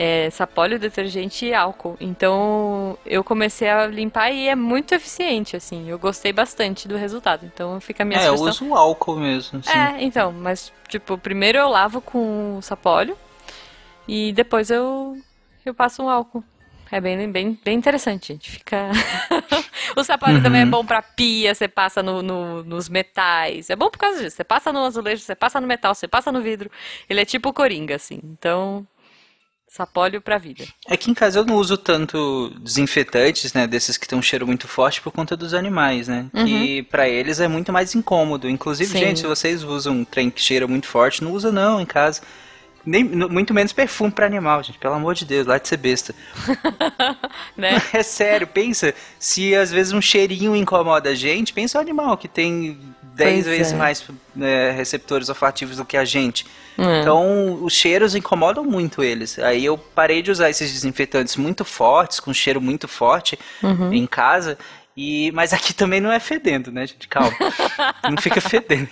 É 0.00 0.30
sapólio, 0.30 0.78
detergente 0.78 1.46
e 1.46 1.52
álcool. 1.52 1.96
Então 2.00 2.96
eu 3.04 3.24
comecei 3.24 3.68
a 3.68 3.84
limpar 3.84 4.30
e 4.30 4.46
é 4.46 4.54
muito 4.54 4.94
eficiente, 4.94 5.56
assim. 5.56 5.88
Eu 5.90 5.98
gostei 5.98 6.32
bastante 6.32 6.86
do 6.86 6.96
resultado. 6.96 7.44
Então 7.44 7.80
fica 7.80 8.04
a 8.04 8.06
minha 8.06 8.20
é, 8.20 8.28
eu 8.28 8.36
sugestão. 8.38 8.68
uso 8.68 8.74
o 8.74 8.78
álcool 8.78 9.16
mesmo. 9.16 9.60
Sim. 9.60 9.70
É, 9.76 9.96
então, 10.04 10.30
mas 10.30 10.72
tipo, 10.88 11.18
primeiro 11.18 11.58
eu 11.58 11.68
lavo 11.68 12.00
com 12.00 12.58
o 12.58 12.62
sapólio 12.62 13.18
e 14.06 14.32
depois 14.32 14.70
eu, 14.70 15.16
eu 15.66 15.74
passo 15.74 16.00
um 16.04 16.08
álcool. 16.08 16.44
É 16.92 17.00
bem, 17.00 17.30
bem, 17.30 17.58
bem 17.64 17.76
interessante, 17.76 18.28
gente. 18.32 18.50
Fica. 18.52 18.88
o 19.96 20.04
sapólio 20.04 20.40
também 20.42 20.62
é 20.62 20.66
bom 20.66 20.86
pra 20.86 21.02
pia, 21.02 21.54
você 21.54 21.66
passa 21.68 22.02
no, 22.02 22.22
no- 22.22 22.62
nos 22.62 22.88
metais. 22.88 23.68
É 23.68 23.74
bom 23.76 23.90
por 23.90 23.98
causa 23.98 24.22
disso. 24.22 24.36
Você 24.36 24.44
passa 24.44 24.72
no 24.72 24.84
azulejo, 24.84 25.22
você 25.22 25.34
passa 25.34 25.60
no 25.60 25.66
metal, 25.66 25.94
você 25.94 26.06
passa 26.08 26.32
no 26.32 26.40
vidro. 26.40 26.70
Ele 27.10 27.20
é 27.20 27.24
tipo 27.26 27.52
coringa, 27.52 27.96
assim. 27.96 28.20
Então, 28.24 28.86
sapólio 29.68 30.20
pra 30.20 30.38
vida. 30.38 30.64
Aqui 30.88 31.10
em 31.10 31.14
casa 31.14 31.38
eu 31.38 31.44
não 31.44 31.56
uso 31.56 31.76
tanto 31.76 32.50
desinfetantes, 32.60 33.52
né, 33.52 33.66
desses 33.66 33.96
que 33.96 34.08
tem 34.08 34.18
um 34.18 34.22
cheiro 34.22 34.46
muito 34.46 34.66
forte 34.66 35.00
por 35.00 35.12
conta 35.12 35.36
dos 35.36 35.52
animais, 35.54 36.08
né? 36.08 36.26
Que 36.32 36.82
pra 36.84 37.08
eles 37.08 37.38
é 37.38 37.46
muito 37.46 37.72
mais 37.72 37.94
incômodo. 37.94 38.48
Inclusive, 38.48 38.90
Sim. 38.90 38.98
gente, 38.98 39.20
se 39.20 39.26
vocês 39.26 39.62
usam 39.62 39.94
um 39.94 40.04
trem 40.04 40.30
que 40.30 40.40
cheira 40.40 40.66
muito 40.66 40.86
forte, 40.86 41.22
não 41.22 41.32
usa 41.32 41.52
não 41.52 41.80
em 41.80 41.86
casa. 41.86 42.22
Nem, 42.86 43.04
muito 43.04 43.52
menos 43.52 43.72
perfume 43.72 44.10
pra 44.10 44.24
animal, 44.24 44.62
gente. 44.62 44.78
Pelo 44.78 44.94
amor 44.94 45.14
de 45.14 45.26
Deus, 45.26 45.46
lá 45.46 45.58
de 45.58 45.68
ser 45.68 45.76
besta. 45.76 46.14
Né? 47.56 47.82
É 47.92 48.02
sério, 48.02 48.46
pensa, 48.46 48.94
se 49.18 49.54
às 49.54 49.70
vezes 49.70 49.92
um 49.92 50.00
cheirinho 50.00 50.54
incomoda 50.54 51.10
a 51.10 51.14
gente, 51.14 51.52
pensa 51.52 51.78
o 51.78 51.80
animal 51.80 52.16
que 52.16 52.28
tem 52.28 52.78
10 53.18 53.44
Pois 53.44 53.46
vezes 53.46 53.72
é. 53.72 53.76
mais 53.76 54.04
né, 54.34 54.70
receptores 54.70 55.28
olfativos 55.28 55.76
do 55.76 55.84
que 55.84 55.96
a 55.96 56.04
gente. 56.04 56.46
É. 56.78 57.00
Então, 57.00 57.62
os 57.64 57.72
cheiros 57.72 58.14
incomodam 58.14 58.64
muito 58.64 59.02
eles. 59.02 59.38
Aí 59.40 59.64
eu 59.64 59.76
parei 59.76 60.22
de 60.22 60.30
usar 60.30 60.48
esses 60.48 60.72
desinfetantes 60.72 61.36
muito 61.36 61.64
fortes, 61.64 62.20
com 62.20 62.32
cheiro 62.32 62.60
muito 62.60 62.86
forte 62.86 63.36
Uhum. 63.62 63.92
em 63.92 64.06
casa. 64.06 64.56
E, 64.96 65.30
mas 65.32 65.52
aqui 65.52 65.72
também 65.74 66.00
não 66.00 66.10
é 66.10 66.18
fedendo, 66.20 66.72
né, 66.72 66.86
gente? 66.86 67.06
Calma. 67.08 67.30
não 68.10 68.16
fica 68.20 68.40
fedendo. 68.40 68.88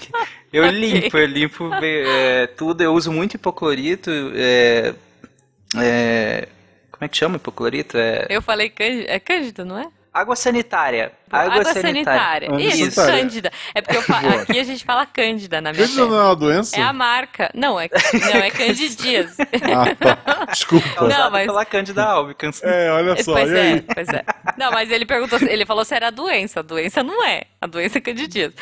Eu 0.52 0.64
Ok. 0.64 0.78
limpo, 0.78 1.16
eu 1.18 1.26
limpo 1.26 1.70
é, 1.82 2.46
tudo. 2.48 2.80
Eu 2.82 2.92
uso 2.94 3.10
muito 3.12 3.34
hipoclorito. 3.34 4.10
É, 4.34 4.94
é, 5.76 6.48
como 6.90 7.04
é 7.04 7.08
que 7.08 7.16
chama 7.16 7.36
hipoclorito? 7.36 7.96
É, 7.98 8.26
Eu 8.28 8.40
falei 8.42 8.70
cândida. 8.70 9.10
É 9.10 9.18
cândida, 9.18 9.64
não 9.64 9.78
é? 9.78 9.88
Água 10.20 10.36
sanitária. 10.36 11.12
Água, 11.30 11.64
sanitária. 11.64 12.48
Água 12.48 12.60
Isso, 12.62 12.92
sanitária. 12.92 13.20
cândida. 13.20 13.52
É 13.74 13.82
porque 13.82 13.96
eu 13.96 14.02
fa- 14.02 14.20
Boa. 14.20 14.42
aqui 14.42 14.58
a 14.58 14.62
gente 14.64 14.84
fala 14.84 15.04
cândida 15.04 15.60
na 15.60 15.72
minha 15.72 15.82
Cândida 15.84 16.06
não 16.06 16.18
é 16.20 16.22
uma 16.24 16.36
doença? 16.36 16.76
É 16.76 16.82
a 16.82 16.92
marca. 16.92 17.50
Não, 17.54 17.78
é, 17.80 17.88
não, 18.12 18.40
é 18.40 18.50
candidias. 18.50 19.36
Ah, 19.62 19.94
tá. 19.96 20.44
Desculpa. 20.52 20.88
Causada 20.90 21.24
Não, 21.24 21.30
mas- 21.30 21.46
pela 21.46 21.64
Cândida 21.64 22.04
albicans. 22.04 22.62
É, 22.62 22.90
olha 22.92 23.22
só. 23.22 23.32
pois 23.32 23.50
e 23.50 23.56
é, 23.56 23.60
aí? 23.60 23.80
pois 23.82 24.08
é. 24.08 24.24
Não, 24.56 24.70
mas 24.70 24.90
ele 24.90 25.04
perguntou, 25.04 25.38
se- 25.38 25.48
ele 25.50 25.66
falou 25.66 25.84
se 25.84 25.94
era 25.94 26.06
a 26.08 26.10
doença. 26.10 26.60
A 26.60 26.62
doença 26.62 27.02
não 27.02 27.24
é. 27.24 27.42
A 27.60 27.66
doença 27.66 27.98
é 27.98 28.00
candidíase. 28.00 28.54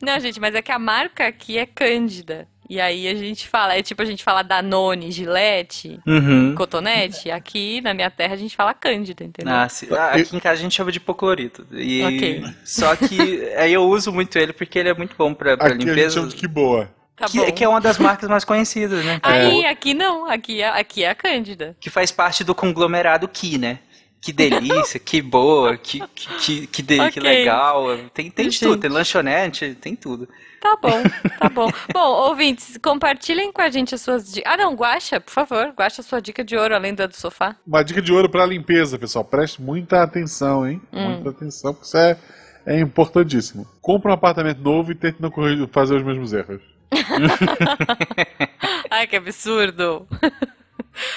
Não, 0.00 0.18
gente, 0.20 0.38
mas 0.40 0.54
é 0.54 0.62
que 0.62 0.70
a 0.72 0.78
marca 0.78 1.26
aqui 1.26 1.58
é 1.58 1.66
cândida. 1.66 2.46
E 2.72 2.80
aí 2.80 3.06
a 3.06 3.14
gente 3.14 3.46
fala, 3.46 3.74
é 3.76 3.82
tipo 3.82 4.00
a 4.00 4.04
gente 4.06 4.24
fala 4.24 4.42
Danone, 4.42 5.12
Gillette, 5.12 6.00
Uhum. 6.06 6.54
Cotonete. 6.54 7.30
Aqui 7.30 7.82
na 7.82 7.92
minha 7.92 8.10
terra 8.10 8.32
a 8.32 8.36
gente 8.38 8.56
fala 8.56 8.72
Cândida, 8.72 9.22
entendeu? 9.22 9.52
Ah, 9.54 9.68
se- 9.68 9.92
ah, 9.94 10.12
aqui 10.14 10.34
em 10.34 10.40
casa 10.40 10.54
a 10.60 10.62
gente 10.62 10.74
chama 10.74 10.90
de 10.90 10.96
hipoclorito. 10.96 11.66
E 11.70 12.02
Ok. 12.02 12.44
só 12.64 12.96
que 12.96 13.52
aí 13.58 13.74
eu 13.74 13.82
uso 13.84 14.10
muito 14.10 14.38
ele 14.38 14.54
porque 14.54 14.78
ele 14.78 14.88
é 14.88 14.94
muito 14.94 15.14
bom 15.18 15.34
pra, 15.34 15.54
pra 15.54 15.66
Aqui 15.66 15.74
a 15.76 15.78
gente 15.80 15.88
limpeza. 15.90 16.14
chama 16.14 16.28
de 16.28 16.34
que 16.36 16.48
boa. 16.48 16.90
Tá 17.14 17.26
que, 17.26 17.38
bom. 17.38 17.52
que 17.52 17.62
é 17.62 17.68
uma 17.68 17.80
das 17.80 17.98
marcas 17.98 18.26
mais 18.26 18.42
conhecidas, 18.42 19.04
né? 19.04 19.20
Aí, 19.22 19.66
aqui 19.66 19.92
não, 19.92 20.24
aqui 20.30 20.62
é, 20.62 20.68
aqui 20.68 21.04
é 21.04 21.10
a 21.10 21.14
Cândida. 21.14 21.76
Que 21.78 21.90
faz 21.90 22.10
parte 22.10 22.42
do 22.42 22.54
conglomerado 22.54 23.28
Ki, 23.28 23.58
né? 23.58 23.80
Que 24.22 24.32
delícia, 24.32 25.00
que 25.00 25.20
boa, 25.20 25.76
que, 25.76 25.98
que, 26.14 26.28
que, 26.38 26.66
que, 26.68 26.82
de- 26.82 26.94
que 27.10 27.18
Ok. 27.18 27.22
legal. 27.22 27.84
Tem, 28.14 28.30
tem 28.30 28.48
de 28.48 28.60
tudo, 28.60 28.76
tem 28.80 28.88
lanchonete, 28.88 29.74
tem 29.74 29.96
tudo. 29.96 30.28
Tá 30.60 30.78
bom, 30.80 31.02
tá 31.40 31.48
bom. 31.48 31.68
Bom, 31.92 32.08
ouvintes, 32.28 32.78
compartilhem 32.80 33.50
com 33.50 33.60
a 33.60 33.68
gente 33.68 33.96
as 33.96 34.00
suas 34.00 34.32
dicas. 34.32 34.52
Ah, 34.52 34.56
não, 34.56 34.74
Guaxa, 34.76 35.18
por 35.20 35.32
favor, 35.32 35.74
Guaxa 35.76 36.02
a 36.02 36.04
sua 36.04 36.22
dica 36.22 36.44
de 36.44 36.56
ouro 36.56 36.72
além 36.72 36.94
da 36.94 37.08
do 37.08 37.16
sofá. 37.16 37.56
Uma 37.66 37.82
dica 37.82 38.00
de 38.00 38.12
ouro 38.12 38.28
pra 38.28 38.46
limpeza, 38.46 38.96
pessoal. 38.96 39.24
Preste 39.24 39.60
muita 39.60 40.04
atenção, 40.04 40.64
hein? 40.64 40.80
Hum. 40.92 41.14
Muita 41.14 41.30
atenção, 41.30 41.74
porque 41.74 41.86
isso 41.88 41.96
é, 41.96 42.16
é 42.64 42.78
importantíssimo. 42.78 43.66
Compre 43.80 44.08
um 44.08 44.14
apartamento 44.14 44.60
novo 44.60 44.92
e 44.92 44.94
tente 44.94 45.20
não 45.20 45.32
fazer 45.72 45.96
os 45.96 46.02
mesmos 46.04 46.32
erros. 46.32 46.62
Ai, 48.88 49.06
que 49.08 49.16
absurdo. 49.16 50.06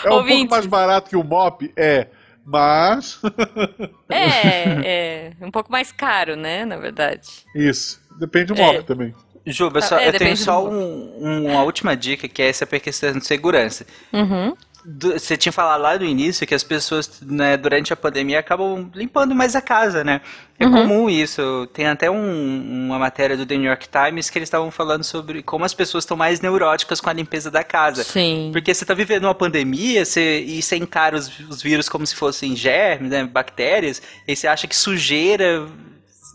É 0.03 0.09
um 0.09 0.13
Ouvintes. 0.13 0.39
pouco 0.39 0.51
mais 0.55 0.65
barato 0.65 1.09
que 1.09 1.15
o 1.15 1.23
mop, 1.23 1.71
é. 1.75 2.07
Mas. 2.45 3.19
É, 4.09 5.31
é 5.41 5.45
um 5.45 5.51
pouco 5.51 5.71
mais 5.71 5.91
caro, 5.91 6.35
né, 6.35 6.63
na 6.63 6.77
verdade. 6.77 7.27
Isso. 7.55 7.99
Depende 8.19 8.53
do 8.53 8.61
É. 8.61 8.65
mop 8.65 8.83
também. 8.85 9.13
Juba, 9.47 9.79
Tá, 9.79 9.87
só, 9.87 9.97
é, 9.99 10.07
eu 10.09 10.13
tenho 10.13 10.37
só 10.37 10.61
do 10.61 10.69
um- 10.69 11.45
uma 11.51 11.63
última 11.63 11.95
dica, 11.95 12.27
que 12.27 12.41
é 12.41 12.47
essa 12.49 12.65
questão 12.65 13.13
de 13.13 13.25
segurança. 13.25 13.85
Uhum. 14.13 14.55
Você 14.99 15.35
tinha 15.35 15.51
falado 15.51 15.81
lá 15.81 15.97
no 15.97 16.05
início 16.05 16.45
que 16.45 16.53
as 16.53 16.63
pessoas, 16.63 17.19
né, 17.21 17.57
durante 17.57 17.91
a 17.91 17.95
pandemia, 17.95 18.39
acabam 18.39 18.87
limpando 18.93 19.33
mais 19.33 19.55
a 19.55 19.61
casa, 19.61 20.03
né? 20.03 20.21
É 20.59 20.65
Uhum. 20.65 20.71
comum 20.73 21.09
isso. 21.09 21.67
Tem 21.73 21.87
até 21.87 22.09
um- 22.11 22.85
uma 22.85 22.99
matéria 22.99 23.35
do 23.35 23.45
The 23.47 23.55
New 23.57 23.65
York 23.65 23.87
Times 23.89 24.29
que 24.29 24.37
eles 24.37 24.45
estavam 24.47 24.69
falando 24.69 25.03
sobre 25.03 25.41
como 25.41 25.65
as 25.65 25.73
pessoas 25.73 26.03
estão 26.03 26.15
mais 26.15 26.39
neuróticas 26.39 27.01
com 27.01 27.09
a 27.09 27.13
limpeza 27.13 27.49
da 27.49 27.63
casa. 27.63 28.03
Sim. 28.03 28.51
Porque 28.53 28.73
você 28.73 28.85
tá 28.85 28.93
vivendo 28.93 29.23
uma 29.23 29.33
pandemia 29.33 30.05
você, 30.05 30.41
e 30.41 30.61
você 30.61 30.77
encara 30.77 31.17
os, 31.17 31.31
os 31.49 31.63
vírus 31.63 31.89
como 31.89 32.05
se 32.05 32.15
fossem 32.15 32.55
germes, 32.55 33.09
né, 33.09 33.23
bactérias, 33.23 34.01
e 34.27 34.35
você 34.35 34.47
acha 34.47 34.67
que 34.67 34.75
sujeira. 34.75 35.65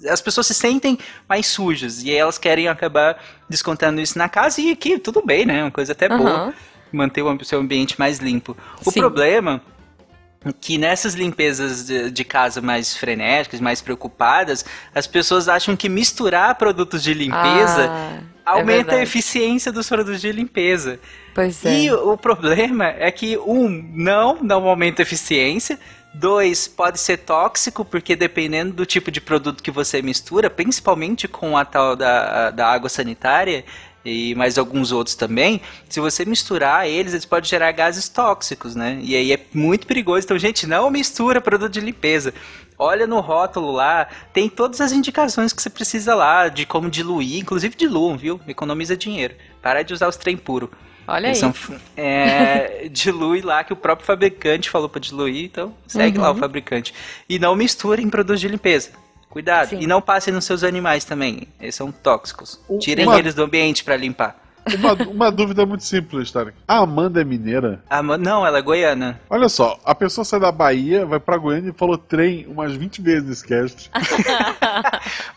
As 0.09 0.21
pessoas 0.21 0.47
se 0.47 0.55
sentem 0.55 0.99
mais 1.29 1.47
sujas 1.47 2.03
e 2.03 2.09
aí 2.11 2.17
elas 2.17 2.39
querem 2.39 2.67
acabar 2.69 3.23
descontando 3.49 4.01
isso 4.01 4.17
na 4.19 4.29
casa 4.31 4.61
e 4.61 4.71
aqui 4.73 4.99
tudo 4.99 5.23
bem, 5.25 5.45
né? 5.45 5.63
Uma 5.63 5.71
coisa 5.71 5.93
até 5.93 6.09
boa 6.09 6.31
Aham. 6.31 6.55
Manter 6.93 7.23
o 7.23 7.45
seu 7.45 7.61
ambiente 7.61 7.99
mais 7.99 8.19
limpo. 8.19 8.57
O 8.85 8.91
Sim. 8.91 9.01
problema 9.01 9.63
é 10.45 10.53
que 10.59 10.79
nessas 10.79 11.15
limpezas 11.15 11.87
de, 11.87 12.11
de 12.11 12.25
casa 12.25 12.61
mais 12.63 12.97
frenéticas, 12.97 13.61
mais 13.61 13.81
preocupadas, 13.83 14.65
as 14.95 15.07
pessoas 15.07 15.49
acham 15.49 15.77
que 15.77 15.89
misturar 15.89 16.55
produtos 16.55 17.03
de 17.03 17.13
limpeza 17.13 17.91
Ah, 17.91 18.21
é 18.25 18.51
aumenta 18.51 18.73
a 18.73 18.97
verdade. 18.97 19.03
eficiência 19.03 19.71
dos 19.71 19.89
produtos 19.89 20.21
de 20.21 20.33
limpeza. 20.33 20.99
Pois 21.35 21.65
é. 21.65 21.83
E 21.83 21.93
o 21.93 22.17
problema 22.17 22.87
é 22.87 23.11
que, 23.11 23.37
um, 23.39 23.69
não, 23.95 24.39
não 24.43 24.67
aumenta 24.67 25.03
a 25.03 25.05
eficiência. 25.05 25.79
Dois, 26.13 26.67
pode 26.67 26.99
ser 26.99 27.19
tóxico, 27.19 27.85
porque 27.85 28.17
dependendo 28.17 28.73
do 28.73 28.85
tipo 28.85 29.13
de 29.13 29.21
produto 29.21 29.63
que 29.63 29.71
você 29.71 30.03
mistura, 30.03 30.51
principalmente 30.51 31.29
com 31.29 31.57
a 31.57 31.65
tal 31.65 31.95
da, 31.95 32.51
da 32.51 32.67
água 32.67 32.89
sanitária 32.89 33.65
e 34.05 34.35
mais 34.35 34.57
alguns 34.59 34.93
outros 34.93 35.15
também, 35.15 35.61
se 35.89 36.01
você 36.01 36.25
misturar 36.25 36.89
eles, 36.89 37.13
eles 37.13 37.25
podem 37.27 37.49
gerar 37.49 37.71
gases 37.73 38.09
tóxicos, 38.09 38.75
né? 38.75 38.99
E 39.03 39.15
aí 39.15 39.33
é 39.33 39.41
muito 39.53 39.87
perigoso. 39.87 40.25
Então, 40.25 40.39
gente, 40.39 40.67
não 40.67 40.91
mistura 40.91 41.41
produto 41.41 41.73
de 41.73 41.81
limpeza. 41.81 42.33
Olha 42.79 43.07
no 43.07 43.21
rótulo 43.21 43.71
lá, 43.71 44.09
tem 44.33 44.49
todas 44.49 44.81
as 44.81 44.91
indicações 44.91 45.53
que 45.53 45.61
você 45.61 45.69
precisa 45.69 46.15
lá, 46.15 46.49
de 46.49 46.65
como 46.65 46.89
diluir, 46.89 47.39
inclusive 47.39 47.77
diluam, 47.77 48.17
viu? 48.17 48.41
Economiza 48.49 48.97
dinheiro. 48.97 49.35
Para 49.61 49.83
de 49.83 49.93
usar 49.93 50.09
os 50.09 50.17
trem 50.17 50.37
puro. 50.37 50.71
Olha 51.07 51.27
aí. 51.27 51.31
Eles 51.33 51.39
são, 51.39 51.53
é, 51.97 52.89
dilui 52.93 53.43
lá 53.43 53.63
que 53.65 53.73
o 53.73 53.77
próprio 53.77 54.07
fabricante 54.07 54.71
falou 54.71 54.89
para 54.89 55.01
diluir, 55.01 55.45
então 55.45 55.75
segue 55.87 56.17
Uhum. 56.17 56.25
lá 56.25 56.31
o 56.31 56.35
fabricante. 56.37 56.95
E 57.29 57.39
não 57.39 57.55
misturem 57.55 58.09
produtos 58.09 58.41
de 58.41 58.49
limpeza. 58.49 58.93
Cuidado. 59.31 59.69
Sim. 59.71 59.79
E 59.81 59.87
não 59.87 60.03
passem 60.03 60.35
nos 60.35 60.45
seus 60.45 60.63
animais 60.63 61.05
também. 61.07 61.47
Eles 61.59 61.75
são 61.75 61.91
tóxicos. 61.91 62.61
O- 62.69 62.79
Tirem 62.79 63.07
uma- 63.07 63.19
eles 63.19 63.33
do 63.35 63.43
ambiente 63.45 63.83
para 63.85 63.97
limpar. 63.97 64.37
Uma, 64.79 64.93
uma 65.09 65.33
dúvida 65.33 65.65
muito 65.65 65.83
simples, 65.85 66.31
Tarek. 66.31 66.55
A 66.69 66.79
Amanda 66.79 67.21
é 67.23 67.25
mineira? 67.25 67.83
Ah, 67.89 68.03
ma- 68.03 68.19
não, 68.19 68.47
ela 68.47 68.59
é 68.59 68.63
goiana. 68.63 69.19
Olha 69.31 69.49
só, 69.49 69.81
a 69.85 69.95
pessoa 69.95 70.23
sai 70.25 70.39
da 70.39 70.53
Bahia, 70.53 71.07
vai 71.07 71.19
pra 71.19 71.39
Goiânia 71.39 71.71
e 71.71 71.79
falou 71.79 71.97
trem 71.97 72.47
umas 72.47 72.75
20 72.77 73.01
vezes 73.01 73.27
nesse 73.27 73.47
cast. 73.49 73.91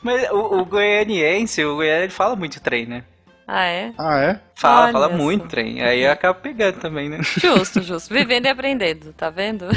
Mas 0.01 0.29
o, 0.29 0.59
o 0.59 0.65
goianiense, 0.65 1.63
o 1.63 1.75
goiano, 1.75 2.03
ele 2.03 2.11
fala 2.11 2.35
muito 2.35 2.59
trem, 2.59 2.85
né? 2.85 3.03
Ah, 3.47 3.65
é? 3.65 3.93
Ah, 3.97 4.19
é? 4.19 4.39
Fala, 4.55 4.83
Olha 4.83 4.93
fala 4.93 5.09
muito 5.09 5.47
trem. 5.47 5.81
Aí 5.81 6.07
acaba 6.07 6.33
pegando 6.39 6.79
também, 6.79 7.09
né? 7.09 7.19
Justo, 7.21 7.81
justo. 7.83 8.13
Vivendo 8.13 8.45
e 8.45 8.49
aprendendo, 8.49 9.11
tá 9.13 9.29
vendo? 9.29 9.67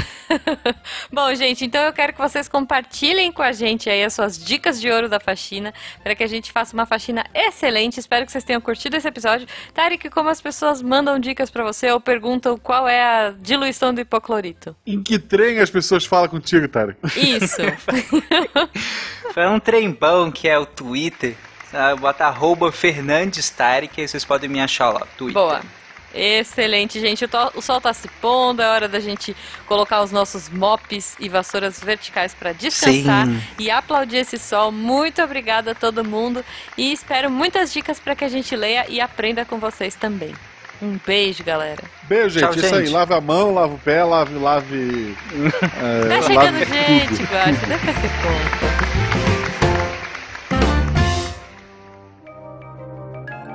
Bom, 1.11 1.33
gente, 1.35 1.65
então 1.65 1.83
eu 1.83 1.91
quero 1.91 2.13
que 2.13 2.19
vocês 2.19 2.47
compartilhem 2.47 3.31
com 3.31 3.41
a 3.41 3.51
gente 3.51 3.89
aí 3.89 4.03
as 4.03 4.13
suas 4.13 4.37
dicas 4.37 4.79
de 4.79 4.89
ouro 4.89 5.09
da 5.09 5.19
faxina, 5.19 5.73
para 6.01 6.15
que 6.15 6.23
a 6.23 6.27
gente 6.27 6.51
faça 6.51 6.73
uma 6.73 6.85
faxina 6.85 7.25
excelente. 7.33 7.99
Espero 7.99 8.25
que 8.25 8.31
vocês 8.31 8.43
tenham 8.43 8.61
curtido 8.61 8.95
esse 8.95 9.07
episódio. 9.07 9.47
Tarek, 9.73 10.09
como 10.09 10.29
as 10.29 10.39
pessoas 10.39 10.81
mandam 10.81 11.19
dicas 11.19 11.49
pra 11.49 11.63
você 11.63 11.91
ou 11.91 11.99
perguntam 11.99 12.57
qual 12.57 12.87
é 12.87 13.01
a 13.01 13.31
diluição 13.31 13.93
do 13.93 13.99
hipoclorito? 13.99 14.75
Em 14.85 15.03
que 15.03 15.19
trem 15.19 15.59
as 15.59 15.69
pessoas 15.69 16.05
falam 16.05 16.29
contigo, 16.29 16.67
Tarek? 16.67 16.97
Isso. 17.17 17.61
Foi 19.33 19.47
um 19.47 19.59
trem 19.59 19.91
bom 19.91 20.31
que 20.31 20.47
é 20.47 20.57
o 20.57 20.65
Twitter. 20.65 21.35
Ah, 21.73 21.95
Bota 21.95 22.25
arroba 22.25 22.71
Fernandes 22.71 23.49
Tarek, 23.49 23.99
aí 24.01 24.07
vocês 24.07 24.23
podem 24.25 24.49
me 24.49 24.59
achar 24.61 24.89
lá. 24.89 25.01
Twitter. 25.17 25.33
Boa. 25.41 25.61
Excelente, 26.13 26.99
gente. 26.99 27.25
O, 27.25 27.27
to- 27.27 27.51
o 27.55 27.61
sol 27.61 27.79
tá 27.81 27.93
se 27.93 28.07
pondo, 28.21 28.61
é 28.61 28.67
hora 28.67 28.87
da 28.87 28.99
gente 28.99 29.35
colocar 29.67 30.01
os 30.01 30.11
nossos 30.11 30.49
mops 30.49 31.15
e 31.19 31.27
vassouras 31.29 31.79
verticais 31.83 32.33
para 32.33 32.53
descansar 32.53 33.27
Sim. 33.27 33.41
e 33.59 33.69
aplaudir 33.69 34.17
esse 34.17 34.37
sol. 34.39 34.71
Muito 34.71 35.21
obrigada 35.21 35.71
a 35.71 35.75
todo 35.75 36.03
mundo 36.03 36.43
e 36.77 36.91
espero 36.93 37.29
muitas 37.29 37.71
dicas 37.71 37.99
para 37.99 38.15
que 38.15 38.23
a 38.23 38.29
gente 38.29 38.55
leia 38.55 38.85
e 38.89 38.99
aprenda 39.01 39.45
com 39.45 39.59
vocês 39.59 39.93
também. 39.95 40.33
Um 40.81 40.97
beijo, 41.05 41.43
galera. 41.43 41.83
Beijo, 42.03 42.39
gente. 42.39 42.51
Tchau, 42.51 42.55
Isso 42.65 42.75
aí. 42.75 42.85
gente. 42.85 42.93
Lave 42.93 43.13
a 43.13 43.21
mão, 43.21 43.53
lave 43.53 43.73
o 43.75 43.79
pé, 43.79 44.03
lave. 44.03 44.33
lave 44.35 45.17
é, 45.35 46.07
Tá 46.07 46.21
chegando 46.21 46.59
lave 46.59 46.65
gente. 46.65 47.23
Guaxa. 47.23 47.65
Deve 47.67 47.93
ser 47.93 48.09
conta. 48.23 48.86